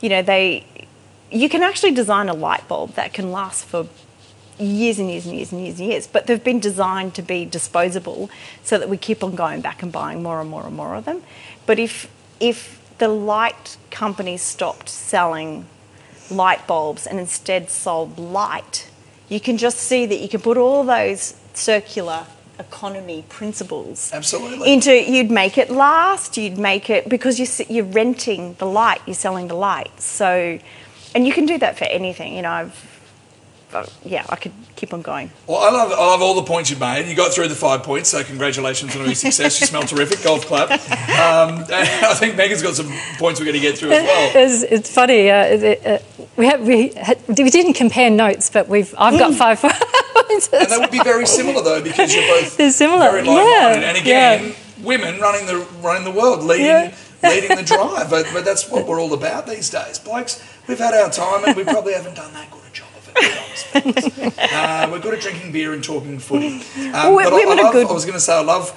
you 0.00 0.08
know, 0.08 0.22
they 0.22 0.66
you 1.30 1.48
can 1.48 1.62
actually 1.62 1.92
design 1.92 2.28
a 2.28 2.34
light 2.34 2.66
bulb 2.66 2.94
that 2.94 3.12
can 3.12 3.30
last 3.30 3.64
for 3.64 3.86
years 4.60 4.98
and 4.98 5.10
years 5.10 5.26
and 5.26 5.36
years 5.36 5.52
and 5.52 5.62
years 5.62 5.80
and 5.80 5.88
years, 5.88 6.06
but 6.06 6.26
they've 6.26 6.42
been 6.42 6.60
designed 6.60 7.14
to 7.14 7.22
be 7.22 7.44
disposable 7.44 8.30
so 8.62 8.78
that 8.78 8.88
we 8.88 8.96
keep 8.96 9.24
on 9.24 9.34
going 9.34 9.60
back 9.60 9.82
and 9.82 9.90
buying 9.92 10.22
more 10.22 10.40
and 10.40 10.50
more 10.50 10.66
and 10.66 10.76
more 10.76 10.94
of 10.94 11.04
them. 11.04 11.22
But 11.66 11.78
if 11.78 12.10
if 12.38 12.80
the 12.98 13.08
light 13.08 13.76
companies 13.90 14.42
stopped 14.42 14.88
selling 14.88 15.66
light 16.30 16.66
bulbs 16.66 17.06
and 17.06 17.18
instead 17.18 17.70
sold 17.70 18.18
light, 18.18 18.90
you 19.28 19.40
can 19.40 19.56
just 19.56 19.78
see 19.78 20.06
that 20.06 20.20
you 20.20 20.28
can 20.28 20.40
put 20.40 20.56
all 20.56 20.84
those 20.84 21.34
circular 21.54 22.26
economy 22.58 23.24
principles 23.28 24.12
Absolutely. 24.12 24.70
into 24.70 24.92
you'd 24.92 25.30
make 25.30 25.56
it 25.56 25.70
last 25.70 26.36
you'd 26.36 26.58
make 26.58 26.90
it 26.90 27.08
because 27.08 27.38
you're, 27.38 27.66
you're 27.68 27.86
renting 27.86 28.54
the 28.58 28.66
light 28.66 29.00
you're 29.06 29.14
selling 29.14 29.48
the 29.48 29.54
light 29.54 29.98
so 29.98 30.58
and 31.14 31.26
you 31.26 31.32
can 31.32 31.46
do 31.46 31.56
that 31.56 31.78
for 31.78 31.84
anything 31.84 32.36
you 32.36 32.42
know 32.42 32.50
i've 32.50 32.89
uh, 33.74 33.86
yeah, 34.04 34.24
I 34.28 34.36
could 34.36 34.52
keep 34.76 34.92
on 34.94 35.02
going. 35.02 35.30
Well, 35.46 35.58
I 35.58 35.70
love, 35.70 35.92
I 35.92 36.06
love 36.06 36.22
all 36.22 36.34
the 36.34 36.42
points 36.42 36.70
you've 36.70 36.80
made. 36.80 37.08
You 37.08 37.14
got 37.16 37.32
through 37.32 37.48
the 37.48 37.54
five 37.54 37.82
points, 37.82 38.08
so 38.10 38.22
congratulations 38.24 38.94
on 38.96 39.04
your 39.06 39.14
success. 39.14 39.60
You 39.60 39.66
smell 39.66 39.82
terrific. 39.82 40.22
Golf 40.22 40.46
clap. 40.46 40.70
Um, 41.20 41.64
I 41.70 42.14
think 42.14 42.36
Megan's 42.36 42.62
got 42.62 42.74
some 42.74 42.90
points 43.18 43.40
we're 43.40 43.44
going 43.46 43.54
to 43.56 43.60
get 43.60 43.76
through 43.76 43.92
as 43.92 44.02
well. 44.04 44.32
It's, 44.34 44.62
it's 44.62 44.94
funny. 44.94 45.30
Uh, 45.30 45.44
it, 45.44 45.86
uh, 45.86 45.98
we, 46.36 46.46
have, 46.46 46.66
we, 46.66 46.88
had, 46.94 47.18
we 47.28 47.50
didn't 47.50 47.74
compare 47.74 48.08
notes, 48.10 48.48
but 48.48 48.68
we've 48.68 48.94
I've 48.96 49.18
got 49.18 49.34
five 49.34 49.60
points. 49.60 50.48
And 50.52 50.70
they 50.70 50.78
would 50.78 50.90
be 50.90 51.02
very 51.02 51.26
similar 51.26 51.62
though, 51.62 51.82
because 51.82 52.14
you're 52.14 52.26
both 52.26 52.56
They're 52.56 52.70
similar, 52.70 53.10
very 53.10 53.22
like-minded. 53.24 53.82
yeah, 53.82 53.88
And 53.90 53.98
again, 53.98 54.44
yeah. 54.48 54.84
women 54.84 55.20
running 55.20 55.46
the 55.46 55.66
running 55.82 56.04
the 56.04 56.18
world, 56.18 56.42
leading 56.42 56.66
Yeah. 56.66 56.94
leading 57.22 57.54
the 57.56 57.62
drive. 57.64 58.08
But, 58.08 58.26
but 58.32 58.44
that's 58.44 58.70
what 58.70 58.86
we're 58.86 59.00
all 59.00 59.12
about 59.12 59.46
these 59.46 59.68
days, 59.68 59.98
blokes. 59.98 60.42
We've 60.68 60.78
had 60.78 60.94
our 60.94 61.10
time, 61.10 61.44
and 61.44 61.54
we 61.56 61.64
probably 61.64 61.92
haven't 61.92 62.14
done 62.14 62.32
that 62.32 62.50
good 62.50 62.59
uh, 63.74 64.88
we're 64.90 64.98
good 65.00 65.14
at 65.14 65.20
drinking 65.20 65.52
beer 65.52 65.72
and 65.72 65.82
talking 65.82 66.18
footy. 66.18 66.62
Um, 66.94 67.14
we- 67.14 67.24
but 67.24 67.32
I, 67.32 67.36
women 67.36 67.58
I, 67.58 67.60
are 67.60 67.64
love, 67.64 67.72
good- 67.72 67.86
I 67.86 67.92
was 67.92 68.04
going 68.04 68.14
to 68.14 68.20
say, 68.20 68.34
I 68.36 68.40
love 68.42 68.72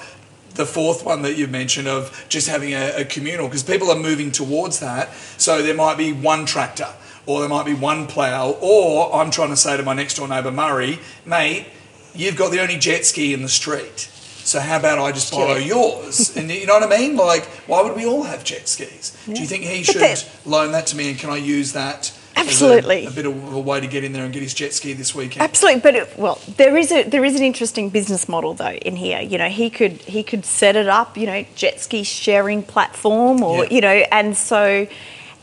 the 0.55 0.65
fourth 0.65 1.03
one 1.03 1.23
that 1.23 1.35
you 1.35 1.47
mentioned 1.47 1.87
of 1.87 2.25
just 2.29 2.47
having 2.47 2.73
a, 2.73 2.97
a 3.01 3.05
communal 3.05 3.47
because 3.47 3.63
people 3.63 3.89
are 3.89 3.97
moving 3.97 4.31
towards 4.31 4.79
that. 4.81 5.11
So 5.37 5.63
there 5.63 5.73
might 5.73 5.97
be 5.97 6.13
one 6.13 6.45
tractor, 6.45 6.89
or 7.25 7.39
there 7.39 7.49
might 7.49 7.65
be 7.65 7.73
one 7.73 8.05
plough, 8.05 8.51
or 8.61 9.13
I'm 9.15 9.31
trying 9.31 9.49
to 9.49 9.57
say 9.57 9.77
to 9.77 9.83
my 9.83 9.93
next 9.93 10.17
door 10.17 10.27
neighbour 10.27 10.51
Murray, 10.51 10.99
mate, 11.25 11.65
you've 12.13 12.35
got 12.37 12.51
the 12.51 12.61
only 12.61 12.77
jet 12.77 13.03
ski 13.05 13.33
in 13.33 13.41
the 13.41 13.49
street. 13.49 14.09
So 14.45 14.59
how 14.59 14.77
about 14.77 14.99
I 14.99 15.11
just 15.13 15.31
borrow 15.31 15.55
Yeah. 15.55 15.65
yours? 15.65 16.35
And 16.37 16.51
you 16.51 16.67
know 16.67 16.73
what 16.77 16.83
I 16.93 16.97
mean? 16.99 17.15
Like, 17.15 17.45
why 17.67 17.81
would 17.81 17.95
we 17.95 18.05
all 18.05 18.23
have 18.23 18.43
jet 18.43 18.67
skis? 18.67 19.17
Do 19.25 19.39
you 19.39 19.47
think 19.47 19.63
he 19.63 19.81
should 19.83 20.23
loan 20.45 20.73
that 20.73 20.85
to 20.87 20.95
me, 20.97 21.09
and 21.09 21.17
can 21.17 21.29
I 21.31 21.37
use 21.37 21.73
that? 21.73 22.11
As 22.35 22.45
a- 22.45 22.49
Absolutely. 22.49 23.05
a, 23.05 23.11
bit 23.11 23.25
of 23.25 23.53
a 23.53 23.59
way 23.59 23.79
to 23.79 23.87
get 23.87 24.03
in 24.03 24.13
there 24.13 24.23
and 24.25 24.33
get 24.33 24.41
his 24.43 24.53
jet 24.53 24.73
ski 24.73 24.93
this 24.93 25.13
weekend. 25.15 25.41
Absolutely, 25.43 25.81
but 25.81 25.95
it, 25.95 26.17
well, 26.17 26.39
there 26.57 26.75
is 26.77 26.91
a 26.91 27.03
there 27.03 27.23
is 27.25 27.35
an 27.35 27.43
interesting 27.43 27.89
business 27.89 28.27
model 28.27 28.53
though 28.53 28.71
in 28.71 28.95
here. 28.95 29.21
You 29.21 29.37
know, 29.37 29.49
he 29.49 29.69
could 29.69 29.93
he 30.01 30.23
could 30.23 30.45
set 30.45 30.75
it 30.75 30.87
up. 30.87 31.17
You 31.17 31.25
know, 31.27 31.45
jet 31.55 31.79
ski 31.79 32.03
sharing 32.03 32.63
platform, 32.63 33.43
or 33.43 33.63
Yeah. 33.65 33.71
you 33.71 33.81
know, 33.81 34.05
and 34.11 34.35
so. 34.37 34.87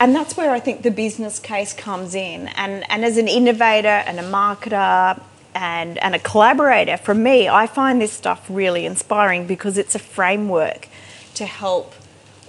And 0.03 0.17
that's 0.17 0.35
where 0.35 0.51
I 0.51 0.61
think 0.61 0.81
the 0.81 0.91
business 0.91 1.39
case 1.39 1.75
comes 1.75 2.15
in. 2.15 2.49
And, 2.57 2.91
and 2.91 3.05
as 3.05 3.19
an 3.19 3.29
innovator 3.29 3.89
and 3.89 4.19
a 4.19 4.23
marketer 4.23 5.21
and, 5.55 5.99
and 5.99 6.15
a 6.15 6.19
collaborator, 6.19 6.97
for 6.97 7.15
me, 7.15 7.51
I 7.51 7.67
find 7.67 8.01
this 8.01 8.11
stuff 8.11 8.47
really 8.49 8.87
inspiring 8.87 9.47
because 9.47 9.77
it's 9.77 9.95
a 9.95 9.99
framework 9.99 10.89
to 11.35 11.45
help 11.45 11.93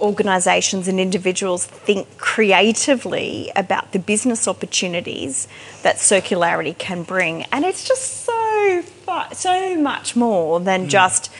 organisations 0.02 0.88
and 0.88 0.98
individuals 1.00 1.64
think 1.64 2.18
creatively 2.18 3.50
about 3.56 3.92
the 3.92 3.98
business 3.98 4.48
opportunities 4.48 5.48
that 5.82 5.96
circularity 5.96 6.76
can 6.76 7.04
bring. 7.04 7.44
And 7.44 7.64
it's 7.64 7.86
just 7.86 8.24
so 8.24 8.82
so 9.32 9.76
much 9.76 10.16
more 10.16 10.58
than 10.60 10.86
mm. 10.86 10.88
just 10.88 11.30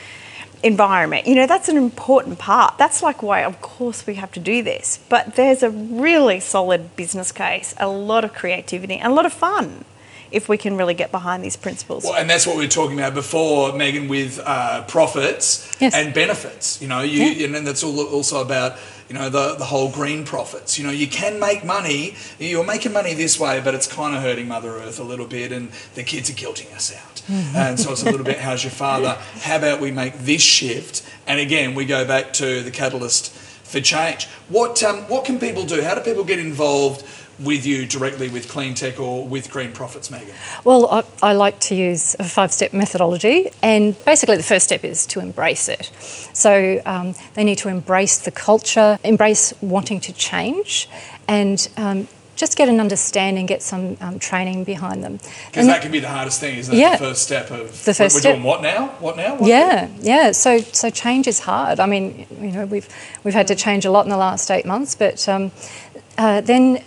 environment. 0.61 1.27
You 1.27 1.35
know, 1.35 1.47
that's 1.47 1.69
an 1.69 1.77
important 1.77 2.39
part. 2.39 2.77
That's 2.77 3.03
like 3.03 3.21
why, 3.21 3.43
of 3.43 3.61
course, 3.61 4.07
we 4.07 4.15
have 4.15 4.31
to 4.33 4.39
do 4.39 4.63
this. 4.63 4.99
But 5.09 5.35
there's 5.35 5.63
a 5.63 5.69
really 5.69 6.39
solid 6.39 6.95
business 6.95 7.31
case, 7.31 7.75
a 7.77 7.87
lot 7.87 8.23
of 8.23 8.33
creativity, 8.33 8.95
and 8.95 9.11
a 9.11 9.15
lot 9.15 9.25
of 9.25 9.33
fun 9.33 9.85
if 10.33 10.49
we 10.49 10.57
can 10.57 10.75
really 10.75 10.93
get 10.95 11.11
behind 11.11 11.43
these 11.43 11.55
principles. 11.55 12.03
Well, 12.03 12.15
and 12.15 12.29
that's 12.29 12.45
what 12.47 12.57
we 12.57 12.63
were 12.65 12.69
talking 12.81 12.97
about 12.99 13.13
before, 13.13 13.71
Megan, 13.73 14.07
with 14.09 14.39
uh, 14.43 14.83
profits 14.87 15.71
Yes. 15.79 15.93
and 15.93 16.13
benefits. 16.13 16.81
You 16.81 16.87
know, 16.87 17.01
you 17.01 17.45
and 17.45 17.53
then 17.55 17.63
that's 17.63 17.83
all 17.83 17.97
also 18.07 18.41
about 18.41 18.77
you 19.09 19.15
know 19.15 19.29
the 19.29 19.55
the 19.55 19.65
whole 19.65 19.89
green 19.91 20.25
profits. 20.25 20.77
You 20.77 20.85
know, 20.85 20.91
you 20.91 21.07
can 21.07 21.39
make 21.39 21.63
money. 21.63 22.15
You're 22.39 22.65
making 22.65 22.93
money 22.93 23.13
this 23.13 23.39
way, 23.39 23.61
but 23.63 23.75
it's 23.75 23.87
kind 23.87 24.15
of 24.15 24.21
hurting 24.21 24.47
Mother 24.47 24.69
Earth 24.69 24.99
a 24.99 25.03
little 25.03 25.27
bit, 25.27 25.51
and 25.51 25.69
the 25.95 26.03
kids 26.03 26.29
are 26.29 26.33
guilting 26.33 26.73
us 26.75 26.91
out. 26.93 27.21
and 27.55 27.79
so 27.79 27.91
it's 27.91 28.01
a 28.01 28.05
little 28.11 28.25
bit, 28.25 28.37
how's 28.39 28.63
your 28.65 28.71
father? 28.71 29.17
How 29.41 29.55
about 29.57 29.79
we 29.79 29.91
make 29.91 30.17
this 30.19 30.41
shift? 30.41 31.03
And 31.25 31.39
again, 31.39 31.73
we 31.73 31.85
go 31.85 32.03
back 32.05 32.33
to 32.33 32.61
the 32.61 32.71
catalyst 32.71 33.31
for 33.63 33.79
change. 33.79 34.27
What 34.49 34.83
um, 34.83 34.97
what 35.09 35.23
can 35.25 35.39
people 35.39 35.63
do? 35.65 35.81
How 35.81 35.95
do 35.95 36.01
people 36.01 36.23
get 36.25 36.39
involved? 36.39 37.05
With 37.39 37.65
you 37.65 37.87
directly 37.87 38.29
with 38.29 38.47
clean 38.47 38.75
tech 38.75 38.99
or 38.99 39.27
with 39.27 39.49
green 39.49 39.71
profits, 39.71 40.11
Megan? 40.11 40.35
Well, 40.63 40.87
I, 40.87 41.03
I 41.29 41.33
like 41.33 41.59
to 41.61 41.75
use 41.75 42.15
a 42.19 42.23
five 42.23 42.51
step 42.51 42.73
methodology, 42.73 43.49
and 43.63 43.95
basically, 44.05 44.37
the 44.37 44.43
first 44.43 44.65
step 44.65 44.83
is 44.83 45.07
to 45.07 45.19
embrace 45.19 45.67
it. 45.67 45.91
So, 46.33 46.81
um, 46.85 47.15
they 47.33 47.43
need 47.43 47.57
to 47.59 47.69
embrace 47.69 48.19
the 48.19 48.31
culture, 48.31 48.99
embrace 49.03 49.51
wanting 49.61 49.99
to 50.01 50.13
change, 50.13 50.87
and 51.27 51.67
um, 51.75 52.07
just 52.35 52.57
get 52.57 52.69
an 52.69 52.79
understanding, 52.79 53.45
get 53.45 53.61
some 53.61 53.97
um, 54.01 54.19
training 54.19 54.63
behind 54.63 55.03
them. 55.03 55.19
Because 55.47 55.67
that 55.67 55.81
can 55.81 55.91
be 55.91 55.99
the 55.99 56.09
hardest 56.09 56.39
thing, 56.39 56.57
isn't 56.57 56.73
it? 56.73 56.77
Yeah. 56.77 56.97
The 56.97 57.05
first 57.05 57.23
step 57.23 57.51
of 57.51 57.69
The 57.85 57.93
first 57.93 57.99
we're 57.99 58.09
step. 58.09 58.33
doing 58.35 58.43
what 58.43 58.61
now? 58.61 58.87
What 58.99 59.17
now? 59.17 59.35
What 59.35 59.47
yeah, 59.47 59.89
yeah. 59.99 60.31
So, 60.31 60.59
so 60.59 60.89
change 60.89 61.27
is 61.27 61.39
hard. 61.39 61.79
I 61.79 61.85
mean, 61.85 62.27
you 62.41 62.51
know, 62.51 62.65
we've 62.65 62.87
we've 63.23 63.33
had 63.33 63.47
to 63.47 63.55
change 63.55 63.85
a 63.85 63.91
lot 63.91 64.05
in 64.05 64.09
the 64.09 64.17
last 64.17 64.51
eight 64.51 64.65
months, 64.65 64.95
but 64.95 65.27
um, 65.29 65.51
uh, 66.17 66.41
then 66.41 66.83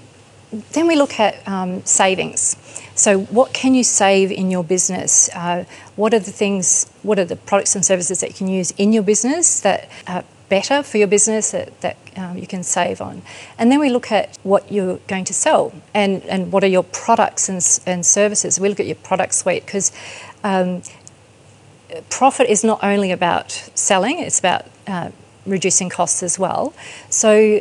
then 0.73 0.87
we 0.87 0.97
look 0.97 1.19
at 1.19 1.47
um, 1.49 1.85
savings. 1.85 2.57
So, 2.95 3.21
what 3.25 3.53
can 3.53 3.75
you 3.75 3.85
save 3.85 4.31
in 4.31 4.51
your 4.51 4.65
business? 4.65 5.29
Uh, 5.35 5.65
what 5.97 6.15
are 6.15 6.19
the 6.19 6.31
things? 6.31 6.91
What 7.03 7.19
are 7.19 7.25
the 7.25 7.37
products 7.37 7.75
and 7.75 7.85
services 7.85 8.21
that 8.21 8.31
you 8.31 8.35
can 8.35 8.49
use 8.49 8.71
in 8.73 8.93
your 8.93 9.03
business 9.03 9.61
that 9.61 9.91
are 10.07 10.25
better 10.49 10.83
for 10.83 10.99
your 10.99 11.09
business 11.09 11.51
that, 11.51 11.81
that 11.81 11.97
um, 12.17 12.39
you 12.39 12.47
can 12.47 12.63
save 12.63 13.01
on? 13.01 13.23
And 13.59 13.71
then 13.71 13.81
we 13.81 13.91
look 13.91 14.13
at 14.13 14.39
what 14.45 14.71
you're 14.71 14.99
going 15.09 15.25
to 15.25 15.35
sell 15.35 15.73
and, 15.93 16.23
and 16.25 16.53
what 16.53 16.63
are 16.65 16.69
your 16.69 16.85
products 16.85 17.49
and, 17.49 17.57
and 17.87 18.07
services. 18.07 18.61
We 18.61 18.69
look 18.69 18.81
at 18.81 18.87
your 18.87 18.97
product 18.97 19.35
suite 19.35 19.67
because 19.67 19.93
um, 20.45 20.83
profit 22.09 22.49
is 22.49 22.65
not 22.65 22.83
only 22.83 23.11
about 23.11 23.51
selling, 23.75 24.21
it's 24.21 24.39
about 24.39 24.67
uh, 24.87 25.11
reducing 25.45 25.89
costs 25.89 26.23
as 26.23 26.39
well. 26.39 26.73
So, 27.11 27.61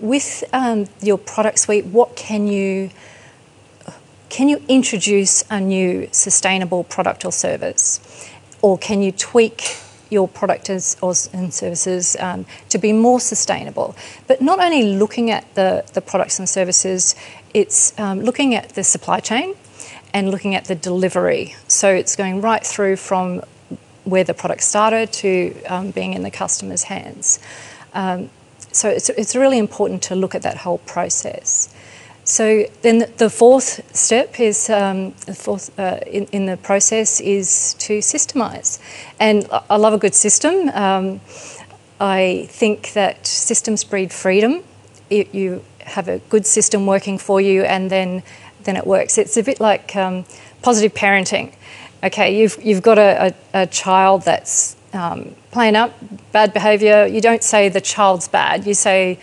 with 0.00 0.44
um, 0.52 0.86
your 1.02 1.18
product 1.18 1.58
suite, 1.58 1.86
what 1.86 2.16
can 2.16 2.46
you 2.46 2.90
can 4.30 4.48
you 4.48 4.62
introduce 4.68 5.42
a 5.50 5.60
new 5.60 6.08
sustainable 6.12 6.84
product 6.84 7.24
or 7.24 7.32
service, 7.32 8.30
or 8.62 8.78
can 8.78 9.02
you 9.02 9.10
tweak 9.10 9.76
your 10.08 10.28
product 10.28 10.70
as, 10.70 10.96
or, 11.02 11.14
and 11.32 11.52
services 11.52 12.16
um, 12.20 12.46
to 12.68 12.78
be 12.78 12.92
more 12.92 13.18
sustainable? 13.18 13.96
But 14.28 14.40
not 14.40 14.60
only 14.60 14.94
looking 14.94 15.32
at 15.32 15.52
the, 15.56 15.84
the 15.94 16.00
products 16.00 16.38
and 16.38 16.48
services, 16.48 17.16
it's 17.52 17.98
um, 17.98 18.20
looking 18.20 18.54
at 18.54 18.70
the 18.70 18.84
supply 18.84 19.18
chain 19.18 19.56
and 20.14 20.30
looking 20.30 20.54
at 20.54 20.66
the 20.66 20.76
delivery. 20.76 21.56
So 21.66 21.92
it's 21.92 22.14
going 22.14 22.40
right 22.40 22.64
through 22.64 22.96
from 22.96 23.42
where 24.04 24.24
the 24.24 24.34
product 24.34 24.62
started 24.62 25.12
to 25.12 25.60
um, 25.64 25.90
being 25.90 26.14
in 26.14 26.22
the 26.22 26.30
customer's 26.30 26.84
hands. 26.84 27.40
So 28.72 28.88
it's, 28.88 29.08
it's 29.10 29.34
really 29.34 29.58
important 29.58 30.02
to 30.04 30.14
look 30.14 30.34
at 30.34 30.42
that 30.42 30.58
whole 30.58 30.78
process. 30.78 31.74
So 32.24 32.64
then 32.82 33.06
the- 33.16 33.30
fourth 33.30 33.80
step 33.96 34.38
is 34.38 34.70
um, 34.70 35.14
the 35.26 35.34
fourth 35.34 35.76
uh, 35.78 35.98
in, 36.06 36.26
in 36.26 36.46
the 36.46 36.56
process 36.56 37.20
is 37.20 37.74
to 37.80 37.98
systemize, 37.98 38.78
and 39.18 39.46
I- 39.50 39.76
love 39.76 39.94
a 39.94 39.98
good 39.98 40.14
system. 40.14 40.68
Um, 40.68 41.20
I 41.98 42.46
think 42.50 42.92
that 42.92 43.26
systems 43.26 43.84
breed 43.84 44.12
freedom. 44.12 44.62
You, 45.10 45.26
you 45.32 45.64
have 45.80 46.08
a 46.08 46.18
good 46.30 46.46
system 46.46 46.86
working 46.86 47.18
for 47.18 47.40
you, 47.40 47.64
and 47.64 47.90
then 47.90 48.22
then 48.64 48.76
it 48.76 48.86
works. 48.86 49.18
It's 49.18 49.36
a 49.36 49.42
bit 49.42 49.58
like 49.58 49.96
um, 49.96 50.24
positive 50.62 50.94
parenting. 50.94 51.52
Okay, 52.04 52.38
you've 52.38 52.58
you've 52.62 52.82
got 52.82 52.98
a, 52.98 53.34
a, 53.54 53.62
a 53.62 53.66
child 53.66 54.22
that's 54.22 54.76
um, 54.92 55.34
playing 55.50 55.76
up, 55.76 55.92
bad 56.32 56.52
behaviour. 56.52 57.06
You 57.06 57.20
don't 57.20 57.42
say 57.42 57.68
the 57.68 57.80
child's 57.80 58.28
bad. 58.28 58.66
You 58.66 58.74
say 58.74 59.18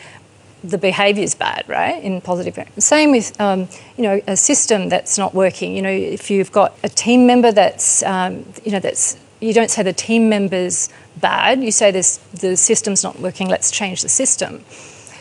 the 0.63 0.78
behaviour 0.78 1.24
is 1.24 1.36
bad, 1.36 1.65
right? 1.68 2.01
In 2.03 2.22
positive. 2.22 2.57
Same 2.78 3.11
with 3.11 3.39
um, 3.39 3.68
you 3.97 4.03
know 4.03 4.22
a 4.28 4.36
system 4.36 4.89
that's 4.89 5.18
not 5.18 5.34
working. 5.34 5.76
You 5.76 5.82
know, 5.82 5.89
if 5.89 6.30
you've 6.30 6.51
got 6.51 6.78
a 6.84 6.89
team 6.89 7.28
member 7.28 7.51
that's 7.51 8.03
um, 8.03 8.45
you 8.63 8.72
know 8.72 8.80
that's 8.80 9.18
you 9.39 9.53
don't 9.53 9.70
say 9.70 9.84
the 9.84 9.93
team 9.93 10.30
members 10.30 10.89
bad. 11.18 11.63
You 11.63 11.72
say 11.72 11.91
this 11.91 12.18
the 12.34 12.55
system's 12.57 13.03
not 13.03 13.20
working. 13.20 13.47
Let's 13.49 13.72
change 13.72 14.01
the 14.01 14.09
system. 14.09 14.63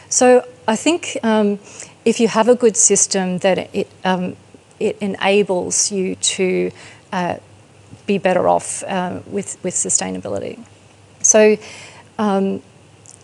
So 0.09 0.47
I 0.69 0.77
think 0.77 1.19
um, 1.23 1.59
if 2.05 2.21
you 2.21 2.29
have 2.29 2.49
a 2.49 2.55
good 2.55 2.77
system 2.77 3.39
that 3.39 3.75
it 3.75 3.89
um, 4.05 4.37
it 4.79 4.97
enables 5.01 5.91
you 5.91 6.15
to 6.17 6.71
uh, 7.13 7.37
be 8.07 8.19
better 8.19 8.49
off 8.49 8.83
uh, 8.85 9.21
with 9.27 9.59
with 9.63 9.75
sustainability. 9.75 10.65
So 11.23 11.57
um, 12.19 12.63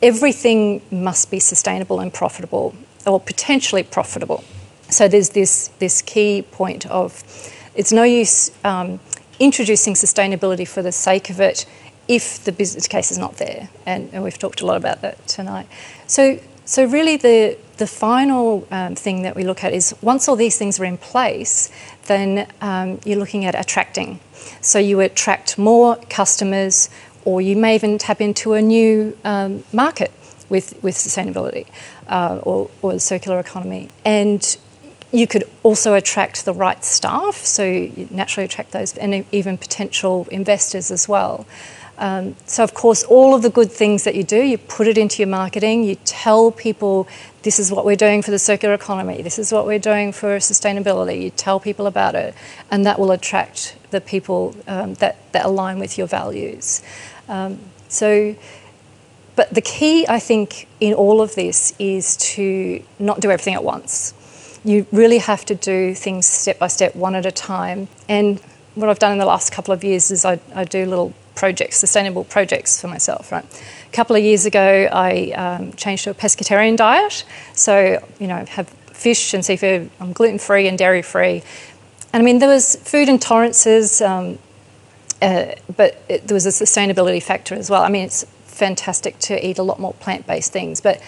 everything 0.03 0.83
must 0.91 1.31
be 1.31 1.39
sustainable 1.39 2.01
and 2.01 2.13
profitable, 2.13 2.75
or 3.07 3.21
potentially 3.21 3.83
profitable. 3.83 4.45
So 4.89 5.09
there's 5.09 5.31
this 5.31 5.69
this 5.79 6.03
key 6.03 6.43
point 6.43 6.87
of 6.87 7.23
it's 7.75 7.93
no 7.93 8.03
use 8.03 8.51
um, 8.65 9.01
introducing 9.39 9.95
sustainability 9.95 10.69
for 10.69 10.83
the 10.83 10.93
sake 10.93 11.31
of 11.31 11.41
it 11.41 11.67
if 12.09 12.45
the 12.45 12.53
business 12.53 12.89
case 12.89 13.11
is 13.11 13.19
not 13.19 13.37
there, 13.37 13.69
and, 13.87 14.11
and 14.13 14.23
we've 14.25 14.39
talked 14.39 14.61
a 14.61 14.67
lot 14.67 14.77
about 14.77 15.01
that 15.03 15.27
tonight. 15.27 15.67
So 16.07 16.39
so 16.65 16.85
really 16.85 17.17
the 17.17 17.57
the 17.79 17.87
final 17.87 18.67
um, 18.71 18.95
thing 18.95 19.23
that 19.23 19.35
we 19.35 19.45
look 19.45 19.65
at 19.65 19.73
is 19.73 19.95
once 20.03 20.29
all 20.29 20.37
these 20.37 20.59
things 20.59 20.79
are 20.79 20.85
in 20.85 20.99
place, 20.99 21.71
then 22.07 22.47
um, 22.61 23.01
you're 23.05 23.19
looking 23.19 23.45
at 23.45 23.59
attracting. 23.59 24.21
So 24.61 24.79
you 24.79 25.01
attract 25.01 25.59
more 25.59 25.97
customers, 26.09 26.89
or 27.25 27.41
you 27.41 27.57
may 27.57 27.75
even 27.75 27.99
tap 27.99 28.21
into 28.21 28.53
a 28.55 28.63
new 28.63 29.17
um, 29.25 29.65
market 29.73 30.11
with, 30.49 30.81
with 30.83 30.95
sustainability 30.95 31.67
uh, 32.09 32.41
or, 32.43 32.71
or 32.83 32.93
the 32.93 33.01
circular 33.01 33.39
economy. 33.39 33.89
And 34.05 34.57
you 35.13 35.27
could 35.27 35.45
also 35.63 35.95
attract 35.95 36.45
the 36.45 36.55
right 36.55 36.83
staff, 36.85 37.37
so 37.37 37.65
you 37.65 38.09
naturally 38.11 38.47
attract 38.47 38.73
those, 38.73 38.97
and 38.97 39.25
even 39.31 39.59
potential 39.59 40.27
investors 40.31 40.91
as 40.91 41.09
well. 41.09 41.47
Um, 42.03 42.35
so, 42.47 42.65
of 42.65 42.75
course, 42.75 43.05
all 43.05 43.33
of 43.33 43.43
the 43.43 43.49
good 43.49 43.71
things 43.71 44.03
that 44.03 44.17
you 44.17 44.25
do, 44.25 44.43
you 44.43 44.59
put 44.59 44.89
it 44.89 44.99
into 44.99 45.23
your 45.23 45.29
marketing, 45.29 45.85
you 45.85 45.95
tell 46.05 46.51
people 46.51 47.07
this 47.45 47.61
is 47.61 47.71
what 47.71 47.85
we're 47.85 47.95
doing 47.95 48.23
for 48.23 48.33
the 48.33 48.41
circular 48.41 48.75
economy, 48.75 49.23
this 49.23 49.39
is 49.39 49.53
what 49.53 49.67
we're 49.67 49.79
doing 49.79 50.11
for 50.11 50.39
sustainability, 50.39 51.23
you 51.23 51.31
tell 51.31 51.61
people 51.61 51.87
about 51.87 52.17
it, 52.17 52.35
and 52.73 52.85
that 52.87 52.99
will 52.99 53.13
attract 53.13 53.77
the 53.93 54.01
people 54.01 54.53
um, 54.67 54.95
that, 54.95 55.17
that 55.31 55.47
align 55.47 55.79
with 55.79 55.97
your 55.97 56.09
values. 56.09 56.83
Um, 57.29 57.61
so, 57.87 58.35
but 59.37 59.55
the 59.55 59.61
key, 59.61 60.05
I 60.09 60.19
think, 60.19 60.67
in 60.81 60.95
all 60.95 61.23
of 61.23 61.37
this 61.37 61.73
is 61.79 62.17
to 62.35 62.83
not 62.99 63.21
do 63.21 63.31
everything 63.31 63.55
at 63.55 63.63
once. 63.63 64.59
You 64.65 64.87
really 64.91 65.19
have 65.19 65.45
to 65.45 65.55
do 65.55 65.95
things 65.95 66.27
step 66.27 66.59
by 66.59 66.67
step, 66.67 66.97
one 66.97 67.15
at 67.15 67.27
a 67.27 67.33
time. 67.33 67.87
And 68.09 68.41
what 68.75 68.89
I've 68.89 68.99
done 68.99 69.13
in 69.13 69.19
the 69.19 69.25
last 69.27 69.53
couple 69.53 69.73
of 69.73 69.85
years 69.85 70.11
is 70.11 70.25
I, 70.25 70.41
I 70.53 70.65
do 70.65 70.85
little 70.85 71.15
projects, 71.35 71.77
sustainable 71.77 72.25
projects 72.25 72.81
for 72.81 72.89
myself, 72.89 73.33
right? 73.33 73.45
A 73.45 73.93
couple 73.93 74.17
of 74.17 74.23
years 74.23 74.47
ago, 74.47 74.89
I 74.93 75.33
um, 75.33 75.73
changed 75.73 76.05
to 76.05 76.11
a 76.11 76.15
pescatarian 76.15 76.77
diet. 76.77 77.25
So, 77.55 78.07
you 78.19 78.27
know, 78.27 78.45
have 78.45 78.69
fish 78.69 79.35
and 79.35 79.45
seafood, 79.45 79.91
I'm 80.01 80.13
gluten 80.13 80.39
free 80.39 80.69
and 80.69 80.79
dairy 80.79 81.03
free. 81.03 81.43
And 82.13 82.23
I 82.23 82.25
mean, 82.25 82.39
there 82.39 82.49
was 82.49 82.77
food 82.77 83.09
intolerances, 83.09 84.05
um, 84.07 84.39
uh, 85.21 85.55
but 85.77 86.03
it, 86.09 86.29
there 86.29 86.35
was 86.35 86.47
a 86.47 86.51
sustainability 86.51 87.23
factor 87.23 87.55
as 87.55 87.71
well. 87.71 87.83
I 87.83 87.89
mean, 87.89 88.05
it's 88.05 88.25
fantastic 88.45 89.19
to 89.21 89.47
eat 89.47 89.59
a 89.59 89.63
lot 89.63 89.81
more 89.81 89.95
plant 89.95 90.27
based 90.27 90.53
things, 90.53 90.81
but 90.81 91.01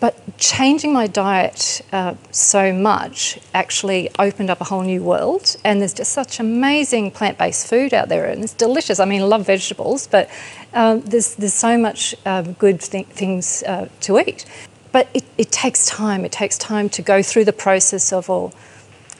but 0.00 0.16
changing 0.38 0.92
my 0.92 1.06
diet 1.06 1.82
uh, 1.92 2.14
so 2.30 2.72
much 2.72 3.38
actually 3.54 4.10
opened 4.18 4.50
up 4.50 4.60
a 4.60 4.64
whole 4.64 4.82
new 4.82 5.02
world. 5.02 5.56
And 5.64 5.80
there's 5.80 5.94
just 5.94 6.12
such 6.12 6.40
amazing 6.40 7.10
plant 7.12 7.38
based 7.38 7.66
food 7.66 7.94
out 7.94 8.08
there, 8.08 8.26
and 8.26 8.42
it's 8.42 8.54
delicious. 8.54 9.00
I 9.00 9.04
mean, 9.04 9.22
I 9.22 9.24
love 9.24 9.46
vegetables, 9.46 10.06
but 10.06 10.28
um, 10.74 11.00
there's, 11.02 11.34
there's 11.36 11.54
so 11.54 11.78
much 11.78 12.14
um, 12.26 12.54
good 12.54 12.80
th- 12.80 13.06
things 13.06 13.62
uh, 13.64 13.88
to 14.02 14.18
eat. 14.18 14.44
But 14.92 15.08
it, 15.14 15.24
it 15.38 15.52
takes 15.52 15.86
time. 15.86 16.24
It 16.24 16.32
takes 16.32 16.58
time 16.58 16.88
to 16.90 17.02
go 17.02 17.22
through 17.22 17.44
the 17.44 17.52
process 17.52 18.12
of, 18.12 18.28
oh, 18.28 18.52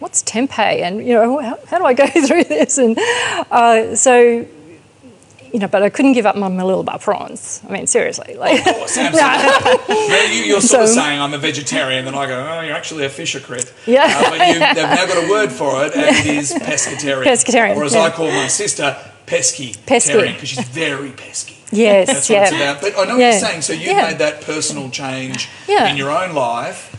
what's 0.00 0.22
tempeh? 0.22 0.80
And, 0.80 1.06
you 1.06 1.14
know, 1.14 1.38
how, 1.38 1.58
how 1.66 1.78
do 1.78 1.84
I 1.84 1.94
go 1.94 2.06
through 2.26 2.44
this? 2.44 2.78
And 2.78 2.98
uh, 3.50 3.94
so 3.94 4.46
you 5.52 5.58
know, 5.58 5.68
but 5.68 5.82
I 5.82 5.90
couldn't 5.90 6.12
give 6.12 6.26
up 6.26 6.36
my 6.36 6.48
Mooloolaba 6.48 7.00
prawns. 7.00 7.60
I 7.68 7.72
mean, 7.72 7.86
seriously. 7.86 8.34
Like, 8.36 8.60
of 8.66 8.74
course, 8.74 8.96
absolutely. 8.96 10.48
you, 10.48 10.56
are 10.56 10.60
sort 10.60 10.70
so, 10.70 10.82
of 10.82 10.88
saying 10.88 11.20
I'm 11.20 11.34
a 11.34 11.38
vegetarian, 11.38 12.04
then 12.04 12.14
I 12.14 12.26
go, 12.26 12.38
oh, 12.38 12.60
you're 12.60 12.74
actually 12.74 13.04
a 13.04 13.08
fisher 13.08 13.40
crit. 13.40 13.72
Yeah. 13.86 14.04
Uh, 14.04 14.30
but 14.30 14.48
you, 14.48 14.54
they've 14.74 14.76
now 14.76 15.06
got 15.06 15.24
a 15.24 15.30
word 15.30 15.52
for 15.52 15.84
it, 15.84 15.94
and 15.94 16.16
it 16.16 16.26
is 16.26 16.52
pescatarian. 16.54 17.24
Pescatarian. 17.24 17.76
Or 17.76 17.84
as 17.84 17.94
yeah. 17.94 18.02
I 18.02 18.10
call 18.10 18.28
my 18.28 18.48
sister, 18.48 18.96
pesky. 19.26 19.74
Pesky. 19.86 20.32
Because 20.32 20.48
she's 20.48 20.68
very 20.68 21.10
pesky. 21.10 21.56
Yes, 21.72 22.08
That's 22.08 22.28
what 22.28 22.34
yeah. 22.34 22.42
it's 22.42 22.52
about. 22.52 22.80
But 22.80 22.98
I 22.98 23.04
know 23.04 23.16
yeah. 23.16 23.26
what 23.28 23.40
you're 23.40 23.48
saying. 23.48 23.62
So 23.62 23.72
you 23.72 23.90
yeah. 23.90 24.08
made 24.08 24.18
that 24.18 24.42
personal 24.42 24.90
change 24.90 25.48
in 25.68 25.96
your 25.96 26.10
own 26.10 26.34
life, 26.34 26.96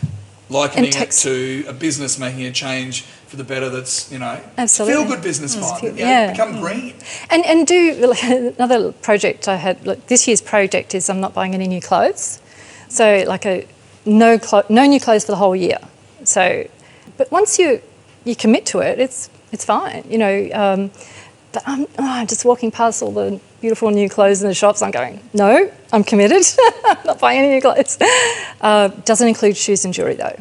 likening 0.48 0.92
it 0.94 1.10
to 1.10 1.64
a 1.68 1.72
business 1.72 2.18
making 2.18 2.44
a 2.44 2.52
change 2.52 3.04
for 3.32 3.38
the 3.38 3.44
better 3.44 3.70
that's 3.70 4.12
you 4.12 4.18
know 4.18 4.38
absolutely. 4.58 4.94
feel 4.94 5.08
good 5.10 5.22
business 5.22 5.58
minded 5.58 5.96
yeah, 5.96 6.26
yeah, 6.26 6.30
become 6.32 6.60
green. 6.60 6.92
And 7.30 7.42
and 7.46 7.66
do 7.66 8.12
another 8.58 8.92
project 8.92 9.48
I 9.48 9.56
had 9.56 9.86
look, 9.86 10.06
this 10.08 10.28
year's 10.28 10.42
project 10.42 10.94
is 10.94 11.08
I'm 11.08 11.18
not 11.18 11.32
buying 11.32 11.54
any 11.54 11.66
new 11.66 11.80
clothes. 11.80 12.42
So 12.90 13.24
like 13.26 13.46
a 13.46 13.66
no 14.04 14.38
clo- 14.38 14.66
no 14.68 14.84
new 14.84 15.00
clothes 15.00 15.24
for 15.24 15.32
the 15.32 15.38
whole 15.38 15.56
year. 15.56 15.78
So 16.24 16.68
but 17.16 17.32
once 17.32 17.58
you 17.58 17.80
you 18.24 18.36
commit 18.36 18.66
to 18.66 18.80
it 18.80 18.98
it's 18.98 19.30
it's 19.50 19.64
fine 19.64 20.04
you 20.10 20.18
know 20.18 20.50
um, 20.52 20.90
but 21.52 21.62
I'm, 21.66 21.82
oh, 21.98 22.12
I'm 22.18 22.26
just 22.26 22.44
walking 22.44 22.70
past 22.70 23.02
all 23.02 23.12
the 23.12 23.40
beautiful 23.62 23.90
new 23.90 24.10
clothes 24.10 24.42
in 24.42 24.48
the 24.48 24.54
shops. 24.54 24.82
I'm 24.82 24.90
going 24.90 25.20
no 25.32 25.72
I'm 25.90 26.04
committed. 26.04 26.44
I'm 26.84 26.98
not 27.06 27.18
buying 27.18 27.38
any 27.38 27.54
new 27.54 27.62
clothes. 27.62 27.96
Uh, 28.60 28.88
doesn't 29.06 29.26
include 29.26 29.56
shoes 29.56 29.86
and 29.86 29.94
jewelry 29.94 30.16
though 30.16 30.36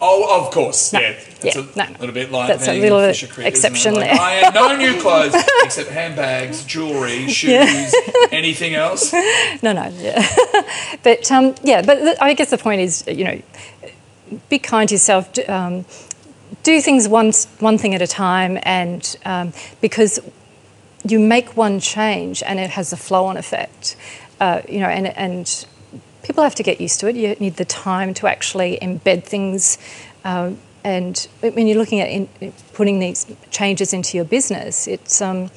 Oh, 0.00 0.44
of 0.44 0.52
course, 0.52 0.92
no. 0.92 1.00
yeah. 1.00 1.16
That's 1.40 1.56
yeah, 1.56 1.62
a 1.62 1.92
no. 1.92 1.98
little 1.98 2.14
bit 2.14 2.30
like 2.30 2.48
That's 2.48 2.68
a 2.68 2.80
little 2.80 2.98
a 2.98 3.08
Fisher 3.08 3.26
Crick, 3.26 3.46
exception 3.46 3.94
like, 3.94 4.10
there. 4.10 4.20
I 4.20 4.30
had 4.32 4.54
no 4.54 4.76
new 4.76 5.00
clothes 5.00 5.34
except 5.62 5.90
handbags, 5.90 6.64
jewellery, 6.64 7.28
shoes, 7.28 7.50
yeah. 7.50 7.90
anything 8.32 8.74
else. 8.74 9.12
No, 9.62 9.72
no, 9.72 9.88
yeah. 9.98 10.26
but 11.02 11.30
um, 11.32 11.54
yeah, 11.64 11.82
but 11.82 12.20
I 12.22 12.34
guess 12.34 12.50
the 12.50 12.58
point 12.58 12.80
is, 12.80 13.04
you 13.08 13.24
know, 13.24 13.42
be 14.48 14.58
kind 14.58 14.88
to 14.88 14.94
yourself. 14.94 15.36
Um, 15.48 15.84
do 16.62 16.80
things 16.80 17.08
one 17.08 17.32
one 17.58 17.78
thing 17.78 17.94
at 17.94 18.02
a 18.02 18.06
time, 18.06 18.58
and 18.62 19.16
um, 19.24 19.52
because 19.80 20.20
you 21.04 21.18
make 21.18 21.56
one 21.56 21.80
change 21.80 22.42
and 22.42 22.60
it 22.60 22.70
has 22.70 22.92
a 22.92 22.96
flow-on 22.96 23.36
effect, 23.36 23.96
uh, 24.40 24.62
you 24.68 24.80
know, 24.80 24.88
and 24.88 25.06
and 25.08 25.66
people 26.22 26.44
have 26.44 26.54
to 26.56 26.62
get 26.62 26.80
used 26.80 27.00
to 27.00 27.08
it. 27.08 27.16
You 27.16 27.34
need 27.40 27.56
the 27.56 27.64
time 27.64 28.14
to 28.14 28.26
actually 28.26 28.78
embed 28.80 29.24
things. 29.24 29.78
Um, 30.24 30.58
and 30.84 31.18
when 31.40 31.66
you're 31.66 31.78
looking 31.78 32.00
at 32.00 32.08
in, 32.08 32.52
putting 32.72 32.98
these 32.98 33.26
changes 33.50 33.92
into 33.92 34.16
your 34.16 34.24
business, 34.24 34.86
it's 34.86 35.20
um, 35.20 35.50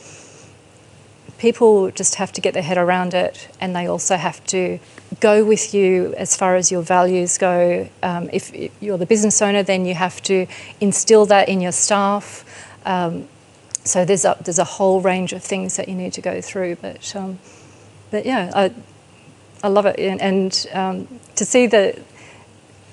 people 1.37 1.89
just 1.91 2.15
have 2.15 2.31
to 2.33 2.41
get 2.41 2.53
their 2.53 2.63
head 2.63 2.77
around 2.77 3.13
it, 3.13 3.47
and 3.59 3.75
they 3.75 3.87
also 3.87 4.15
have 4.15 4.43
to 4.45 4.79
go 5.19 5.43
with 5.43 5.73
you 5.73 6.13
as 6.17 6.35
far 6.35 6.55
as 6.55 6.71
your 6.71 6.81
values 6.81 7.37
go. 7.37 7.87
Um, 8.03 8.29
if, 8.33 8.51
you're 8.81 8.97
the 8.97 9.05
business 9.05 9.41
owner, 9.41 9.63
then 9.63 9.85
you 9.85 9.93
have 9.93 10.21
to 10.23 10.47
instill 10.79 11.25
that 11.27 11.49
in 11.49 11.61
your 11.61 11.71
staff. 11.71 12.45
Um, 12.85 13.27
so 13.83 14.05
there's 14.05 14.25
a 14.25 14.37
there's 14.43 14.59
a 14.59 14.63
whole 14.63 15.01
range 15.01 15.33
of 15.33 15.43
things 15.43 15.77
that 15.77 15.87
you 15.89 15.95
need 15.95 16.13
to 16.13 16.21
go 16.21 16.41
through, 16.41 16.75
but 16.75 17.15
um, 17.15 17.39
but 18.11 18.25
yeah, 18.25 18.51
I, 18.55 18.71
I 19.63 19.67
love 19.67 19.85
it, 19.85 19.99
and, 19.99 20.21
and 20.21 20.67
um, 20.73 21.19
to 21.35 21.45
see 21.45 21.67
the 21.67 21.99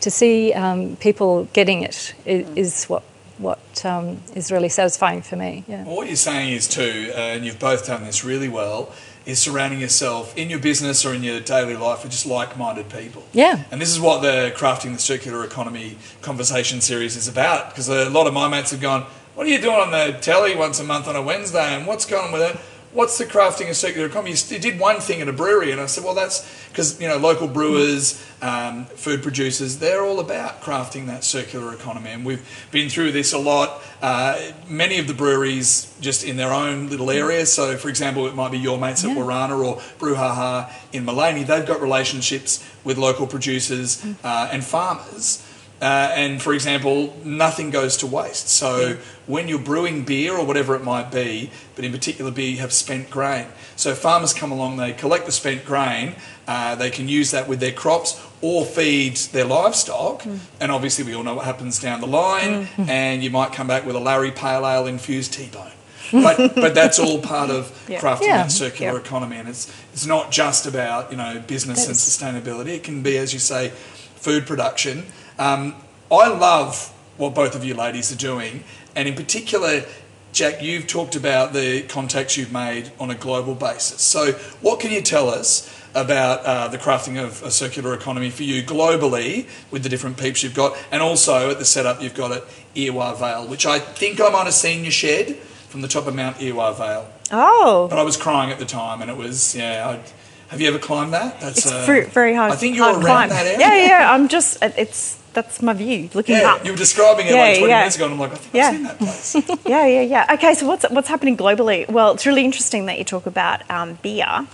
to 0.01 0.11
see 0.11 0.53
um, 0.53 0.97
people 0.97 1.45
getting 1.53 1.83
it 1.83 2.15
is, 2.25 2.49
is 2.57 2.85
what 2.87 3.03
what 3.39 3.85
um, 3.85 4.21
is 4.35 4.51
really 4.51 4.69
satisfying 4.69 5.23
for 5.23 5.37
me. 5.37 5.65
Yeah. 5.69 5.85
Well, 5.85 5.97
what 5.97 6.07
you're 6.09 6.17
saying 6.17 6.53
is 6.53 6.69
too, 6.69 7.13
uh, 7.15 7.19
and 7.19 7.45
you've 7.45 7.59
both 7.59 7.87
done 7.87 8.05
this 8.05 8.25
really 8.25 8.49
well, 8.49 8.93
is 9.27 9.39
surrounding 9.39 9.81
yourself 9.81 10.37
in 10.37 10.51
your 10.51 10.59
business 10.59 11.05
or 11.05 11.15
in 11.15 11.23
your 11.23 11.41
daily 11.41 11.77
life 11.77 12.03
with 12.03 12.13
just 12.13 12.27
like-minded 12.27 12.89
people. 12.89 13.23
Yeah. 13.33 13.63
And 13.71 13.81
this 13.81 13.91
is 13.91 14.01
what 14.01 14.23
the 14.23 14.53
crafting 14.57 14.93
the 14.93 14.99
circular 14.99 15.45
economy 15.45 15.99
conversation 16.21 16.81
series 16.81 17.15
is 17.15 17.29
about. 17.29 17.71
Because 17.71 17.89
a 17.89 18.11
lot 18.11 18.27
of 18.27 18.35
my 18.35 18.49
mates 18.49 18.73
have 18.73 18.81
gone, 18.81 19.03
"What 19.35 19.47
are 19.47 19.51
you 19.51 19.61
doing 19.61 19.77
on 19.77 19.91
the 19.91 20.19
telly 20.21 20.57
once 20.57 20.81
a 20.81 20.85
month 20.85 21.07
on 21.07 21.15
a 21.15 21.23
Wednesday? 21.23 21.77
And 21.77 21.87
what's 21.87 22.05
going 22.05 22.27
on 22.27 22.33
with 22.33 22.43
it?" 22.43 22.61
What's 22.93 23.19
the 23.19 23.25
crafting 23.25 23.69
a 23.69 23.75
circular 23.75 24.07
economy? 24.07 24.35
You 24.49 24.59
did 24.59 24.79
one 24.81 25.01
thing 25.01 25.21
at 25.21 25.29
a 25.29 25.33
brewery, 25.33 25.71
and 25.73 25.81
I 25.81 25.87
said, 25.87 26.05
well, 26.05 26.15
that's 26.15 26.47
because 26.69 27.01
you 27.01 27.09
know 27.09 27.17
local 27.17 27.49
brewers, 27.49 28.25
um, 28.41 28.87
food 28.87 29.23
producers, 29.23 29.79
they're 29.79 30.03
all 30.03 30.21
about 30.21 30.63
crafting 30.63 31.07
that 31.07 31.25
circular 31.25 31.75
economy, 31.75 32.11
and 32.11 32.25
we've 32.25 32.67
been 32.71 32.89
through 32.89 33.13
this 33.13 33.33
a 33.33 33.39
lot. 33.39 33.83
Uh, 34.01 34.53
many 34.69 34.99
of 34.99 35.07
the 35.07 35.15
breweries 35.15 35.93
just 36.01 36.25
in 36.25 36.37
their 36.37 36.53
own 36.53 36.89
little 36.89 37.11
area. 37.11 37.45
So, 37.47 37.77
for 37.77 37.89
example, 37.89 38.27
it 38.27 38.35
might 38.35 38.53
be 38.53 38.59
your 38.59 38.79
mates 38.79 39.05
at 39.05 39.11
Warana 39.17 39.59
or 39.59 39.77
Brouhaha 39.99 40.71
in 40.93 41.05
Maleny. 41.05 41.47
They've 41.47 41.67
got 41.67 41.81
relationships 41.81 42.65
with 42.85 42.97
local 42.97 43.27
producers 43.27 44.05
uh, 44.23 44.49
and 44.53 44.65
farmers. 44.65 45.45
Uh, 45.81 46.11
and 46.15 46.43
for 46.43 46.53
example, 46.55 47.17
nothing 47.25 47.71
goes 47.71 47.97
to 47.99 48.07
waste. 48.07 48.49
So 48.49 48.97
when 49.27 49.47
you're 49.47 49.61
brewing 49.61 50.05
beer 50.05 50.37
or 50.37 50.45
whatever 50.45 50.75
it 50.75 50.83
might 50.83 51.13
be, 51.13 51.51
but 51.77 51.85
in 51.85 51.93
particular 51.93 52.31
beer, 52.33 52.51
you 52.51 52.57
have 52.59 52.73
spent 52.73 53.11
grain. 53.11 53.47
So 53.77 53.95
farmers 53.95 54.35
come 54.35 54.51
along, 54.51 54.77
they 54.79 54.93
collect 54.93 55.27
the 55.27 55.33
spent 55.33 55.65
grain, 55.65 56.17
uh, 56.49 56.75
they 56.75 56.91
can 56.91 57.07
use 57.09 57.31
that 57.31 57.47
with 57.47 57.61
their 57.61 57.71
crops 57.73 58.21
or 58.41 58.65
feed 58.65 59.17
their 59.33 59.45
livestock. 59.45 60.23
Mm. 60.23 60.39
And 60.61 60.73
obviously, 60.73 61.05
we 61.05 61.15
all 61.15 61.23
know 61.23 61.35
what 61.35 61.45
happens 61.45 61.79
down 61.79 62.01
the 62.01 62.07
line, 62.09 62.67
Mm. 62.77 62.89
and 62.89 63.23
you 63.23 63.31
might 63.31 63.53
come 63.53 63.69
back 63.69 63.87
with 63.87 63.95
a 63.95 64.01
Larry 64.01 64.33
Pale 64.33 64.67
Ale 64.67 64.87
infused 64.89 65.33
T-bone. 65.35 65.71
But, 66.11 66.55
but 66.55 66.75
that's 66.75 66.99
all 66.99 67.19
part 67.35 67.51
of 67.51 67.71
Yeah. 67.89 68.01
crafting 68.01 68.23
Yeah. 68.29 68.37
that 68.39 68.51
circular 68.53 68.95
Yeah. 68.95 68.99
economy, 68.99 69.37
and 69.37 69.49
it's 69.49 69.69
it's 69.93 70.07
not 70.07 70.33
just 70.33 70.67
about 70.67 71.11
you 71.13 71.17
know 71.19 71.41
business 71.47 71.87
and 71.87 71.95
sustainability. 71.97 72.69
It 72.77 72.83
can 72.83 73.03
be, 73.03 73.17
as 73.19 73.33
you 73.33 73.39
say, 73.39 73.73
food 74.17 74.47
production. 74.47 75.05
Um, 75.39 75.75
I 76.11 76.29
love 76.29 76.95
what 77.17 77.35
both 77.35 77.55
of 77.55 77.65
you 77.65 77.75
ladies 77.75 78.13
are 78.13 78.17
doing, 78.17 78.65
and 78.95 79.09
in 79.09 79.15
particular, 79.15 79.85
Jack, 80.33 80.63
you've 80.63 80.87
talked 80.87 81.17
about 81.17 81.53
the 81.53 81.83
contacts 81.83 82.37
you've 82.37 82.53
made 82.53 82.93
on 83.01 83.11
a 83.11 83.15
global 83.15 83.55
basis. 83.55 84.01
So, 84.03 84.33
what 84.61 84.81
can 84.81 84.91
you 84.91 85.01
tell 85.01 85.29
us 85.29 85.75
about 85.95 86.45
uh, 86.45 86.69
the 86.69 86.79
crafting 86.79 87.23
of 87.23 87.43
a 87.43 87.51
circular 87.51 87.95
economy 87.95 88.31
for 88.31 88.43
you 88.43 88.63
globally 88.63 89.49
with 89.71 89.83
the 89.83 89.89
different 89.89 90.19
peeps 90.19 90.43
you've 90.43 90.55
got, 90.55 90.77
and 90.91 91.03
also 91.03 91.51
at 91.51 91.59
the 91.59 91.65
setup 91.65 92.03
you've 92.03 92.15
got 92.15 92.33
at 92.33 92.45
Eerwah 92.75 93.19
Vale, 93.19 93.47
which 93.47 93.67
I 93.67 93.79
think 93.79 94.21
I 94.21 94.29
might 94.29 94.45
have 94.45 94.55
seen 94.55 94.85
you 94.85 94.91
shed 94.91 95.37
from 95.69 95.83
the 95.83 95.89
top 95.89 96.07
of 96.07 96.15
Mount 96.15 96.37
Eerwah 96.37 96.77
Vale. 96.77 97.11
Oh, 97.31 97.87
But 97.91 97.99
I 97.99 98.03
was 98.03 98.17
crying 98.17 98.51
at 98.51 98.59
the 98.59 98.65
time, 98.65 99.03
and 99.03 99.11
it 99.11 99.17
was 99.17 99.55
yeah. 99.55 99.89
I, 99.89 100.11
have 100.51 100.63
you 100.63 100.69
ever 100.69 100.79
climbed 100.79 101.13
that? 101.13 101.41
That's 101.41 101.59
it's 101.59 101.73
uh, 101.73 101.85
very, 101.85 102.35
hard. 102.35 102.53
I 102.53 102.57
think 102.57 102.77
you're 102.77 102.87
around 102.87 103.03
climb. 103.03 103.29
that 103.29 103.47
area. 103.47 103.59
Yeah, 103.59 103.87
yeah. 103.87 104.13
I'm 104.13 104.29
just. 104.29 104.63
It's 104.63 105.18
that's 105.35 105.63
my 105.63 105.73
view, 105.73 106.09
looking 106.15 106.37
Yeah, 106.37 106.55
up. 106.55 106.65
you 106.65 106.73
were 106.73 106.77
describing 106.77 107.27
it 107.27 107.33
Yeah, 107.35 107.41
like 107.41 107.59
20 107.59 107.69
yeah. 107.71 107.79
minutes 107.81 107.97
ago, 107.97 108.05
and 108.07 108.15
I'm 108.15 108.21
like, 108.21 108.33
I 108.33 108.37
think 108.37 108.55
Yeah. 108.55 108.67
I've 108.69 108.75
seen 108.75 108.83
that 108.85 108.99
place. 108.99 109.35
yeah, 109.67 109.87
yeah, 109.87 110.01
yeah. 110.03 110.35
Okay, 110.35 110.55
so 110.55 110.67
what's 110.67 110.85
what's 110.91 111.09
happening 111.09 111.37
globally? 111.37 111.89
Well, 111.89 112.13
it's 112.15 112.27
really 112.27 112.45
interesting 112.45 112.87
that 112.87 112.99
you 112.99 113.05
talk 113.05 113.27
about 113.27 113.69
um, 113.71 113.99
beer, 114.03 114.47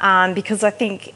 um, 0.00 0.34
because 0.34 0.64
I 0.64 0.70
think 0.70 1.14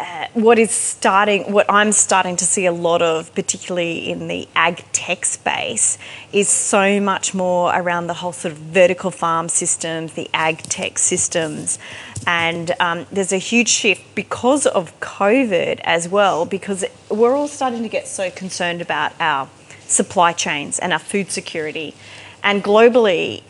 uh, 0.00 0.26
what 0.32 0.58
is 0.58 0.70
starting, 0.70 1.52
what 1.52 1.66
I'm 1.68 1.92
starting 1.92 2.34
to 2.36 2.44
see 2.44 2.64
a 2.64 2.72
lot 2.72 3.02
of, 3.02 3.34
particularly 3.34 4.10
in 4.10 4.28
the 4.28 4.48
ag 4.56 4.82
tech 4.92 5.26
space, 5.26 5.98
is 6.32 6.48
so 6.48 7.00
much 7.00 7.34
more 7.34 7.70
around 7.74 8.06
the 8.06 8.14
whole 8.14 8.32
sort 8.32 8.52
of 8.52 8.58
vertical 8.58 9.10
farm 9.10 9.50
systems, 9.50 10.14
the 10.14 10.30
ag 10.32 10.62
tech 10.62 10.98
systems. 10.98 11.78
And 12.26 12.72
um, 12.80 13.06
there's 13.12 13.32
a 13.32 13.38
huge 13.38 13.68
shift 13.68 14.14
because 14.14 14.66
of 14.66 14.98
COVID 15.00 15.80
as 15.84 16.08
well, 16.08 16.46
because 16.46 16.84
we're 17.10 17.34
all 17.34 17.48
starting 17.48 17.82
to 17.82 17.88
get 17.88 18.08
so 18.08 18.30
concerned 18.30 18.80
about 18.80 19.12
our 19.20 19.50
supply 19.80 20.32
chains 20.32 20.78
and 20.78 20.94
our 20.94 20.98
food 20.98 21.30
security. 21.30 21.94
And 22.42 22.64
globally, 22.64 23.42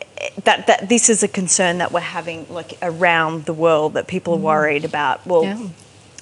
that, 0.43 0.67
that 0.67 0.89
this 0.89 1.09
is 1.09 1.23
a 1.23 1.29
concern 1.29 1.79
that 1.79 1.93
we're 1.93 2.01
having 2.01 2.47
like 2.49 2.73
around 2.83 3.45
the 3.45 3.55
world 3.55 3.95
that 3.95 4.09
people 4.09 4.35
are 4.35 4.39
worried 4.39 4.85
about. 4.85 5.25
Well, 5.25 5.45
Yeah. 5.45 5.69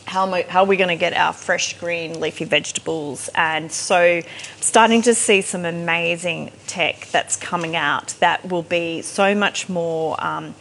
How, 0.09 0.27
am 0.27 0.35
I, 0.35 0.47
how 0.49 0.63
are 0.63 0.67
we 0.67 0.77
going 0.77 0.89
to 0.89 0.97
get 0.97 1.13
our 1.13 1.33
fresh 1.33 1.79
green 1.79 2.19
leafy 2.19 2.45
vegetables? 2.45 3.29
And 3.35 3.71
so, 3.71 4.23
starting 4.61 5.03
to 5.03 5.15
see 5.15 5.43
some 5.43 5.65
amazing 5.65 6.51
tech 6.67 7.09
that's 7.13 7.37
coming 7.37 7.77
out 7.77 8.15
that 8.21 8.49
will 8.49 8.63
be 8.63 9.03
so 9.03 9.35
much 9.35 9.69
more 9.69 10.17
um, 10.25 10.55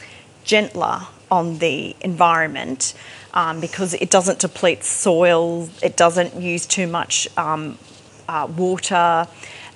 gentler 0.43 1.07
on 1.31 1.59
the 1.59 1.95
environment 2.01 2.93
um, 3.33 3.59
because 3.61 3.93
it 3.95 4.09
doesn't 4.09 4.39
deplete 4.39 4.83
soil, 4.83 5.69
it 5.81 5.95
doesn't 5.95 6.35
use 6.35 6.65
too 6.65 6.87
much 6.87 7.27
um, 7.37 7.77
uh, 8.27 8.47
water, 8.57 9.27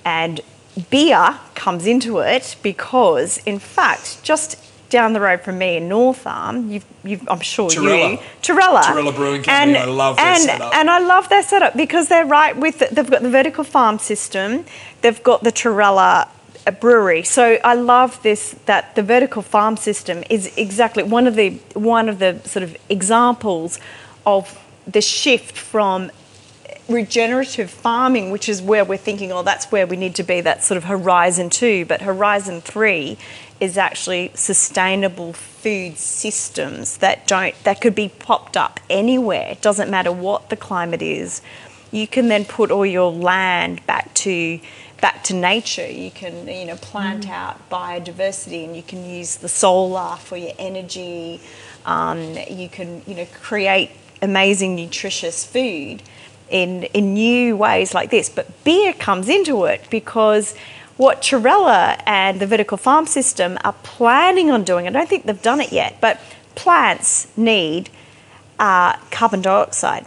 and 0.04 0.42
beer 0.90 1.40
comes 1.56 1.86
into 1.86 2.20
it 2.20 2.56
because, 2.62 3.38
in 3.46 3.60
fact, 3.60 4.24
just 4.24 4.58
down 4.92 5.14
the 5.14 5.22
road 5.22 5.42
from 5.42 5.58
me 5.58 5.78
in 5.78 5.90
North 5.90 6.28
Arm, 6.28 6.70
you've, 6.70 6.86
you've, 7.04 7.28
I'm 7.28 7.40
sure 7.40 7.70
Terella. 7.70 8.12
you, 8.12 8.20
Terella, 8.44 8.84
Terella 8.84 9.12
Brewing 9.16 9.42
Company, 9.42 9.78
I 9.78 9.86
love 9.86 10.18
their 10.18 10.26
and, 10.26 10.44
setup. 10.44 10.76
and 10.76 10.90
I 10.90 11.00
love 11.00 11.30
their 11.30 11.42
setup 11.42 11.76
because 11.76 12.10
they're 12.10 12.26
right 12.26 12.56
with 12.56 12.78
the, 12.80 12.90
they've 12.92 13.10
got 13.10 13.24
the 13.24 13.30
vertical 13.30 13.64
farm 13.64 13.98
system, 13.98 14.66
they've 15.02 15.24
got 15.24 15.44
the 15.44 15.52
Terella 15.52 16.28
uh, 16.68 16.72
brewery. 16.72 17.24
So 17.24 17.58
I 17.64 17.74
love 17.74 18.22
this 18.22 18.56
that 18.66 18.94
the 18.96 19.02
vertical 19.02 19.42
farm 19.42 19.78
system 19.78 20.24
is 20.30 20.56
exactly 20.58 21.02
one 21.02 21.26
of 21.26 21.36
the 21.36 21.52
one 21.74 22.08
of 22.08 22.20
the 22.20 22.40
sort 22.44 22.62
of 22.62 22.78
examples 22.88 23.80
of 24.26 24.60
the 24.86 25.02
shift 25.02 25.58
from 25.58 26.12
regenerative 26.90 27.70
farming, 27.70 28.32
which 28.32 28.50
is 28.50 28.62
where 28.62 28.84
we're 28.84 28.98
thinking, 28.98 29.32
oh, 29.32 29.44
that's 29.44 29.72
where 29.72 29.88
we 29.88 29.96
need 29.96 30.16
to 30.16 30.24
be, 30.24 30.42
that's 30.42 30.68
sort 30.68 30.78
of 30.78 30.84
horizon 30.84 31.50
two. 31.50 31.86
But 31.86 32.02
horizon 32.02 32.60
three 32.60 33.18
is 33.62 33.78
actually 33.78 34.32
sustainable 34.34 35.32
food 35.34 35.96
systems 35.96 36.98
that 36.98 37.28
don't 37.28 37.56
that 37.64 37.80
could 37.80 37.94
be 37.94 38.10
popped 38.10 38.58
up 38.58 38.80
anywhere. 38.90 39.50
It 39.52 39.62
doesn't 39.62 39.90
matter 39.90 40.12
what 40.12 40.50
the 40.50 40.58
climate 40.58 41.04
is. 41.04 41.42
You 41.92 42.08
can 42.08 42.28
then 42.28 42.44
put 42.44 42.72
all 42.72 42.86
your 42.86 43.12
land 43.12 43.86
back 43.86 44.14
to 44.16 44.60
back 45.00 45.24
to 45.26 45.36
nature. 45.36 45.88
You 45.88 46.10
can 46.10 46.48
you 46.48 46.66
know 46.66 46.76
plant 46.78 47.30
out 47.30 47.70
biodiversity, 47.70 48.66
and 48.66 48.76
you 48.76 48.82
can 48.82 49.08
use 49.08 49.38
the 49.38 49.50
solar 49.50 50.16
for 50.16 50.38
your 50.38 50.54
energy. 50.58 51.40
Um, 51.86 52.36
you 52.50 52.68
can 52.68 53.04
you 53.06 53.14
know 53.14 53.28
create 53.42 53.92
amazing 54.24 54.76
nutritious 54.76 55.46
food 55.46 56.02
in 56.50 56.84
in 56.96 57.14
new 57.14 57.56
ways 57.56 57.94
like 57.94 58.10
this. 58.10 58.28
But 58.28 58.64
beer 58.64 58.94
comes 58.94 59.30
into 59.30 59.66
it 59.66 59.86
because 59.92 60.56
what 60.98 61.22
Chirella 61.22 62.02
and 62.06 62.40
the 62.40 62.48
vertical 62.48 62.78
farm 62.78 63.06
system 63.06 63.58
are 63.64 63.76
planning 63.84 64.52
on 64.52 64.64
doing, 64.64 64.88
I 64.88 64.92
don't 64.92 65.10
think 65.10 65.26
they've 65.26 65.42
done 65.42 65.62
it 65.62 65.72
yet, 65.72 66.00
but 66.02 66.20
plants 66.56 67.28
need 67.38 67.90
uh, 68.60 68.98
carbon 69.10 69.42
dioxide, 69.42 70.06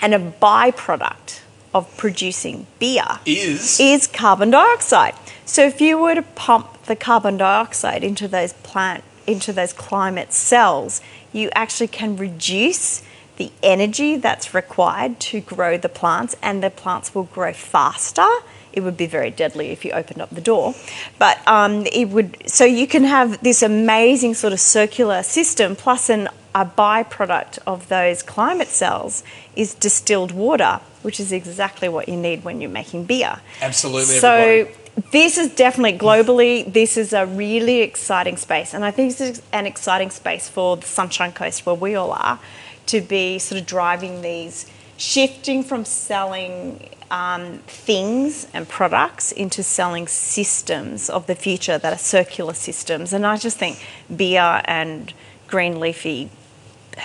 and 0.00 0.14
a 0.14 0.18
byproduct 0.18 1.40
of 1.74 1.96
producing 1.96 2.66
beer 2.78 3.20
Is 3.24 3.80
is 3.80 4.06
carbon 4.06 4.50
dioxide. 4.50 5.14
So 5.46 5.64
if 5.64 5.80
you 5.80 5.98
were 5.98 6.14
to 6.14 6.22
pump 6.22 6.84
the 6.84 6.96
carbon 6.96 7.38
dioxide 7.38 8.04
into 8.04 8.28
those 8.28 8.52
plant 8.52 9.04
into 9.26 9.52
those 9.52 9.72
climate 9.72 10.32
cells, 10.32 11.00
you 11.32 11.48
actually 11.54 11.88
can 11.88 12.16
reduce 12.16 13.02
the 13.36 13.50
energy 13.62 14.16
that's 14.16 14.52
required 14.52 15.18
to 15.18 15.40
grow 15.40 15.78
the 15.78 15.88
plants 15.88 16.36
and 16.42 16.62
the 16.62 16.70
plants 16.70 17.14
will 17.14 17.24
grow 17.24 17.52
faster. 17.52 18.28
It 18.72 18.80
would 18.80 18.96
be 18.96 19.06
very 19.06 19.30
deadly 19.30 19.70
if 19.70 19.84
you 19.84 19.92
opened 19.92 20.20
up 20.20 20.30
the 20.30 20.40
door, 20.40 20.74
but 21.18 21.46
um, 21.46 21.86
it 21.92 22.06
would. 22.06 22.36
So 22.46 22.64
you 22.64 22.86
can 22.86 23.04
have 23.04 23.42
this 23.42 23.62
amazing 23.62 24.34
sort 24.34 24.52
of 24.52 24.60
circular 24.60 25.22
system, 25.22 25.76
plus 25.76 26.08
an, 26.08 26.28
a 26.54 26.64
byproduct 26.66 27.58
of 27.66 27.88
those 27.88 28.22
climate 28.22 28.68
cells 28.68 29.22
is 29.56 29.74
distilled 29.74 30.32
water, 30.32 30.80
which 31.02 31.20
is 31.20 31.32
exactly 31.32 31.88
what 31.88 32.08
you 32.08 32.16
need 32.16 32.44
when 32.44 32.60
you're 32.60 32.70
making 32.70 33.04
beer. 33.04 33.40
Absolutely, 33.60 34.16
So 34.18 34.32
everybody. 34.32 34.76
this 35.10 35.38
is 35.38 35.54
definitely 35.54 35.98
globally. 35.98 36.70
This 36.72 36.96
is 36.96 37.12
a 37.12 37.26
really 37.26 37.80
exciting 37.80 38.36
space, 38.36 38.74
and 38.74 38.84
I 38.84 38.90
think 38.90 39.16
this 39.16 39.20
is 39.38 39.42
an 39.52 39.66
exciting 39.66 40.10
space 40.10 40.48
for 40.48 40.76
the 40.76 40.86
Sunshine 40.86 41.32
Coast, 41.32 41.66
where 41.66 41.74
we 41.74 41.94
all 41.94 42.12
are, 42.12 42.38
to 42.86 43.00
be 43.00 43.38
sort 43.38 43.60
of 43.60 43.66
driving 43.66 44.22
these, 44.22 44.66
shifting 45.02 45.64
from 45.64 45.84
selling 45.84 46.88
um, 47.10 47.58
things 47.66 48.46
and 48.54 48.68
products 48.68 49.32
into 49.32 49.60
selling 49.60 50.06
systems 50.06 51.10
of 51.10 51.26
the 51.26 51.34
future 51.34 51.76
that 51.76 51.92
are 51.92 51.98
circular 51.98 52.54
systems. 52.54 53.12
And 53.12 53.26
I 53.26 53.36
just 53.36 53.58
think 53.58 53.84
beer 54.14 54.62
and 54.64 55.12
green 55.48 55.80
leafy 55.80 56.30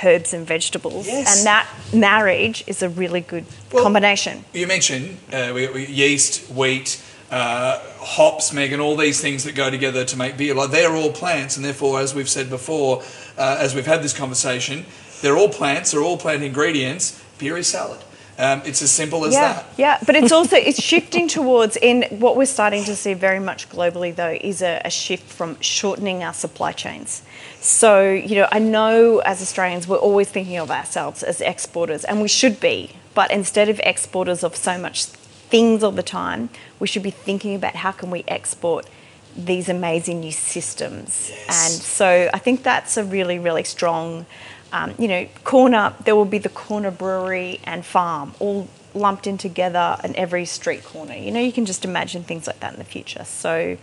herbs 0.03 0.31
and 0.31 0.45
vegetables, 0.45 1.07
Yes. 1.07 1.37
and 1.37 1.47
that 1.47 1.67
marriage 1.91 2.63
is 2.67 2.83
a 2.83 2.89
really 2.89 3.21
good 3.21 3.45
Well, 3.71 3.83
combination. 3.83 4.45
You 4.53 4.67
mentioned 4.67 5.17
uh, 5.33 5.51
we, 5.55 5.67
we, 5.67 5.87
yeast, 5.87 6.51
wheat, 6.51 7.01
uh, 7.31 7.79
hops, 7.99 8.53
Megan, 8.53 8.79
all 8.79 8.95
these 8.95 9.19
things 9.19 9.43
that 9.45 9.55
go 9.55 9.71
together 9.71 10.05
to 10.05 10.17
make 10.17 10.37
beer. 10.37 10.53
Like 10.53 10.69
they're 10.69 10.95
all 10.95 11.11
plants, 11.11 11.55
and 11.57 11.65
therefore, 11.65 11.99
as 11.99 12.13
we've 12.13 12.29
said 12.29 12.49
before, 12.49 13.01
uh, 13.37 13.57
as 13.59 13.73
we've 13.73 13.87
had 13.87 14.03
this 14.03 14.13
conversation, 14.13 14.85
they're 15.21 15.37
all 15.37 15.49
plants. 15.49 15.91
They're 15.91 16.03
all 16.03 16.17
plant 16.17 16.43
ingredients. 16.43 17.19
Is 17.41 17.67
salad. 17.67 18.03
Um, 18.39 18.61
it's 18.65 18.83
as 18.83 18.91
simple 18.91 19.25
as 19.25 19.33
yeah, 19.33 19.53
that. 19.53 19.65
Yeah, 19.77 19.99
but 20.05 20.15
it's 20.15 20.31
also 20.39 20.57
it's 20.57 20.81
shifting 20.81 21.27
towards 21.27 21.75
in 21.75 22.03
what 22.09 22.35
we're 22.35 22.45
starting 22.45 22.83
to 22.83 22.95
see 22.95 23.13
very 23.13 23.39
much 23.39 23.67
globally 23.69 24.15
though 24.15 24.37
is 24.39 24.61
a, 24.61 24.79
a, 24.85 24.91
shift 24.91 25.23
from 25.23 25.59
shortening 25.59 26.23
our 26.23 26.33
supply 26.33 26.71
chains. 26.71 27.23
So 27.59 28.11
you 28.11 28.35
know, 28.35 28.47
I 28.51 28.59
know 28.59 29.19
as 29.19 29.41
Australians 29.41 29.87
we're 29.87 29.97
always 29.97 30.29
thinking 30.29 30.57
of 30.57 30.69
ourselves 30.69 31.23
as 31.23 31.41
exporters, 31.41 32.05
and 32.05 32.21
we 32.21 32.27
should 32.27 32.59
be. 32.59 32.91
But 33.15 33.31
instead 33.31 33.69
of 33.69 33.79
exporters 33.83 34.43
of 34.43 34.55
so 34.55 34.77
much 34.77 35.05
things 35.05 35.81
all 35.81 35.91
the 35.91 36.03
time, 36.03 36.49
we 36.79 36.85
should 36.85 37.01
be 37.01 37.09
thinking 37.09 37.55
about 37.55 37.77
how 37.77 37.91
can 37.91 38.11
we 38.11 38.23
export 38.27 38.87
these 39.35 39.67
amazing 39.67 40.19
new 40.19 40.31
systems. 40.31 41.31
Yes. 41.31 41.47
And 41.47 41.81
so 41.81 42.29
I 42.31 42.37
think 42.37 42.61
that's 42.61 42.97
a 42.97 43.03
really 43.03 43.39
really 43.39 43.63
strong 43.63 44.27
um, 44.71 44.93
you 44.97 45.07
know, 45.07 45.27
corner, 45.43 45.93
there 46.05 46.15
will 46.15 46.25
be 46.25 46.37
the 46.37 46.49
corner 46.49 46.91
brewery 46.91 47.59
and 47.63 47.85
farm 47.85 48.33
all 48.39 48.67
lumped 48.93 49.27
in 49.27 49.37
together 49.37 49.97
in 50.03 50.15
every 50.15 50.45
street 50.45 50.83
corner. 50.83 51.15
You 51.15 51.31
know, 51.31 51.39
you 51.39 51.51
can 51.53 51.65
just 51.65 51.85
imagine 51.85 52.23
things 52.23 52.47
like 52.47 52.59
that 52.59 52.73
in 52.73 52.79
the 52.79 52.85
future. 52.85 53.23
So 53.23 53.49
I 53.49 53.75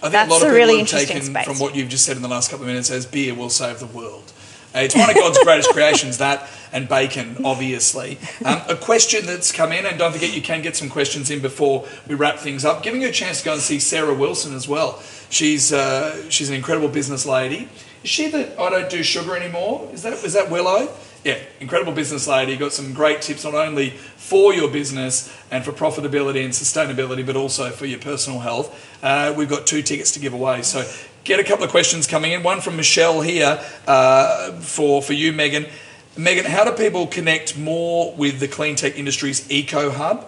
think 0.00 0.12
that's 0.12 0.28
a 0.28 0.32
lot 0.32 0.42
of 0.42 0.48
a 0.48 0.50
people 0.50 0.56
really 0.56 0.72
have 0.74 0.80
interesting 0.80 1.16
taken 1.16 1.30
space. 1.34 1.44
from 1.46 1.58
what 1.58 1.74
you've 1.74 1.88
just 1.88 2.04
said 2.04 2.16
in 2.16 2.22
the 2.22 2.28
last 2.28 2.50
couple 2.50 2.64
of 2.64 2.68
minutes 2.68 2.90
as 2.90 3.06
beer 3.06 3.34
will 3.34 3.50
save 3.50 3.78
the 3.78 3.86
world. 3.86 4.32
Uh, 4.74 4.80
It's 4.80 4.94
one 4.94 5.08
of 5.08 5.16
God's 5.16 5.38
greatest 5.42 5.70
creations, 5.70 6.18
that 6.18 6.48
and 6.72 6.88
bacon, 6.88 7.38
obviously. 7.44 8.18
Um, 8.44 8.60
a 8.68 8.76
question 8.76 9.24
that's 9.24 9.52
come 9.52 9.72
in, 9.72 9.86
and 9.86 9.98
don't 9.98 10.12
forget 10.12 10.34
you 10.34 10.42
can 10.42 10.60
get 10.60 10.76
some 10.76 10.90
questions 10.90 11.30
in 11.30 11.40
before 11.40 11.86
we 12.06 12.14
wrap 12.14 12.38
things 12.38 12.64
up. 12.64 12.82
Giving 12.82 13.00
you 13.00 13.08
a 13.08 13.12
chance 13.12 13.38
to 13.38 13.44
go 13.44 13.52
and 13.54 13.62
see 13.62 13.78
Sarah 13.78 14.12
Wilson 14.12 14.54
as 14.54 14.68
well. 14.68 15.00
She's 15.30 15.72
uh, 15.72 16.28
she's 16.28 16.50
an 16.50 16.56
incredible 16.56 16.88
business 16.88 17.24
lady. 17.24 17.68
Is 18.06 18.10
she 18.10 18.28
the 18.28 18.48
I 18.60 18.70
don't 18.70 18.88
do 18.88 19.02
sugar 19.02 19.34
anymore? 19.34 19.90
Is 19.92 20.04
that 20.04 20.12
is 20.12 20.34
that 20.34 20.48
Willow? 20.48 20.94
Yeah, 21.24 21.38
incredible 21.58 21.92
business 21.92 22.28
lady. 22.28 22.56
Got 22.56 22.72
some 22.72 22.92
great 22.92 23.20
tips 23.20 23.42
not 23.42 23.54
only 23.54 23.90
for 23.90 24.54
your 24.54 24.70
business 24.70 25.36
and 25.50 25.64
for 25.64 25.72
profitability 25.72 26.44
and 26.44 26.54
sustainability, 26.54 27.26
but 27.26 27.34
also 27.34 27.70
for 27.70 27.84
your 27.84 27.98
personal 27.98 28.38
health. 28.38 29.02
Uh, 29.02 29.34
we've 29.36 29.48
got 29.48 29.66
two 29.66 29.82
tickets 29.82 30.12
to 30.12 30.20
give 30.20 30.32
away, 30.34 30.62
so 30.62 30.88
get 31.24 31.40
a 31.40 31.42
couple 31.42 31.64
of 31.64 31.72
questions 31.72 32.06
coming 32.06 32.30
in. 32.30 32.44
One 32.44 32.60
from 32.60 32.76
Michelle 32.76 33.22
here 33.22 33.60
uh, 33.88 34.52
for 34.52 35.02
for 35.02 35.12
you, 35.12 35.32
Megan. 35.32 35.66
Megan, 36.16 36.44
how 36.44 36.62
do 36.62 36.70
people 36.70 37.08
connect 37.08 37.58
more 37.58 38.14
with 38.14 38.38
the 38.38 38.46
clean 38.46 38.76
tech 38.76 38.96
industry's 38.96 39.50
eco 39.50 39.90
hub? 39.90 40.24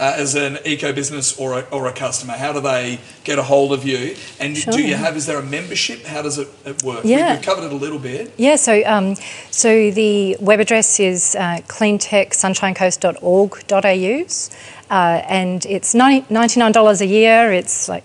Uh, 0.00 0.14
as 0.16 0.34
an 0.34 0.58
eco 0.64 0.92
business 0.92 1.38
or 1.38 1.60
a, 1.60 1.62
or 1.70 1.86
a 1.86 1.92
customer? 1.92 2.32
How 2.32 2.52
do 2.52 2.60
they 2.60 2.98
get 3.22 3.38
a 3.38 3.42
hold 3.42 3.72
of 3.72 3.84
you? 3.84 4.16
And 4.40 4.56
Sure. 4.56 4.72
do 4.72 4.82
you 4.82 4.94
have, 4.96 5.14
is 5.16 5.26
there 5.26 5.38
a 5.38 5.42
membership? 5.42 6.04
How 6.06 6.22
does 6.22 6.38
it, 6.38 6.48
it 6.64 6.82
work? 6.82 7.04
Yeah. 7.04 7.34
We've 7.34 7.42
covered 7.42 7.64
it 7.64 7.72
a 7.72 7.76
little 7.76 7.98
bit. 7.98 8.32
Yeah, 8.38 8.56
so 8.56 8.82
um, 8.86 9.14
so 9.50 9.90
the 9.90 10.36
web 10.40 10.58
address 10.58 10.98
is 10.98 11.36
uh, 11.36 11.58
cleantechsunshinecoast.org.au, 11.68 14.24
uh, 14.90 15.22
and 15.28 15.66
it's 15.66 15.94
$99 15.94 17.00
a 17.00 17.06
year. 17.06 17.52
It's 17.52 17.88
like 17.88 18.04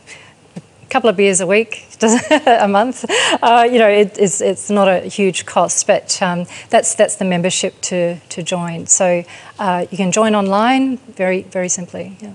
couple 0.95 1.09
of 1.09 1.17
beers 1.17 1.41
a 1.41 1.45
week, 1.47 1.85
a 2.01 2.69
month. 2.69 3.03
Uh, 3.43 3.67
you 3.69 3.79
know, 3.79 3.89
it, 3.89 4.17
it's, 4.17 4.39
it's 4.39 4.69
not 4.69 4.87
a 4.87 5.01
huge 5.01 5.45
cost, 5.45 5.85
but 5.87 6.21
um, 6.21 6.45
that's 6.69 6.95
that's 6.95 7.17
the 7.17 7.25
membership 7.25 7.73
to 7.81 8.17
to 8.29 8.41
join. 8.41 8.87
So 8.87 9.25
uh, 9.59 9.87
you 9.91 9.97
can 9.97 10.13
join 10.13 10.35
online 10.35 10.95
very 10.99 11.41
very 11.41 11.67
simply. 11.67 12.15
Yeah. 12.21 12.31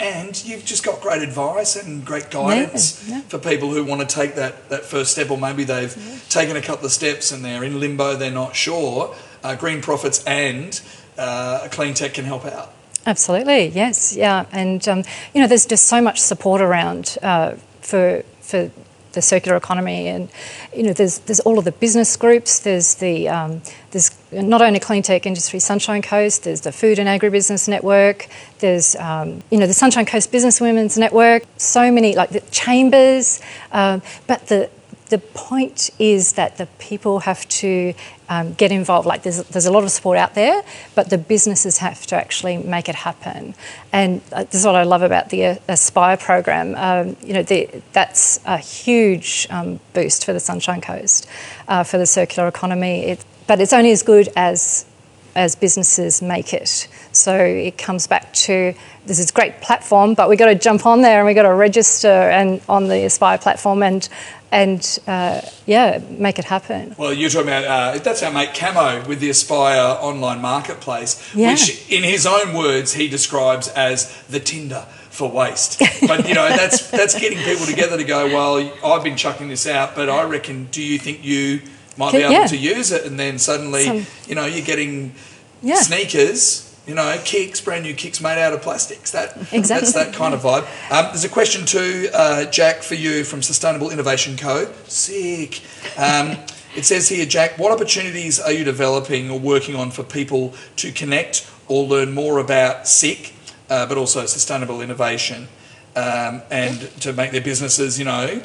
And 0.00 0.44
you've 0.44 0.64
just 0.64 0.84
got 0.84 1.00
great 1.00 1.22
advice 1.22 1.76
and 1.76 2.04
great 2.04 2.30
guidance 2.30 3.06
Yeah, 3.06 3.16
yeah. 3.16 3.20
for 3.28 3.38
people 3.38 3.70
who 3.70 3.84
want 3.84 4.00
to 4.00 4.06
take 4.08 4.34
that, 4.34 4.70
that 4.70 4.84
first 4.84 5.12
step, 5.12 5.30
or 5.30 5.38
maybe 5.38 5.62
they've 5.62 5.94
taken 6.30 6.56
a 6.56 6.62
couple 6.62 6.86
of 6.86 6.92
steps 6.92 7.30
and 7.30 7.44
they're 7.44 7.62
in 7.62 7.78
limbo, 7.78 8.16
they're 8.16 8.30
not 8.30 8.56
sure. 8.56 9.14
Uh, 9.44 9.54
Green 9.54 9.82
Profits 9.82 10.24
and 10.24 10.80
uh, 11.18 11.68
Clean 11.70 11.92
Tech 11.94 12.14
can 12.14 12.24
help 12.24 12.46
out. 12.46 12.72
Absolutely, 13.06 13.66
yes, 13.68 14.16
yeah, 14.16 14.46
and 14.52 14.88
um, 14.88 15.04
you 15.34 15.40
know, 15.40 15.46
there's 15.46 15.66
just 15.66 15.84
so 15.86 16.00
much 16.00 16.18
support 16.18 16.60
around 16.62 17.16
uh, 17.22 17.54
for 17.90 18.22
for 18.40 18.70
the 19.12 19.22
circular 19.22 19.56
economy, 19.56 20.08
and 20.08 20.28
you 20.74 20.82
know, 20.82 20.92
there's 20.92 21.18
there's 21.20 21.40
all 21.40 21.58
of 21.58 21.64
the 21.64 21.72
business 21.72 22.16
groups. 22.16 22.60
There's 22.60 22.94
the 22.94 23.28
um, 23.28 23.62
there's 23.90 24.10
not 24.32 24.62
only 24.62 24.78
Clean 24.78 25.02
Tech 25.02 25.26
Industry 25.26 25.58
Sunshine 25.58 26.02
Coast. 26.02 26.44
There's 26.44 26.60
the 26.60 26.72
Food 26.72 26.98
and 26.98 27.08
Agribusiness 27.08 27.68
Network. 27.68 28.28
There's 28.60 28.96
um, 28.96 29.42
you 29.50 29.58
know 29.58 29.66
the 29.66 29.74
Sunshine 29.74 30.06
Coast 30.06 30.30
Business 30.30 30.60
Women's 30.60 30.96
Network. 30.96 31.44
So 31.56 31.90
many 31.90 32.14
like 32.14 32.30
the 32.30 32.40
chambers, 32.50 33.40
um, 33.72 34.02
but 34.26 34.46
the 34.46 34.70
the 35.10 35.18
point 35.18 35.90
is 35.98 36.32
that 36.34 36.56
the 36.56 36.66
people 36.78 37.20
have 37.20 37.46
to 37.48 37.94
um, 38.28 38.54
get 38.54 38.72
involved. 38.72 39.06
Like 39.06 39.22
there's 39.22 39.42
there's 39.44 39.66
a 39.66 39.72
lot 39.72 39.82
of 39.82 39.90
support 39.90 40.16
out 40.16 40.34
there, 40.34 40.62
but 40.94 41.10
the 41.10 41.18
businesses 41.18 41.78
have 41.78 42.06
to 42.06 42.16
actually 42.16 42.56
make 42.58 42.88
it 42.88 42.94
happen. 42.94 43.54
And 43.92 44.22
uh, 44.32 44.44
this 44.44 44.54
is 44.54 44.66
what 44.66 44.76
I 44.76 44.84
love 44.84 45.02
about 45.02 45.28
the 45.30 45.44
uh, 45.46 45.56
Aspire 45.68 46.16
program. 46.16 46.74
Um, 46.76 47.16
you 47.22 47.34
know, 47.34 47.42
the, 47.42 47.82
that's 47.92 48.40
a 48.46 48.56
huge 48.58 49.46
um, 49.50 49.80
boost 49.92 50.24
for 50.24 50.32
the 50.32 50.40
Sunshine 50.40 50.80
Coast, 50.80 51.28
uh, 51.68 51.82
for 51.82 51.98
the 51.98 52.06
circular 52.06 52.48
economy. 52.48 53.06
It, 53.06 53.24
but 53.46 53.60
it's 53.60 53.72
only 53.72 53.90
as 53.90 54.02
good 54.02 54.28
as 54.36 54.86
as 55.34 55.54
businesses 55.54 56.22
make 56.22 56.52
it. 56.52 56.88
So 57.12 57.36
it 57.36 57.78
comes 57.78 58.06
back 58.06 58.32
to 58.32 58.74
this 59.06 59.18
is 59.18 59.30
a 59.30 59.32
great 59.32 59.60
platform, 59.60 60.14
but 60.14 60.28
we've 60.28 60.38
got 60.38 60.46
to 60.46 60.54
jump 60.54 60.86
on 60.86 61.02
there 61.02 61.18
and 61.18 61.26
we've 61.26 61.36
got 61.36 61.42
to 61.42 61.54
register 61.54 62.08
and 62.08 62.60
on 62.68 62.88
the 62.88 63.04
Aspire 63.04 63.38
platform 63.38 63.82
and 63.82 64.08
and 64.52 64.98
uh, 65.06 65.40
yeah, 65.66 66.00
make 66.10 66.38
it 66.38 66.44
happen. 66.46 66.94
Well, 66.98 67.12
you're 67.12 67.30
talking 67.30 67.48
about 67.48 67.64
uh, 67.64 67.98
that's 67.98 68.22
our 68.22 68.32
mate 68.32 68.54
Camo 68.54 69.06
with 69.06 69.20
the 69.20 69.30
Aspire 69.30 69.96
online 70.00 70.40
marketplace, 70.40 71.32
Yeah. 71.34 71.52
which, 71.52 71.88
in 71.90 72.02
his 72.02 72.26
own 72.26 72.54
words, 72.54 72.94
he 72.94 73.08
describes 73.08 73.68
as 73.68 74.22
the 74.24 74.40
Tinder 74.40 74.86
for 75.10 75.30
waste. 75.30 75.80
But 76.06 76.28
you 76.28 76.34
know, 76.34 76.48
that's 76.48 76.90
that's 76.90 77.18
getting 77.18 77.38
people 77.38 77.66
together 77.66 77.96
to 77.96 78.04
go. 78.04 78.26
Well, 78.26 78.72
I've 78.84 79.04
been 79.04 79.16
chucking 79.16 79.48
this 79.48 79.66
out, 79.66 79.94
but 79.94 80.08
I 80.08 80.24
reckon. 80.24 80.66
Do 80.72 80.82
you 80.82 80.98
think 80.98 81.24
you 81.24 81.60
might 81.96 82.12
be 82.12 82.18
able 82.18 82.32
yeah. 82.32 82.46
to 82.46 82.56
use 82.56 82.90
it? 82.90 83.04
And 83.04 83.18
then 83.20 83.38
suddenly, 83.38 83.84
Some- 83.84 84.06
you 84.26 84.34
know, 84.34 84.46
you're 84.46 84.64
getting 84.66 85.14
Yeah. 85.62 85.76
sneakers. 85.76 86.69
You 86.86 86.94
know, 86.94 87.20
kicks, 87.24 87.60
brand 87.60 87.84
new 87.84 87.94
kicks 87.94 88.20
made 88.20 88.38
out 88.38 88.52
of 88.52 88.62
plastics. 88.62 89.10
That 89.12 89.36
Exactly. 89.52 89.60
that's 89.60 89.92
that 89.92 90.14
kind 90.14 90.34
of 90.34 90.40
vibe. 90.40 90.62
Um, 90.90 91.06
there's 91.06 91.24
a 91.24 91.28
question 91.28 91.64
too, 91.66 92.08
uh, 92.12 92.46
Jack, 92.46 92.82
for 92.82 92.94
you 92.94 93.22
from 93.22 93.42
Sustainable 93.42 93.90
Innovation 93.90 94.36
Co. 94.36 94.72
Sick. 94.86 95.60
Um, 95.96 96.36
it 96.74 96.84
says 96.84 97.08
here, 97.08 97.26
Jack, 97.26 97.58
what 97.58 97.70
opportunities 97.72 98.40
are 98.40 98.52
you 98.52 98.64
developing 98.64 99.30
or 99.30 99.38
working 99.38 99.74
on 99.76 99.90
for 99.90 100.02
people 100.02 100.54
to 100.76 100.90
connect 100.92 101.48
or 101.68 101.84
learn 101.84 102.12
more 102.12 102.38
about 102.38 102.88
SICK, 102.88 103.34
uh, 103.68 103.86
but 103.86 103.98
also 103.98 104.26
sustainable 104.26 104.80
innovation, 104.80 105.48
um, 105.96 106.42
and 106.50 106.80
to 107.00 107.12
make 107.12 107.30
their 107.30 107.40
businesses, 107.40 107.98
you 107.98 108.04
know, 108.04 108.42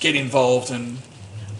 get 0.00 0.14
involved 0.16 0.70
and. 0.70 0.98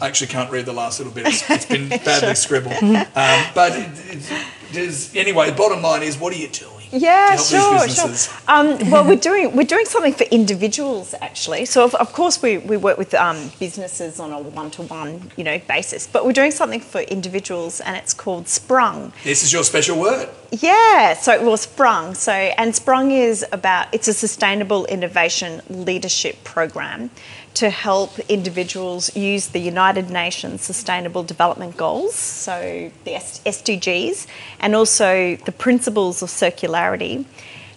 I 0.01 0.09
actually 0.09 0.28
can't 0.28 0.51
read 0.51 0.66
the 0.66 0.72
last 0.72 1.01
little 1.01 1.12
bit. 1.12 1.26
It's, 1.26 1.49
it's 1.49 1.66
been 1.66 1.88
badly 2.05 2.34
scribbled. 2.34 2.74
Um, 3.16 3.47
but 3.55 3.72
it, 3.72 4.30
it, 4.74 5.16
anyway, 5.16 5.51
bottom 5.51 5.80
line 5.80 6.03
is, 6.03 6.18
what 6.18 6.34
are 6.34 6.36
you 6.36 6.49
doing? 6.49 6.76
Yeah, 6.92 7.36
sure, 7.36 7.88
sure. 7.88 8.14
Um, 8.47 8.90
well, 8.90 9.05
we're 9.05 9.16
doing 9.16 9.55
we're 9.57 9.66
doing 9.66 9.86
something 9.86 10.12
for 10.12 10.24
individuals 10.24 11.14
actually. 11.20 11.64
So 11.64 11.84
of, 11.84 11.94
of 11.97 12.12
course 12.12 12.40
we, 12.40 12.59
we 12.59 12.76
work 12.76 12.97
with 12.97 13.12
um, 13.14 13.51
businesses 13.59 14.20
on 14.20 14.32
a 14.32 14.40
one 14.40 14.70
to 14.72 14.82
one 14.82 15.30
you 15.36 15.44
know 15.44 15.59
basis, 15.66 16.07
but 16.07 16.24
we're 16.24 16.32
doing 16.32 16.53
something 16.53 16.80
for 16.80 17.01
individuals, 17.01 17.80
and 17.80 17.97
it's 17.97 18.14
called 18.14 18.49
Sprung. 18.49 19.12
This 19.24 19.42
is 19.42 19.53
your 19.53 19.64
special 19.64 19.99
word. 19.99 20.28
Yeah, 20.53 21.14
so 21.14 21.32
it 21.32 21.42
was 21.42 21.62
Sprung. 21.62 22.14
So 22.14 22.32
and 22.32 22.74
Sprung 22.74 23.11
is 23.11 23.44
about 23.53 23.92
it's 23.92 24.09
a 24.09 24.14
sustainable 24.14 24.86
innovation 24.86 25.62
leadership 25.68 26.44
program 26.44 27.11
to 27.57 27.71
help 27.71 28.19
individuals 28.29 29.17
use 29.17 29.49
the 29.49 29.59
United 29.59 30.11
Nations 30.11 30.61
Sustainable 30.61 31.23
Development 31.23 31.75
Goals, 31.75 32.15
so 32.15 32.91
the 33.05 33.13
SDGs, 33.13 34.27
and 34.61 34.77
also 34.77 35.37
the 35.37 35.53
principles 35.53 36.23
of 36.23 36.29
circularity. 36.29 37.25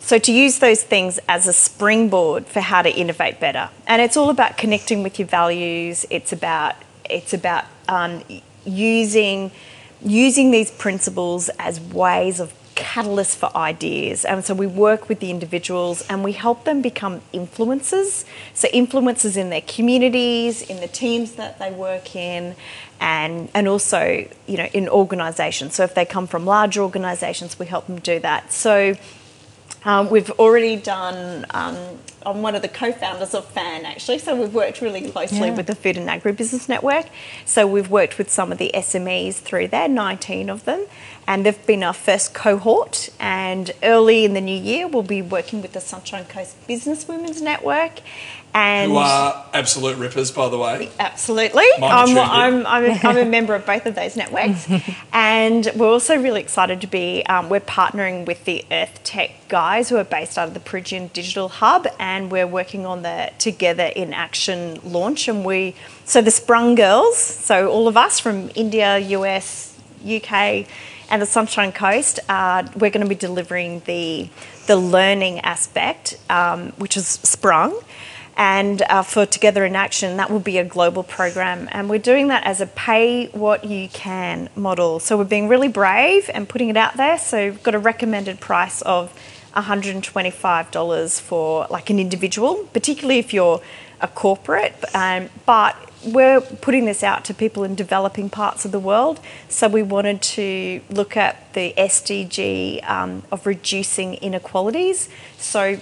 So 0.02 0.20
to 0.20 0.34
use 0.34 0.60
those 0.60 0.84
things 0.84 1.18
as 1.30 1.48
a 1.48 1.54
springboard 1.54 2.46
for 2.46 2.60
how 2.60 2.82
to 2.82 2.90
innovate 2.90 3.40
better, 3.40 3.70
and 3.88 4.02
it's 4.02 4.18
all 4.18 4.30
about 4.30 4.58
connecting 4.58 5.02
with 5.02 5.18
your 5.18 5.30
values. 5.30 6.06
It's 6.10 6.34
about 6.34 6.76
it's 7.10 7.34
about 7.34 7.64
um, 7.88 8.22
using 8.66 9.50
using 10.02 10.52
these 10.52 10.72
principles 10.72 11.50
as 11.58 11.80
ways 11.80 12.42
of 12.42 12.54
catalysts 12.80 13.36
for 13.36 13.56
ideas. 13.56 14.26
And 14.26 14.44
so 14.44 14.54
we 14.56 14.66
work 14.66 15.10
with 15.10 15.20
the 15.20 15.30
individuals 15.30 16.02
and 16.10 16.24
we 16.24 16.32
help 16.32 16.64
them 16.64 16.82
become 16.82 17.22
influencers. 17.34 18.26
So 18.54 18.68
influencers 18.70 19.38
in 19.38 19.50
their 19.50 19.62
communities, 19.62 20.62
in 20.64 20.80
the 20.80 20.88
teams 20.88 21.34
that 21.34 21.60
they 21.60 21.72
work 21.72 22.16
in, 22.16 22.56
and 23.02 23.50
and 23.54 23.68
also, 23.68 24.26
you 24.48 24.58
know, 24.58 24.70
in 24.74 24.90
organizations. 24.90 25.76
So 25.76 25.84
if 25.84 25.94
they 25.94 26.06
come 26.06 26.26
from 26.28 26.46
large 26.46 26.78
organizations, 26.78 27.60
we 27.60 27.66
help 27.66 27.88
them 27.88 28.00
do 28.00 28.20
that. 28.20 28.52
So 28.52 28.96
um, 29.86 30.10
we've 30.10 30.32
already 30.32 30.76
done. 30.76 31.46
Um, 31.52 31.76
I'm 32.26 32.42
one 32.42 32.54
of 32.54 32.62
the 32.62 32.68
co-founders 32.68 33.34
of 33.34 33.46
FAN 33.46 33.86
actually, 33.86 34.20
so 34.20 34.36
we've 34.36 34.54
worked 34.54 34.82
really 34.82 35.10
closely 35.10 35.40
Yeah. 35.48 35.56
with 35.56 35.68
the 35.68 35.76
Food 35.76 35.96
and 35.96 36.10
Agribusiness 36.10 36.68
Network. 36.68 37.06
So 37.46 37.66
we've 37.66 37.90
worked 37.90 38.18
with 38.18 38.30
some 38.30 38.52
of 38.52 38.58
the 38.58 38.72
SMEs 38.74 39.36
through 39.36 39.70
there, 39.70 39.88
19 39.88 40.50
of 40.50 40.66
them, 40.66 40.86
and 41.30 41.46
they've 41.46 41.68
been 41.68 41.84
our 41.84 41.94
first 41.94 42.34
cohort. 42.34 43.10
And 43.20 43.70
early 43.84 44.26
in 44.26 44.34
the 44.34 44.42
new 44.42 44.60
year, 44.60 44.88
we'll 44.88 45.04
be 45.04 45.22
working 45.22 45.62
with 45.62 45.74
the 45.74 45.80
Sunshine 45.80 46.26
Coast 46.26 46.56
Business 46.68 47.08
Women's 47.08 47.40
Network. 47.40 48.00
And 48.52 48.92
Who 48.92 48.98
are 48.98 49.46
absolute 49.54 49.98
rippers, 49.98 50.32
by 50.32 50.50
the 50.50 50.58
way. 50.58 50.90
Absolutely. 51.00 51.66
I'm, 51.84 52.18
I'm, 52.18 52.66
I'm, 52.66 52.86
a, 52.86 53.00
I'm 53.04 53.18
a 53.18 53.26
member 53.30 53.54
of 53.54 53.64
both 53.64 53.86
of 53.86 53.94
those 53.94 54.18
networks. 54.18 54.68
and 55.14 55.72
we're 55.76 55.92
also 55.92 56.18
really 56.18 56.42
excited 56.42 56.82
to 56.82 56.88
be, 56.88 57.24
um, 57.28 57.48
we're 57.48 57.60
partnering 57.60 58.26
with 58.26 58.46
the 58.46 58.66
Earth 58.72 59.00
Tech 59.04 59.30
guys 59.50 59.88
who 59.90 59.98
are 59.98 60.04
based 60.04 60.36
out 60.36 60.48
of 60.48 60.56
the 60.56 60.60
Peregian 60.60 61.10
Digital 61.14 61.48
Hub, 61.48 61.88
and 62.00 62.32
we're 62.32 62.48
working 62.48 62.88
on 62.88 63.04
the 63.04 63.32
Together 63.38 63.92
in 63.96 64.14
Action 64.14 64.80
launch. 64.84 65.28
And 65.28 65.46
we, 65.46 65.76
so 66.06 66.24
the 66.24 66.32
Sprung 66.32 66.74
Girls, 66.74 67.20
so 67.20 67.70
all 67.70 67.88
of 67.88 67.98
us 67.98 68.20
from 68.20 68.50
India, 68.56 68.98
US, 68.98 69.78
UK, 70.04 70.66
and 71.10 71.22
the 71.22 71.26
Sunshine 71.26 71.72
Coast, 71.72 72.20
uh, 72.30 72.68
we're 72.76 72.90
going 72.90 73.04
to 73.04 73.10
be 73.10 73.16
delivering 73.16 73.82
the, 73.82 74.30
the 74.68 74.76
learning 74.76 75.40
aspect, 75.40 76.18
um, 76.30 76.72
which 76.74 76.96
is 76.96 77.08
Sprung 77.08 77.80
and 78.40 78.82
uh, 78.84 79.02
for 79.02 79.26
Together 79.26 79.66
in 79.66 79.76
Action, 79.76 80.16
that 80.16 80.32
will 80.32 80.40
be 80.40 80.58
a 80.60 80.64
global 80.64 81.04
program. 81.04 81.68
And 81.74 81.90
we're 81.90 82.00
doing 82.00 82.30
that 82.30 82.46
as 82.46 82.62
a 82.62 82.68
pay 82.68 83.28
what 83.28 83.66
you 83.66 83.90
can 83.90 84.48
model. 84.56 85.02
So 85.02 85.18
we're 85.18 85.26
being 85.26 85.50
really 85.50 85.68
brave 85.68 86.30
and 86.34 86.48
putting 86.48 86.70
it 86.70 86.78
out 86.78 86.96
there. 86.96 87.18
So 87.20 87.50
we've 87.50 87.62
got 87.62 87.76
a 87.76 87.80
recommended 87.80 88.40
price 88.40 88.82
of 88.84 89.14
$125 89.56 91.20
for 91.20 91.68
like 91.70 91.90
an 91.90 92.00
individual, 92.00 92.64
particularly 92.72 93.20
if 93.20 93.34
you're 93.34 93.62
a 94.00 94.08
corporate. 94.08 94.74
Um, 94.96 95.30
but 95.46 95.76
we're 96.04 96.42
putting 96.42 96.86
this 96.86 97.04
out 97.04 97.26
to 97.26 97.34
people 97.34 97.64
in 97.64 97.76
developing 97.76 98.30
parts 98.30 98.66
of 98.66 98.72
the 98.72 98.80
world. 98.80 99.20
So 99.50 99.68
we 99.68 99.84
wanted 99.84 100.22
to 100.22 100.82
look 100.90 101.18
at 101.18 101.54
the 101.54 101.74
SDG 101.78 102.88
um, 102.90 103.24
of 103.32 103.46
reducing 103.46 104.16
inequalities. 104.16 105.10
So 105.38 105.80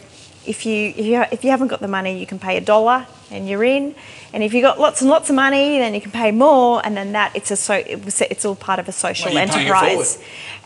if 0.48 0.66
you, 0.66 0.90
if 0.96 1.06
you 1.06 1.24
if 1.32 1.44
you 1.44 1.50
haven't 1.52 1.68
got 1.68 1.80
the 1.80 1.88
money, 1.88 2.18
you 2.18 2.26
can 2.26 2.40
pay 2.40 2.58
a 2.58 2.62
dollar 2.62 3.06
and 3.30 3.48
you're 3.48 3.64
in. 3.64 3.96
And 4.34 4.44
if 4.44 4.54
you've 4.54 4.64
got 4.64 4.80
lots 4.80 5.02
and 5.02 5.10
lots 5.10 5.30
of 5.30 5.36
money, 5.36 5.80
then 5.80 5.94
you 5.94 6.02
can 6.02 6.12
pay 6.12 6.32
more, 6.32 6.86
and 6.86 6.96
then 6.96 7.12
that 7.14 7.36
it's 7.36 7.52
a 7.52 7.56
so 7.56 7.76
it's 7.86 8.46
all 8.46 8.56
part 8.56 8.80
of 8.80 8.88
a 8.88 8.92
social 8.92 9.26
Well, 9.26 9.34
you're 9.34 9.54
paying 9.54 9.68
it 9.68 9.72
enterprise. 9.72 10.20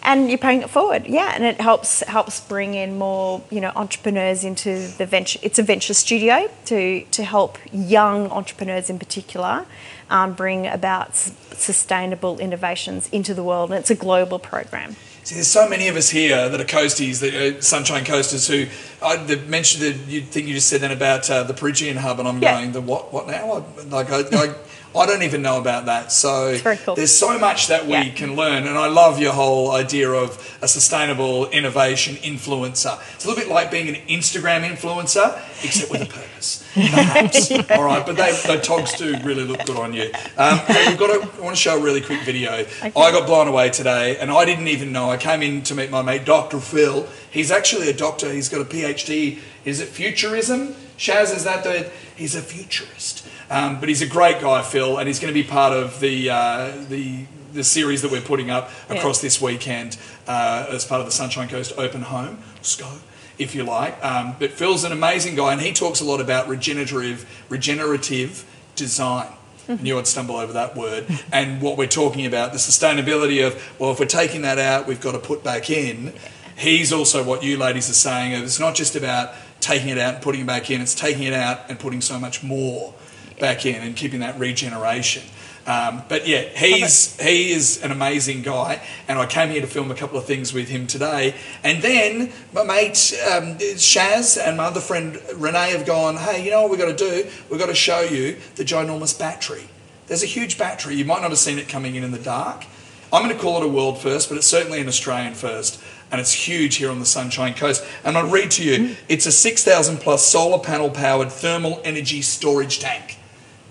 And 0.03 0.29
you're 0.29 0.39
paying 0.39 0.63
it 0.63 0.69
forward, 0.69 1.05
yeah, 1.05 1.33
and 1.35 1.43
it 1.43 1.61
helps 1.61 2.01
helps 2.01 2.41
bring 2.41 2.73
in 2.73 2.97
more, 2.97 3.41
you 3.51 3.61
know, 3.61 3.71
entrepreneurs 3.75 4.43
into 4.43 4.87
the 4.97 5.05
venture. 5.05 5.39
It's 5.43 5.59
a 5.59 5.63
venture 5.63 5.93
studio 5.93 6.49
to 6.65 7.01
to 7.05 7.23
help 7.23 7.57
young 7.71 8.31
entrepreneurs 8.31 8.89
in 8.89 8.97
particular 8.97 9.65
um, 10.09 10.33
bring 10.33 10.65
about 10.65 11.09
s- 11.09 11.31
sustainable 11.53 12.39
innovations 12.39 13.09
into 13.09 13.33
the 13.35 13.43
world, 13.43 13.69
and 13.69 13.79
it's 13.79 13.91
a 13.91 13.95
global 13.95 14.39
program. 14.39 14.95
See, 15.23 15.35
there's 15.35 15.47
so 15.47 15.69
many 15.69 15.87
of 15.87 15.95
us 15.95 16.09
here 16.09 16.49
that 16.49 16.59
are 16.59 16.63
coasties, 16.65 17.19
that 17.19 17.33
are 17.35 17.61
Sunshine 17.61 18.03
Coasters, 18.05 18.47
who 18.47 18.65
I 19.05 19.17
the, 19.17 19.37
mentioned 19.37 19.83
that 19.83 20.11
you 20.11 20.21
think 20.21 20.47
you 20.47 20.55
just 20.55 20.67
said 20.67 20.81
then 20.81 20.91
about 20.91 21.29
uh, 21.29 21.43
the 21.43 21.53
Peregian 21.53 21.95
Hub, 21.97 22.19
and 22.19 22.27
I'm 22.27 22.41
Yeah. 22.41 22.53
going 22.59 22.71
the 22.71 22.81
what? 22.81 23.13
What 23.13 23.27
now? 23.27 23.63
I, 23.79 23.83
like 23.83 24.09
I, 24.09 24.21
I, 24.35 24.55
I 24.93 25.05
don't 25.05 25.23
even 25.23 25.41
know 25.41 25.57
about 25.57 25.85
that. 25.85 26.11
So 26.11 26.57
cool. 26.85 26.95
there's 26.95 27.15
so 27.17 27.39
much 27.39 27.67
that 27.67 27.85
we 27.85 27.93
Yeah. 27.93 28.09
can 28.09 28.35
learn, 28.35 28.67
and 28.67 28.77
I 28.77 28.87
love 28.87 29.19
your 29.19 29.31
whole 29.33 29.71
idea 29.71 30.09
of 30.11 30.37
a 30.61 30.67
sustainable 30.67 31.49
innovation 31.49 32.15
influencer. 32.17 32.99
It's 33.15 33.23
a 33.23 33.27
little 33.29 33.41
bit 33.41 33.49
like 33.51 33.71
being 33.71 33.87
an 33.87 33.95
Instagram 34.09 34.67
influencer, 34.67 35.39
except 35.63 35.91
with 35.91 36.01
a 36.01 36.05
purpose, 36.05 36.63
perhaps. 36.73 37.51
All 37.71 37.83
right, 37.83 38.05
but 38.05 38.17
they, 38.17 38.31
the 38.47 38.59
togs 38.61 38.93
do 38.97 39.15
really 39.23 39.43
look 39.45 39.65
good 39.65 39.77
on 39.77 39.93
you. 39.93 40.11
Um, 40.37 40.59
we've 40.67 40.97
got 40.97 41.07
to, 41.07 41.29
I 41.37 41.41
want 41.41 41.55
to 41.55 41.61
show 41.61 41.77
a 41.77 41.81
really 41.81 42.01
quick 42.01 42.21
video. 42.23 42.65
I 42.83 42.91
got 42.91 43.25
blown 43.27 43.47
away 43.47 43.69
today, 43.69 44.17
and 44.17 44.29
I 44.29 44.43
didn't 44.45 44.67
even 44.67 44.91
know. 44.91 45.09
I 45.09 45.17
came 45.17 45.41
in 45.41 45.61
to 45.63 45.75
meet 45.75 45.89
my 45.89 46.01
mate, 46.01 46.25
Dr. 46.25 46.59
Phil. 46.59 47.07
He's 47.29 47.49
actually 47.49 47.89
a 47.89 47.93
doctor. 47.93 48.29
He's 48.31 48.49
got 48.49 48.59
a 48.61 48.65
PhD. 48.65 49.39
Is 49.63 49.79
it 49.79 49.87
futurism? 49.87 50.75
Shaz, 51.01 51.35
is 51.35 51.45
that 51.45 51.63
the? 51.63 51.89
He's 52.15 52.35
a 52.35 52.43
futurist. 52.43 53.27
Um, 53.49 53.79
but 53.79 53.89
he's 53.89 54.03
a 54.03 54.07
great 54.07 54.39
guy, 54.39 54.61
Phil, 54.61 54.99
and 54.99 55.07
he's 55.07 55.19
going 55.19 55.33
to 55.33 55.39
be 55.39 55.45
part 55.45 55.73
of 55.73 55.99
the 55.99 56.29
uh, 56.29 56.71
the 56.89 57.25
the 57.53 57.63
series 57.63 58.03
that 58.03 58.11
we're 58.11 58.21
putting 58.21 58.51
up 58.51 58.69
across 58.87 59.19
this 59.19 59.41
weekend 59.41 59.97
uh, 60.27 60.67
as 60.69 60.85
part 60.85 60.99
of 61.01 61.07
the 61.07 61.11
Sunshine 61.11 61.49
Coast 61.49 61.73
Open 61.75 62.03
Home 62.03 62.37
SCO, 62.61 62.99
if 63.39 63.55
you 63.55 63.63
like. 63.63 63.97
Um, 64.05 64.35
but 64.37 64.51
Phil's 64.51 64.83
an 64.83 64.91
amazing 64.91 65.35
guy, 65.35 65.53
and 65.53 65.61
he 65.61 65.73
talks 65.73 66.01
a 66.01 66.05
lot 66.05 66.21
about 66.21 66.47
regenerative 66.47 67.27
regenerative 67.49 68.45
design. 68.75 69.27
I 69.67 69.73
knew 69.81 69.97
I'd 69.97 70.05
stumble 70.05 70.35
over 70.35 70.53
that 70.53 70.75
word. 70.75 71.07
And 71.33 71.63
what 71.63 71.79
we're 71.79 71.87
talking 71.87 72.27
about, 72.27 72.51
the 72.51 72.59
sustainability 72.59 73.45
of, 73.45 73.79
well, 73.79 73.91
if 73.91 73.99
we're 73.99 74.05
taking 74.05 74.43
that 74.43 74.59
out, 74.59 74.85
we've 74.85 75.01
got 75.01 75.13
to 75.13 75.19
put 75.19 75.43
back 75.43 75.71
in. 75.71 76.13
He's 76.55 76.93
also 76.93 77.23
what 77.23 77.41
you 77.43 77.57
ladies 77.57 77.89
are 77.89 77.93
saying. 77.93 78.33
It's 78.43 78.59
not 78.59 78.75
just 78.75 78.95
about 78.95 79.33
taking 79.61 79.89
it 79.89 79.97
out 79.97 80.15
and 80.15 80.23
putting 80.23 80.41
it 80.41 80.47
back 80.47 80.69
in, 80.69 80.81
it's 80.81 80.95
taking 80.95 81.23
it 81.23 81.33
out 81.33 81.69
and 81.69 81.79
putting 81.79 82.01
so 82.01 82.19
much 82.19 82.43
more 82.43 82.93
back 83.39 83.65
in 83.65 83.81
and 83.81 83.95
keeping 83.95 84.19
that 84.19 84.37
regeneration. 84.37 85.23
Um, 85.65 86.01
but 86.09 86.27
yeah, 86.27 86.41
he's 86.41 87.19
he 87.21 87.51
is 87.51 87.83
an 87.83 87.91
amazing 87.91 88.41
guy, 88.41 88.81
and 89.07 89.19
I 89.19 89.27
came 89.27 89.49
here 89.49 89.61
to 89.61 89.67
film 89.67 89.91
a 89.91 89.95
couple 89.95 90.17
of 90.17 90.25
things 90.25 90.53
with 90.53 90.69
him 90.69 90.87
today. 90.87 91.35
And 91.63 91.83
then 91.83 92.31
my 92.51 92.63
mate 92.63 93.13
um, 93.31 93.57
Shaz 93.59 94.43
and 94.43 94.57
my 94.57 94.65
other 94.65 94.79
friend 94.79 95.19
Renee 95.35 95.71
have 95.71 95.85
gone, 95.85 96.17
hey, 96.17 96.43
you 96.43 96.49
know 96.49 96.63
what 96.63 96.71
we've 96.71 96.79
got 96.79 96.97
to 96.97 97.23
do? 97.23 97.29
We've 97.49 97.59
got 97.59 97.67
to 97.67 97.75
show 97.75 98.01
you 98.01 98.37
the 98.55 98.63
ginormous 98.63 99.17
battery. 99.17 99.69
There's 100.07 100.23
a 100.23 100.27
huge 100.27 100.57
battery. 100.57 100.95
You 100.95 101.05
might 101.05 101.21
not 101.21 101.29
have 101.29 101.39
seen 101.39 101.59
it 101.59 101.69
coming 101.69 101.95
in 101.95 102.03
in 102.03 102.11
the 102.11 102.19
dark. 102.19 102.65
I'm 103.13 103.23
going 103.23 103.35
to 103.35 103.41
call 103.41 103.61
it 103.61 103.65
a 103.65 103.69
world 103.69 103.99
first, 103.99 104.29
but 104.29 104.37
it's 104.37 104.47
certainly 104.47 104.79
an 104.79 104.87
Australian 104.87 105.33
first. 105.33 105.80
And 106.11 106.19
it's 106.19 106.33
huge 106.33 106.75
here 106.75 106.91
on 106.91 106.99
the 106.99 107.05
Sunshine 107.05 107.53
Coast. 107.53 107.85
And 108.03 108.17
I'll 108.17 108.29
read 108.29 108.51
to 108.51 108.63
you 108.63 108.95
it's 109.07 109.25
a 109.25 109.31
6,000 109.31 109.97
plus 109.97 110.27
solar 110.27 110.59
panel 110.59 110.89
powered 110.89 111.31
thermal 111.31 111.81
energy 111.85 112.21
storage 112.21 112.79
tank. 112.79 113.17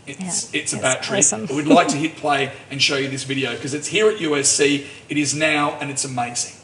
It's, 0.06 0.52
Yeah, 0.52 0.60
it's 0.60 0.72
a 0.72 0.78
battery. 0.78 1.18
awesome. 1.18 1.46
We'd 1.54 1.66
like 1.66 1.88
to 1.88 1.96
hit 1.96 2.16
play 2.16 2.52
and 2.70 2.80
show 2.82 2.96
you 2.96 3.08
this 3.08 3.24
video 3.24 3.54
because 3.54 3.74
it's 3.74 3.88
here 3.88 4.08
at 4.08 4.16
USC. 4.16 4.86
It 5.08 5.18
is 5.18 5.34
now 5.34 5.76
and 5.80 5.90
it's 5.90 6.04
amazing. 6.04 6.56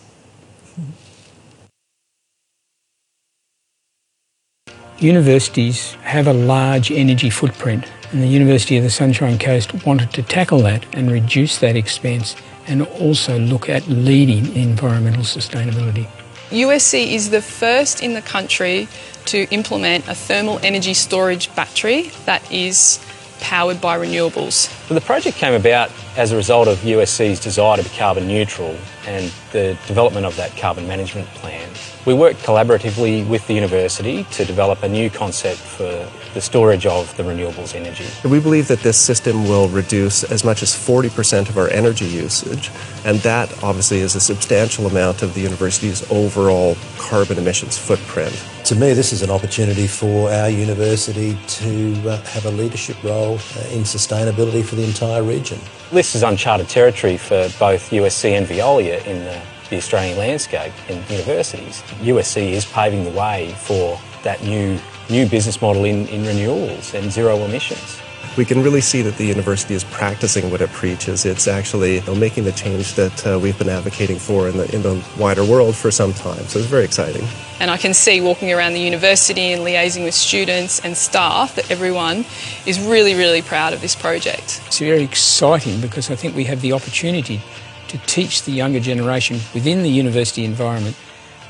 Universities 4.99 5.93
have 6.03 6.27
a 6.27 6.33
large 6.33 6.91
energy 6.91 7.29
footprint, 7.29 7.85
and 8.13 8.23
the 8.23 8.27
University 8.29 8.79
of 8.79 8.83
the 8.83 8.91
Sunshine 8.91 9.39
Coast 9.39 9.85
wanted 9.85 10.11
to 10.15 10.23
tackle 10.23 10.61
that 10.61 10.87
and 10.95 11.11
reduce 11.11 11.59
that 11.59 11.77
expense 11.77 12.35
and 12.67 12.83
also 12.83 13.39
look 13.39 13.69
at 13.69 13.87
leading 13.89 14.55
environmental 14.57 15.23
sustainability. 15.23 16.09
USC 16.51 17.13
is 17.13 17.31
the 17.31 17.43
first 17.43 18.03
in 18.03 18.15
the 18.15 18.23
country 18.23 18.89
to 19.27 19.49
implement 19.53 20.07
a 20.09 20.15
thermal 20.15 20.61
energy 20.63 20.95
storage 20.95 21.55
battery 21.57 22.11
that 22.25 22.51
is 22.53 23.05
powered 23.41 23.81
by 23.81 23.99
renewables. 23.99 24.71
Well, 24.89 24.99
the 24.99 25.05
project 25.05 25.37
came 25.37 25.55
about 25.55 25.91
as 26.17 26.33
a 26.33 26.37
result 26.37 26.69
of 26.69 26.79
USC's 26.79 27.41
desire 27.41 27.77
to 27.77 27.83
be 27.83 27.91
carbon 27.97 28.27
neutral 28.29 28.77
and 29.07 29.33
the 29.53 29.77
development 29.87 30.27
of 30.27 30.37
that 30.37 30.57
carbon 30.57 30.87
management 30.87 31.29
plan. 31.29 31.69
We 32.07 32.15
worked 32.15 32.43
collaboratively 32.43 33.29
with 33.29 33.47
the 33.47 33.55
university 33.55 34.25
to 34.33 34.45
develop 34.45 34.83
a 34.83 34.89
new 34.89 35.11
concept 35.11 35.59
for 35.59 36.09
the 36.37 36.43
storage 36.43 36.85
of 36.85 37.17
the 37.17 37.23
renewables 37.23 37.75
energy. 37.75 38.05
We 38.29 38.41
believe 38.41 38.69
that 38.69 38.81
this 38.81 38.99
system 39.01 39.45
will 39.45 39.71
reduce 39.71 40.23
as 40.23 40.45
much 40.45 40.63
as 40.63 40.75
40% 40.75 41.49
of 41.49 41.57
our 41.57 41.71
energy 41.71 42.05
usage, 42.05 42.71
and 43.07 43.21
that 43.21 43.51
obviously 43.65 44.01
is 44.01 44.15
a 44.17 44.21
substantial 44.21 44.87
amount 44.87 45.23
of 45.23 45.33
the 45.33 45.41
university's 45.41 46.09
overall 46.13 46.77
carbon 46.99 47.39
emissions 47.39 47.79
footprint. 47.79 48.35
To 48.67 48.75
me, 48.75 48.93
this 48.93 49.15
is 49.15 49.23
an 49.23 49.31
opportunity 49.31 49.87
for 49.87 50.31
our 50.31 50.51
university 50.51 51.39
to 51.47 52.11
uh, 52.11 52.21
have 52.25 52.45
a 52.45 52.51
leadership 52.51 53.03
role 53.03 53.37
uh, 53.37 53.73
in 53.73 53.85
sustainability 53.85 54.63
for 54.63 54.75
the 54.75 54.85
entire 54.85 55.23
region. 55.23 55.59
This 55.91 56.15
is 56.15 56.23
uncharted 56.23 56.69
territory 56.69 57.17
for 57.17 57.49
both 57.59 57.89
USC 57.89 58.33
and 58.33 58.47
Veolia 58.47 59.03
in 59.07 59.25
the, 59.25 59.41
the 59.71 59.79
Australian 59.79 60.19
landscape 60.19 60.75
in 60.91 60.97
universities. 61.09 61.81
USC 62.03 62.51
is 62.51 62.67
paving 62.67 63.05
the 63.05 63.19
way 63.19 63.55
for 63.57 63.99
that 64.23 64.43
new 64.43 64.79
new 65.09 65.29
business 65.29 65.61
model 65.61 65.85
in, 65.85 66.07
in 66.09 66.23
renewables 66.25 66.95
and 66.95 67.11
zero 67.11 67.37
emissions. 67.45 68.01
We 68.37 68.45
can 68.45 68.63
really 68.63 68.83
see 68.83 69.01
that 69.01 69.17
the 69.17 69.25
university 69.25 69.73
is 69.73 69.85
practicing 69.85 70.51
what 70.51 70.61
it 70.61 70.69
preaches. 70.71 71.25
It's 71.25 71.49
actually 71.49 71.97
you 71.97 72.05
know, 72.05 72.15
making 72.15 72.45
the 72.45 72.53
change 72.53 72.95
that 72.95 73.27
uh, 73.27 73.39
we've 73.39 73.57
been 73.57 73.71
advocating 73.71 74.19
for 74.19 74.47
in 74.47 74.59
the, 74.59 74.75
in 74.75 74.83
the 74.83 75.03
wider 75.19 75.43
world 75.43 75.75
for 75.75 75.91
some 75.91 76.13
time. 76.13 76.45
So 76.45 76.59
it's 76.59 76.69
very 76.69 76.85
exciting. 76.85 77.27
And 77.61 77.71
I 77.71 77.79
can 77.79 77.95
see 77.95 78.21
walking 78.21 78.53
around 78.53 78.75
the 78.75 78.81
university 78.81 79.53
and 79.53 79.63
liaising 79.63 80.05
with 80.05 80.13
students 80.13 80.85
and 80.85 80.95
staff 80.95 81.55
that 81.55 81.71
everyone 81.71 82.27
is 82.67 82.79
really, 82.79 83.15
really 83.15 83.41
proud 83.41 83.73
of 83.73 83.81
this 83.81 83.97
project. 83.97 84.61
It's 84.67 84.81
very 84.81 85.03
exciting 85.03 85.81
because 85.81 86.11
I 86.11 86.15
think 86.15 86.37
we 86.37 86.45
have 86.45 86.61
the 86.61 86.75
opportunity 86.75 87.41
to 87.89 87.97
teach 87.99 88.43
the 88.43 88.53
younger 88.53 88.81
generation 88.81 89.37
within 89.55 89.83
the 89.83 89.89
university 89.89 90.45
environment 90.45 90.97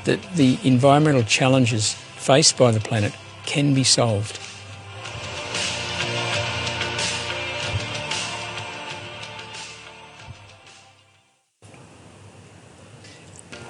that 0.05 0.21
the 0.35 0.57
environmental 0.63 1.23
challenges 1.23 1.93
faced 1.93 2.57
by 2.57 2.71
the 2.71 2.79
planet 2.79 3.13
can 3.47 3.73
be 3.73 3.83
solved. 3.83 4.39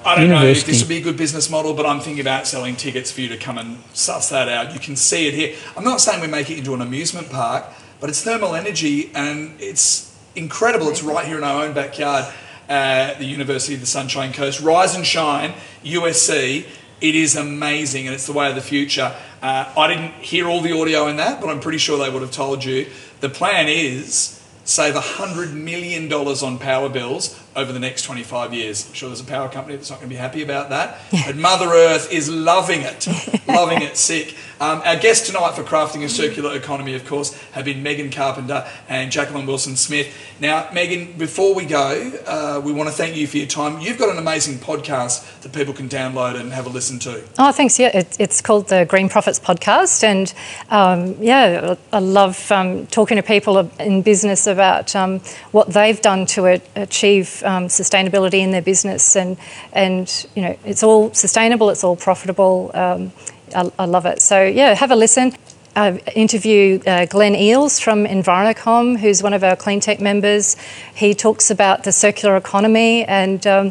I 0.07 0.15
don't 0.15 0.29
know 0.29 0.45
if 0.45 0.65
this 0.65 0.81
would 0.81 0.87
be 0.87 0.97
a 0.97 1.01
good 1.01 1.17
business 1.17 1.49
model, 1.49 1.73
but 1.73 1.85
I'm 1.85 1.99
thinking 1.99 2.21
about 2.21 2.47
selling 2.47 2.77
tickets 2.77 3.11
for 3.11 3.19
you 3.19 3.27
to 3.27 3.37
come 3.37 3.57
and 3.57 3.83
suss 3.93 4.29
that 4.29 4.47
out. 4.47 4.73
You 4.73 4.79
can 4.79 4.95
see 4.95 5.27
it 5.27 5.33
here. 5.33 5.55
I'm 5.75 5.83
not 5.83 5.99
saying 5.99 6.21
we 6.21 6.27
make 6.27 6.49
it 6.49 6.57
into 6.57 6.73
an 6.73 6.79
amusement 6.79 7.29
park, 7.29 7.65
but 7.99 8.09
it's 8.09 8.23
thermal 8.23 8.55
energy 8.55 9.11
and 9.13 9.59
it's 9.59 10.17
incredible. 10.33 10.87
It's 10.87 11.03
right 11.03 11.25
here 11.25 11.37
in 11.37 11.43
our 11.43 11.65
own 11.65 11.73
backyard, 11.73 12.33
uh, 12.69 13.15
the 13.15 13.25
University 13.25 13.73
of 13.73 13.81
the 13.81 13.85
Sunshine 13.85 14.31
Coast. 14.31 14.61
Rise 14.61 14.95
and 14.95 15.05
shine, 15.05 15.53
USC. 15.83 16.65
It 16.99 17.15
is 17.15 17.35
amazing 17.35 18.07
and 18.07 18.15
it's 18.15 18.25
the 18.25 18.33
way 18.33 18.49
of 18.49 18.55
the 18.55 18.61
future. 18.61 19.15
Uh, 19.41 19.71
I 19.77 19.87
didn't 19.87 20.13
hear 20.13 20.47
all 20.47 20.61
the 20.61 20.79
audio 20.79 21.07
in 21.07 21.17
that, 21.17 21.39
but 21.39 21.49
I'm 21.49 21.59
pretty 21.59 21.77
sure 21.77 21.97
they 21.97 22.09
would 22.09 22.21
have 22.21 22.31
told 22.31 22.63
you. 22.65 22.87
The 23.19 23.29
plan 23.29 23.67
is 23.67 24.41
save 24.63 24.95
$100 24.95 25.53
million 25.53 26.11
on 26.11 26.57
power 26.57 26.89
bills 26.89 27.39
over 27.57 27.73
the 27.73 27.79
next 27.79 28.03
25 28.03 28.53
years. 28.53 28.87
I'm 28.87 28.93
sure 28.93 29.09
there's 29.09 29.19
a 29.19 29.25
power 29.25 29.49
company 29.49 29.75
that's 29.75 29.89
not 29.89 29.99
going 29.99 30.09
to 30.09 30.13
be 30.13 30.19
happy 30.19 30.43
about 30.43 30.69
that. 30.69 30.99
But 31.27 31.35
Mother 31.35 31.65
Earth 31.65 32.13
is 32.13 32.29
loving 32.29 32.81
it, 32.81 33.05
loving 33.47 33.81
it 33.81 33.97
sick. 33.97 34.35
Um, 34.61 34.81
our 34.85 34.95
guests 34.95 35.27
tonight 35.27 35.55
for 35.55 35.63
Crafting 35.63 36.03
a 36.03 36.09
Circular 36.09 36.55
Economy, 36.55 36.95
of 36.95 37.05
course, 37.05 37.33
have 37.51 37.65
been 37.65 37.83
Megan 37.83 38.09
Carpenter 38.09 38.65
and 38.87 39.11
Jacqueline 39.11 39.45
Wilson 39.45 39.75
Smith. 39.75 40.15
Now, 40.39 40.69
Megan, 40.73 41.13
before 41.17 41.53
we 41.53 41.65
go, 41.65 42.11
uh, 42.25 42.61
we 42.63 42.71
want 42.71 42.87
to 42.89 42.95
thank 42.95 43.15
you 43.15 43.27
for 43.27 43.37
your 43.37 43.47
time. 43.47 43.79
You've 43.81 43.97
got 43.97 44.09
an 44.09 44.17
amazing 44.17 44.59
podcast 44.59 45.41
that 45.41 45.51
people 45.53 45.73
can 45.73 45.89
download 45.89 46.39
and 46.39 46.53
have 46.53 46.65
a 46.65 46.69
listen 46.69 46.97
to. 46.99 47.23
Oh, 47.37 47.51
thanks. 47.51 47.77
Yeah, 47.77 47.95
it, 47.95 48.15
it's 48.19 48.41
called 48.41 48.69
the 48.69 48.85
Green 48.85 49.09
Profits 49.09 49.39
Podcast, 49.39 50.03
and 50.03 50.33
um, 50.69 51.21
yeah, 51.21 51.75
I 51.91 51.99
love 51.99 52.51
um, 52.51 52.87
talking 52.87 53.17
to 53.17 53.23
people 53.23 53.69
in 53.79 54.01
business 54.01 54.47
about 54.47 54.95
um, 54.95 55.19
what 55.51 55.69
they've 55.69 56.01
done 56.01 56.25
to 56.27 56.61
achieve 56.75 57.43
um, 57.47 57.67
sustainability 57.67 58.39
in 58.39 58.51
their 58.51 58.61
business, 58.61 59.15
and 59.15 59.37
and 59.73 60.27
you 60.35 60.41
know, 60.43 60.57
it's 60.65 60.83
all 60.83 61.13
sustainable, 61.13 61.69
it's 61.69 61.83
all 61.83 61.95
profitable. 61.95 62.71
Um, 62.73 63.11
I, 63.55 63.71
I 63.79 63.85
love 63.85 64.05
it. 64.05 64.21
So 64.21 64.43
yeah, 64.43 64.73
have 64.75 64.91
a 64.91 64.95
listen. 64.95 65.33
I 65.75 65.97
interview 66.15 66.79
uh, 66.87 67.05
Glenn 67.05 67.35
Eels 67.35 67.79
from 67.79 68.05
Envirocom, 68.05 68.97
who's 68.97 69.21
one 69.21 69.33
of 69.33 69.43
our 69.43 69.55
clean 69.55 69.79
tech 69.79 70.01
members. 70.01 70.57
He 70.95 71.13
talks 71.13 71.51
about 71.51 71.83
the 71.83 71.91
circular 71.91 72.35
economy, 72.35 73.05
and 73.05 73.45
um, 73.45 73.67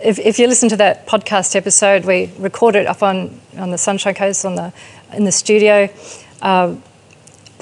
if, 0.00 0.18
if 0.18 0.38
you 0.38 0.48
listen 0.48 0.70
to 0.70 0.76
that 0.78 1.06
podcast 1.06 1.54
episode, 1.54 2.06
we 2.06 2.32
recorded 2.38 2.86
up 2.86 3.02
on, 3.02 3.38
on 3.58 3.70
the 3.70 3.78
Sunshine 3.78 4.14
Coast 4.14 4.44
on 4.44 4.54
the 4.54 4.72
in 5.12 5.24
the 5.24 5.32
studio. 5.32 5.90
Uh, 6.40 6.74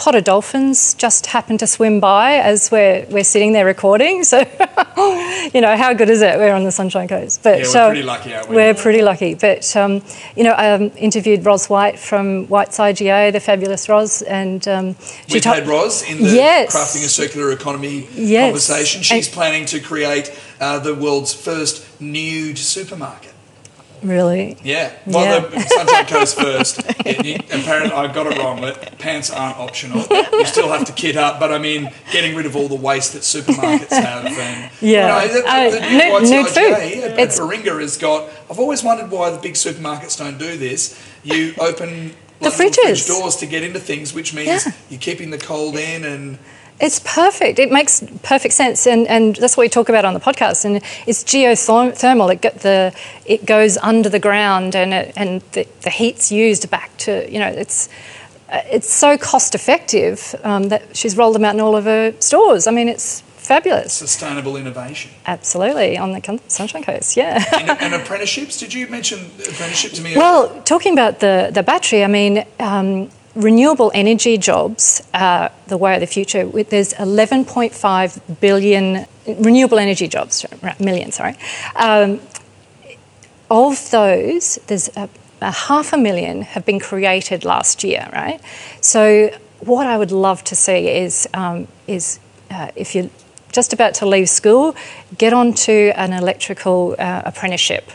pot 0.01 0.15
of 0.15 0.25
dolphins 0.25 0.95
just 0.95 1.27
happened 1.27 1.61
to 1.61 1.67
swim 1.67 2.01
by 2.01 2.37
as 2.37 2.71
we're 2.71 3.05
we're 3.11 3.23
sitting 3.25 3.53
there 3.53 3.67
recording. 3.67 4.25
So, 4.25 4.39
you 5.55 5.61
know, 5.61 5.77
how 5.77 5.93
good 5.93 6.09
is 6.09 6.23
it? 6.23 6.39
We're 6.39 6.55
on 6.55 6.65
the 6.65 6.73
Sunshine 6.73 7.07
Coast, 7.07 7.43
but 7.43 7.59
Yeah, 7.61 7.65
we're 7.75 7.81
uh, 7.81 7.89
pretty 7.89 8.03
lucky, 8.03 8.35
aren't 8.35 8.49
we? 8.49 8.57
We're 8.57 8.75
pretty 8.75 9.03
lucky. 9.03 9.35
But 9.35 9.77
um, 9.77 10.03
you 10.37 10.45
know, 10.45 10.53
I 10.53 10.73
um, 10.73 10.91
interviewed 10.97 11.45
Ros 11.45 11.69
White 11.69 11.99
from 11.99 12.47
White's 12.47 12.79
IGA, 12.79 13.33
the 13.33 13.41
fabulous 13.41 13.89
Ros, 13.89 14.23
and 14.23 14.67
um, 14.67 14.97
she 15.29 15.35
We've 15.35 15.43
told- 15.43 15.57
had 15.57 15.69
Ros 15.69 16.03
in 16.11 16.23
the 16.23 16.31
Yes. 16.31 16.75
Crafting 16.75 17.05
a 17.05 17.09
Circular 17.09 17.53
Economy 17.53 18.09
Yes. 18.15 18.47
conversation. 18.51 19.03
She's 19.03 19.27
And- 19.27 19.35
planning 19.35 19.67
to 19.67 19.81
create 19.81 20.33
uh, 20.61 20.79
the 20.79 20.95
world's 20.95 21.35
first 21.35 21.85
nude 22.01 22.59
supermarket. 22.59 23.30
Really? 24.03 24.57
Yeah. 24.63 24.93
Well, 25.07 25.25
Yeah. 25.43 25.47
the 25.49 25.61
Sunshine 25.61 26.07
Coast 26.07 26.37
first. 26.39 26.83
It, 27.11 27.25
you- 27.25 27.37
apparently, 27.51 27.93
I 27.93 28.13
got 28.13 28.27
it 28.29 28.39
wrong, 28.39 28.61
but 28.61 28.99
pants 28.99 29.31
aren't 29.31 29.57
optional. 29.57 30.05
You 30.33 30.45
still 30.47 30.69
have 30.69 30.85
to 30.85 30.93
kit 30.93 31.17
up, 31.17 31.41
but 31.41 31.51
I 31.53 31.59
mean, 31.59 31.91
getting 32.13 32.37
rid 32.37 32.47
of 32.47 32.55
all 32.57 32.69
the 32.69 32.75
waste 32.77 33.15
that 33.15 33.23
supermarkets 33.23 33.91
have. 33.91 34.27
And, 34.27 34.71
Yeah. 34.81 35.23
You 35.23 35.29
know, 35.29 35.35
the, 35.41 35.49
Uh, 35.49 35.71
the, 35.71 35.79
the 35.81 36.11
White's 36.13 36.31
nude 36.31 36.47
food. 36.49 37.19
It's- 37.19 37.39
Baringa 37.41 37.81
has 37.81 37.97
got. 37.97 38.29
I've 38.51 38.59
always 38.61 38.83
wondered 38.85 39.11
why 39.11 39.31
the 39.31 39.39
big 39.39 39.55
supermarkets 39.55 40.17
don't 40.19 40.39
do 40.39 40.57
this. 40.57 40.97
You 41.25 41.55
open. 41.59 42.15
The 42.39 42.45
little 42.49 42.57
fridge 42.57 42.77
fridges. 42.77 43.07
doors 43.09 43.37
to 43.37 43.47
get 43.47 43.63
into 43.65 43.81
things, 43.81 44.15
which 44.15 44.33
means 44.33 44.47
Yeah. 44.67 44.73
you're 44.89 45.01
keeping 45.01 45.31
the 45.31 45.39
cold 45.39 45.77
in 45.77 46.05
and 46.05 46.39
It's 46.81 47.01
perfect. 47.01 47.59
It 47.59 47.71
makes 47.71 48.03
perfect 48.23 48.55
sense, 48.55 48.87
and, 48.87 49.07
and 49.07 49.37
that's 49.37 49.57
what 49.57 49.65
we 49.65 49.69
talk 49.69 49.89
about 49.89 50.05
on 50.05 50.15
the 50.15 50.21
podcast. 50.21 50.65
And 50.65 50.77
it's 51.07 51.23
geothermal. 51.25 52.33
It 52.33 52.41
get 52.41 52.61
the 52.61 52.95
it 53.27 53.45
goes 53.45 53.77
under 53.79 54.09
the 54.09 54.19
ground, 54.19 54.75
and 54.75 54.95
it, 54.95 55.13
and 55.17 55.43
the, 55.53 55.67
the 55.83 55.91
heat's 55.91 56.33
used 56.33 56.71
back 56.71 56.97
to 56.99 57.31
you 57.31 57.39
know 57.39 57.49
it's 57.49 57.89
uh, 58.49 58.63
it's 58.71 58.91
so 58.93 59.19
cost 59.19 59.55
effective 59.55 60.35
um, 60.43 60.69
that 60.71 60.97
she's 60.97 61.17
rolled 61.17 61.35
them 61.35 61.45
out 61.45 61.55
in 61.55 61.61
all 61.61 61.77
of 61.77 61.85
her 61.85 62.15
stores. 62.19 62.67
I 62.67 62.71
mean, 62.71 62.89
it's 62.89 63.23
fabulous. 63.51 63.93
sustainable 63.93 64.57
innovation. 64.57 65.11
Absolutely 65.27 65.99
on 65.99 66.13
the 66.13 66.41
Sunshine 66.47 66.85
Coast. 66.85 67.17
Yeah. 67.17 67.45
and, 67.59 67.71
and 67.71 67.95
apprenticeships? 67.95 68.59
Did 68.59 68.73
you 68.73 68.87
mention 68.87 69.27
apprenticeship 69.27 69.93
to 69.93 70.03
me? 70.03 70.17
Well, 70.17 70.63
talking 70.63 70.93
about 70.93 71.19
the, 71.19 71.51
the 71.53 71.63
battery, 71.63 72.05
I 72.05 72.07
mean, 72.07 72.45
um, 72.61 73.11
renewable 73.35 73.91
energy 73.95 74.39
jobs 74.39 75.03
are 75.15 75.51
the 75.69 75.77
way 75.77 75.95
of 75.95 76.01
the 76.01 76.07
future. 76.07 76.45
There's 76.47 76.93
11.5 76.95 78.41
billion 78.41 79.07
renewable 79.27 79.79
energy 79.79 80.09
jobs, 80.09 80.45
million, 80.79 81.13
sorry. 81.13 81.37
Um, 81.77 82.21
of 83.51 83.91
those, 83.91 84.57
there's 84.67 84.89
a, 84.97 85.09
a 85.41 85.53
half 85.53 85.93
a 85.93 85.99
million 85.99 86.43
have 86.43 86.65
been 86.65 86.81
created 86.81 87.45
last 87.45 87.85
year, 87.85 88.09
right? 88.13 88.41
So, 88.81 89.37
what 89.61 89.87
I 89.87 89.99
would 89.99 90.13
love 90.13 90.43
to 90.45 90.57
see 90.57 90.89
is 90.89 91.29
um, 91.35 91.69
is 91.87 92.19
uh, 92.51 92.71
if 92.77 92.95
you're 92.95 93.11
just 93.53 93.73
about 93.73 93.95
to 93.95 94.07
leave 94.07 94.29
school, 94.29 94.75
get 95.19 95.33
onto 95.33 95.93
an 95.97 96.13
electrical 96.13 96.97
uh, 96.99 97.23
apprenticeship. 97.25 97.91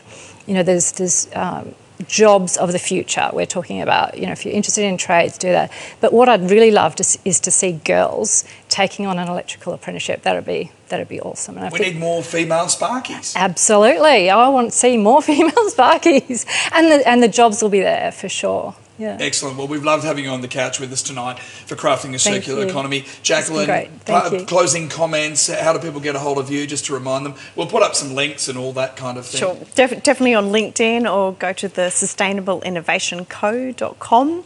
You 0.45 0.53
know, 0.55 0.63
there's 0.63 0.91
there's 0.91 1.27
um, 1.33 1.73
jobs 2.08 2.58
of 2.58 2.72
the 2.72 2.80
future. 2.80 3.30
We're 3.34 3.46
talking 3.46 3.82
about. 3.82 4.18
You 4.18 4.26
know, 4.26 4.32
if 4.32 4.46
you're 4.46 4.54
interested 4.54 4.84
in 4.84 4.98
trades, 4.98 5.38
do 5.38 5.50
that. 5.50 5.72
But 6.02 6.14
what 6.14 6.30
I'd 6.30 6.50
really 6.50 6.72
love 6.72 6.96
to, 6.96 7.20
is 7.26 7.39
to 7.41 7.52
see 7.52 7.74
girls 7.74 8.46
taking 8.70 9.06
on 9.06 9.20
an 9.20 9.28
electrical 9.28 9.74
apprenticeship. 9.74 10.24
That'd 10.24 10.46
be 10.46 10.72
that'd 10.89 11.08
be 11.08 11.22
awesome. 11.22 11.56
We 11.56 11.70
think- 11.70 11.96
need 11.96 12.00
more 12.00 12.22
female 12.24 12.66
Sparkies. 12.66 13.36
Absolutely. 13.36 14.30
I 14.30 14.48
want 14.50 14.72
to 14.72 14.78
see 14.78 14.98
more 14.98 15.22
female 15.32 15.70
Sparkies. 15.70 16.46
And 16.72 16.91
the, 16.91 17.08
and 17.08 17.24
the 17.24 17.28
jobs 17.28 17.62
will 17.62 17.70
be 17.70 17.82
there 17.82 18.12
for 18.12 18.30
sure. 18.30 18.76
Yeah. 18.98 19.18
Excellent. 19.20 19.58
Well, 19.58 19.68
we've 19.68 19.84
loved 19.84 20.06
having 20.06 20.24
you 20.24 20.30
on 20.30 20.39
the 20.41 20.48
couch 20.48 20.80
with 20.80 20.93
us 20.93 21.02
tonight 21.04 21.39
for 21.39 21.76
crafting 21.76 22.14
a 22.14 22.20
circular 22.20 22.66
economy. 22.66 23.06
Jacqueline, 23.24 23.66
great. 23.66 23.89
Thank 24.02 24.28
cl- 24.28 24.39
you. 24.41 24.46
closing 24.48 24.88
comments. 24.89 25.48
How 25.52 25.74
do 25.74 25.80
people 25.80 26.00
get 26.00 26.16
a 26.16 26.20
hold 26.20 26.38
of 26.38 26.50
you? 26.50 26.66
Just 26.66 26.86
to 26.86 26.93
remind 26.93 27.26
them, 27.26 27.36
we'll 27.56 27.68
put 27.68 27.84
up 27.84 27.93
some 27.96 28.16
links 28.16 28.48
and 28.48 28.58
all 28.58 28.72
that 28.74 28.96
kind 28.96 29.18
of 29.18 29.26
thing. 29.26 29.39
Sure, 29.39 29.58
Def- 29.76 30.02
definitely 30.04 30.34
on 30.36 30.46
LinkedIn 30.46 31.12
or 31.12 31.34
go 31.34 31.52
to 31.54 31.68
the 31.68 31.89
sustainableinnovationco.com 31.89 34.43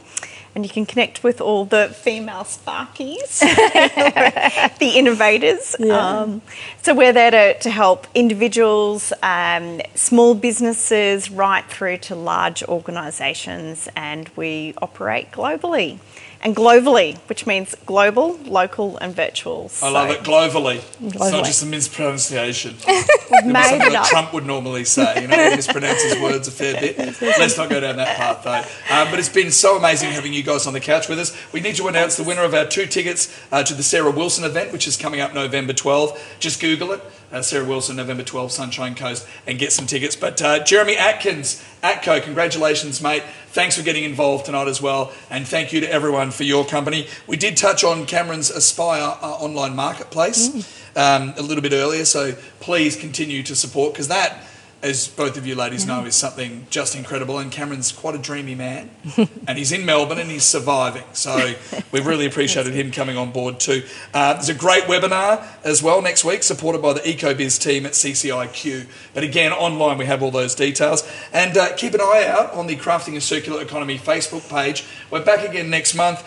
and 0.56 0.66
you 0.66 0.70
can 0.70 0.86
connect 0.86 1.24
with 1.24 1.42
all 1.42 1.66
the 1.66 1.90
female 1.90 2.44
sparkies, 2.44 3.40
the 4.80 4.90
innovators. 4.98 5.80
Um, 5.80 6.42
so 6.82 6.94
we're 6.94 7.14
there 7.14 7.32
to, 7.32 7.60
to 7.60 7.70
help 7.70 8.08
individuals, 8.16 9.14
um, 9.24 9.82
small 9.96 10.36
businesses, 10.36 11.30
right 11.30 11.66
through 11.66 11.98
to 11.98 12.16
large 12.16 12.64
organisations, 12.64 13.88
and 13.96 14.30
we 14.36 14.74
operate 14.82 15.32
globally. 15.32 16.00
And 16.42 16.56
globally, 16.56 17.18
which 17.28 17.46
means 17.46 17.76
global, 17.86 18.38
local, 18.46 18.98
and 19.00 19.14
virtual. 19.14 19.70
I 19.82 19.90
love 19.90 20.10
So 20.10 20.16
it 20.16 20.24
globally. 20.24 20.78
It's 21.02 21.20
not 21.32 21.44
just 21.44 21.64
a 21.64 21.66
mispronunciation. 21.66 22.76
We've 22.88 22.96
It'd 22.98 23.46
be 23.46 23.52
made 23.52 23.64
something 23.64 23.88
it 23.88 23.92
that 23.92 24.04
up. 24.04 24.08
Trump 24.08 24.34
would 24.34 24.46
normally 24.46 24.86
say. 24.86 25.22
You 25.22 25.28
know, 25.28 25.36
he 25.36 25.58
mispronounces 25.58 26.22
words 26.22 26.48
a 26.48 26.52
fair 26.52 26.80
bit. 26.80 26.98
Let's 27.22 27.58
not 27.58 27.70
go 27.70 27.82
down 27.82 27.98
that 27.98 28.16
path, 28.16 28.44
though. 28.44 28.96
Um, 28.96 29.10
but 29.12 29.20
it's 29.20 29.30
been 29.30 29.52
so 29.52 29.78
amazing 29.78 30.12
having 30.12 30.32
you 30.34 30.44
guys 30.44 30.66
on 30.66 30.74
the 30.74 30.80
couch 30.80 31.10
with 31.10 31.20
us. 31.20 31.36
We 31.52 31.60
need 31.60 31.76
to 31.76 31.88
announce 31.88 32.16
the 32.16 32.24
winner 32.24 32.44
of 32.44 32.54
our 32.54 32.66
two 32.66 32.86
tickets 32.86 33.38
uh, 33.52 33.64
to 33.64 33.74
the 33.74 33.84
Sarah 33.84 34.12
Wilson 34.12 34.46
event, 34.46 34.72
which 34.72 34.88
is 34.88 34.96
coming 34.96 35.20
up 35.20 35.34
November 35.34 35.74
12. 35.74 36.38
Just 36.40 36.62
Google 36.62 36.94
it. 36.94 37.04
Uh, 37.32 37.42
Sarah 37.42 37.66
Wilson, 37.66 37.96
November 37.96 38.24
12, 38.24 38.52
Sunshine 38.52 38.96
Coast, 38.96 39.28
and 39.46 39.60
get 39.60 39.72
some 39.72 39.86
tickets. 39.86 40.16
But 40.16 40.42
uh, 40.42 40.64
Jeremy 40.64 40.98
Atkins, 40.98 41.64
Atco, 41.84 42.22
congratulations, 42.24 43.02
mate. 43.02 43.24
Thanks 43.50 43.78
for 43.78 43.84
getting 43.84 44.04
involved 44.04 44.46
tonight 44.46 44.68
as 44.68 44.82
well. 44.82 45.12
And 45.30 45.48
thank 45.48 45.72
you 45.72 45.80
to 45.82 45.92
everyone 45.92 46.32
for 46.32 46.44
your 46.44 46.66
company. 46.66 47.08
We 47.28 47.38
did 47.38 47.58
touch 47.58 47.84
on 47.84 48.06
Cameron's 48.06 48.50
Aspire 48.50 49.18
uh, 49.22 49.34
online 49.34 49.76
marketplace 49.76 50.50
um, 50.96 51.34
a 51.38 51.42
little 51.42 51.62
bit 51.62 51.74
earlier, 51.74 52.06
so 52.06 52.34
please 52.60 52.96
continue 52.96 53.44
to 53.44 53.56
support 53.56 53.94
because 53.94 54.08
that, 54.08 54.44
as 54.82 55.10
both 55.10 55.38
of 55.38 55.46
you 55.46 55.56
ladies 55.56 55.86
know, 55.86 56.06
is 56.06 56.16
something 56.16 56.66
just 56.70 56.96
incredible. 56.96 57.38
And 57.38 57.52
Cameron's 57.52 57.92
quite 57.92 58.16
a 58.16 58.18
dreamy 58.18 58.56
man, 58.56 58.90
and 59.48 59.58
he's 59.58 59.72
in 59.72 59.86
Melbourne 59.86 60.20
and 60.20 60.32
he's 60.32 60.46
surviving. 60.46 61.04
So 61.14 61.54
we've 61.92 62.06
really 62.06 62.26
appreciated 62.26 62.74
him 62.74 62.92
coming 62.92 63.18
on 63.18 63.32
board 63.32 63.60
too. 63.60 63.84
Uh, 64.14 64.34
there's 64.34 64.50
a 64.50 64.54
great 64.54 64.84
webinar 64.84 65.46
as 65.64 65.84
well 65.84 66.02
next 66.02 66.24
week, 66.24 66.44
supported 66.44 66.82
by 66.82 66.94
the 66.94 67.02
EcoBiz 67.02 67.62
team 67.62 67.86
at 67.86 67.92
CCIQ. 67.94 68.88
But 69.14 69.24
again, 69.24 69.52
online 69.52 69.98
we 69.98 70.06
have 70.06 70.24
all 70.24 70.32
those 70.32 70.56
details. 70.56 71.10
And 71.34 71.58
uh, 71.58 71.76
keep 71.76 71.94
an 71.94 72.02
eye 72.02 72.26
out 72.28 72.54
on 72.54 72.68
the 72.68 72.78
Crafting 72.78 73.18
a 73.18 73.22
Circular 73.22 73.62
Economy 73.62 73.98
Facebook 73.98 74.50
page. 74.50 74.86
We're 75.12 75.26
back 75.26 75.48
again 75.48 75.70
next 75.70 75.94
month. 75.94 76.26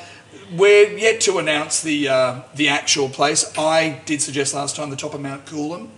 We're 0.55 0.99
yet 0.99 1.23
to 1.23 1.39
announce 1.39 1.81
the 1.81 2.09
uh, 2.09 2.41
the 2.55 2.69
actual 2.69 3.09
place. 3.09 3.51
I 3.57 4.03
did 4.05 4.21
suggest 4.21 4.53
last 4.53 4.77
time 4.77 4.91
the 4.91 4.97
top 4.97 5.15
of 5.15 5.21
Mount 5.23 5.47
Coolum. 5.47 5.89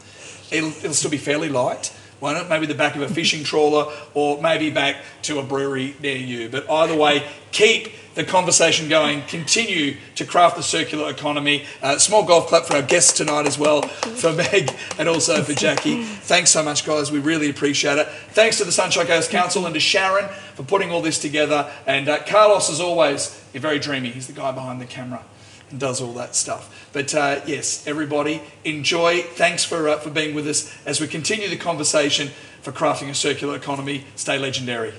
It'll, 0.52 0.68
it'll 0.68 0.94
still 0.94 1.10
be 1.10 1.18
fairly 1.18 1.48
light. 1.48 1.92
Won't? 2.32 2.48
Maybe 2.48 2.66
the 2.66 2.74
back 2.74 2.96
of 2.96 3.02
a 3.02 3.08
fishing 3.08 3.44
trawler 3.44 3.92
or 4.14 4.40
maybe 4.40 4.70
back 4.70 4.96
to 5.22 5.38
a 5.38 5.42
brewery 5.42 5.94
near 6.00 6.16
you. 6.16 6.48
But 6.48 6.68
either 6.70 6.96
way, 6.96 7.26
keep 7.52 7.92
the 8.14 8.24
conversation 8.24 8.88
going. 8.88 9.22
Continue 9.22 9.96
to 10.14 10.24
craft 10.24 10.56
the 10.56 10.62
circular 10.62 11.10
economy. 11.10 11.64
Uh, 11.82 11.98
small 11.98 12.24
golf 12.24 12.48
clap 12.48 12.64
for 12.64 12.76
our 12.76 12.82
guests 12.82 13.12
tonight 13.12 13.46
as 13.46 13.58
well, 13.58 13.82
for 13.82 14.32
Meg 14.32 14.72
and 14.98 15.08
also 15.08 15.42
for 15.42 15.52
Jackie. 15.52 16.02
Thanks 16.02 16.50
so 16.50 16.62
much, 16.62 16.86
guys. 16.86 17.12
We 17.12 17.18
really 17.18 17.50
appreciate 17.50 17.98
it. 17.98 18.08
Thanks 18.30 18.58
to 18.58 18.64
the 18.64 18.72
Sunshine 18.72 19.06
Coast 19.06 19.30
Council 19.30 19.66
and 19.66 19.74
to 19.74 19.80
Sharon 19.80 20.28
for 20.54 20.62
putting 20.62 20.90
all 20.90 21.02
this 21.02 21.18
together. 21.18 21.70
And 21.86 22.08
uh, 22.08 22.22
Carlos, 22.24 22.70
as 22.70 22.80
always, 22.80 23.38
you're 23.52 23.60
very 23.60 23.78
dreamy. 23.78 24.10
He's 24.10 24.28
the 24.28 24.32
guy 24.32 24.50
behind 24.52 24.80
the 24.80 24.86
camera 24.86 25.22
and 25.70 25.80
does 25.80 26.00
all 26.00 26.12
that 26.14 26.34
stuff. 26.34 26.88
But 26.92 27.14
uh, 27.14 27.40
yes, 27.46 27.86
everybody, 27.86 28.42
enjoy. 28.64 29.22
Thanks 29.22 29.64
for, 29.64 29.88
uh, 29.88 29.98
for 29.98 30.10
being 30.10 30.34
with 30.34 30.46
us 30.46 30.72
as 30.86 31.00
we 31.00 31.06
continue 31.06 31.48
the 31.48 31.56
conversation 31.56 32.28
for 32.62 32.72
crafting 32.72 33.10
a 33.10 33.14
circular 33.14 33.56
economy. 33.56 34.04
Stay 34.16 34.38
legendary. 34.38 34.94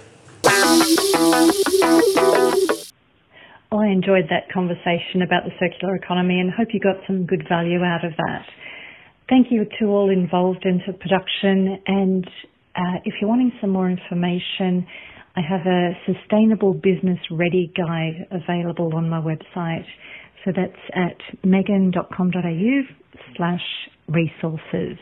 I 3.72 3.88
enjoyed 3.88 4.30
that 4.30 4.49
conversation 4.53 5.22
about 5.22 5.43
the 5.43 5.51
circular 5.59 5.95
economy 5.95 6.39
and 6.39 6.51
hope 6.51 6.70
you 6.74 6.80
got 6.80 6.97
some 7.07 7.26
good 7.26 7.45
value 7.49 7.84
out 7.84 8.05
of 8.05 8.16
that. 8.16 8.45
Thank 9.28 9.51
you 9.51 9.66
to 9.80 9.86
all 9.88 10.09
involved 10.09 10.66
into 10.66 10.93
production. 10.93 11.82
And 11.88 12.26
uh, 12.76 12.99
if 13.03 13.16
you're 13.20 13.30
wanting 13.30 13.51
some 13.59 13.72
more 13.72 13.89
information, 13.89 14.88
I 15.36 15.41
have 15.41 15.66
a 15.66 15.97
sustainable 16.05 16.74
business 16.74 17.20
ready 17.32 17.72
guide 17.76 18.28
available 18.32 18.95
on 18.95 19.09
my 19.09 19.20
website. 19.20 19.86
So 20.46 20.52
that's 20.56 20.80
at 20.93 21.18
megan.com.au 21.43 22.82
slash 23.36 23.62
resources. 24.08 24.98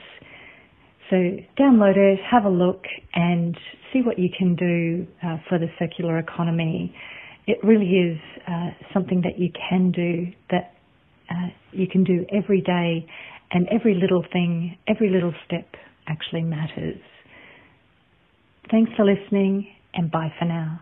So 1.10 1.18
download 1.60 1.98
it, 1.98 2.20
have 2.32 2.46
a 2.46 2.50
look 2.50 2.84
and 3.14 3.58
see 3.92 4.02
what 4.02 4.18
you 4.18 4.30
can 4.36 4.56
do 4.56 5.06
uh, 5.22 5.38
for 5.50 5.60
the 5.60 5.68
circular 5.78 6.18
economy. 6.18 6.96
It 7.46 7.58
really 7.62 7.88
is 7.88 8.18
uh, 8.48 8.70
something 8.94 9.22
that 9.22 9.38
you 9.38 9.50
can 9.70 9.92
do, 9.92 10.28
that 10.50 10.74
uh, 11.30 11.50
you 11.74 11.88
can 11.88 12.06
do 12.06 12.26
every 12.34 12.62
day, 12.62 13.06
and 13.52 13.68
every 13.70 13.96
little 13.96 14.24
thing, 14.32 14.78
every 14.88 15.10
little 15.10 15.34
step 15.46 15.68
actually 16.08 16.42
matters. 16.42 17.02
Thanks 18.72 18.92
for 18.96 19.06
listening, 19.06 19.68
and 19.94 20.10
bye 20.10 20.34
for 20.40 20.46
now. 20.46 20.80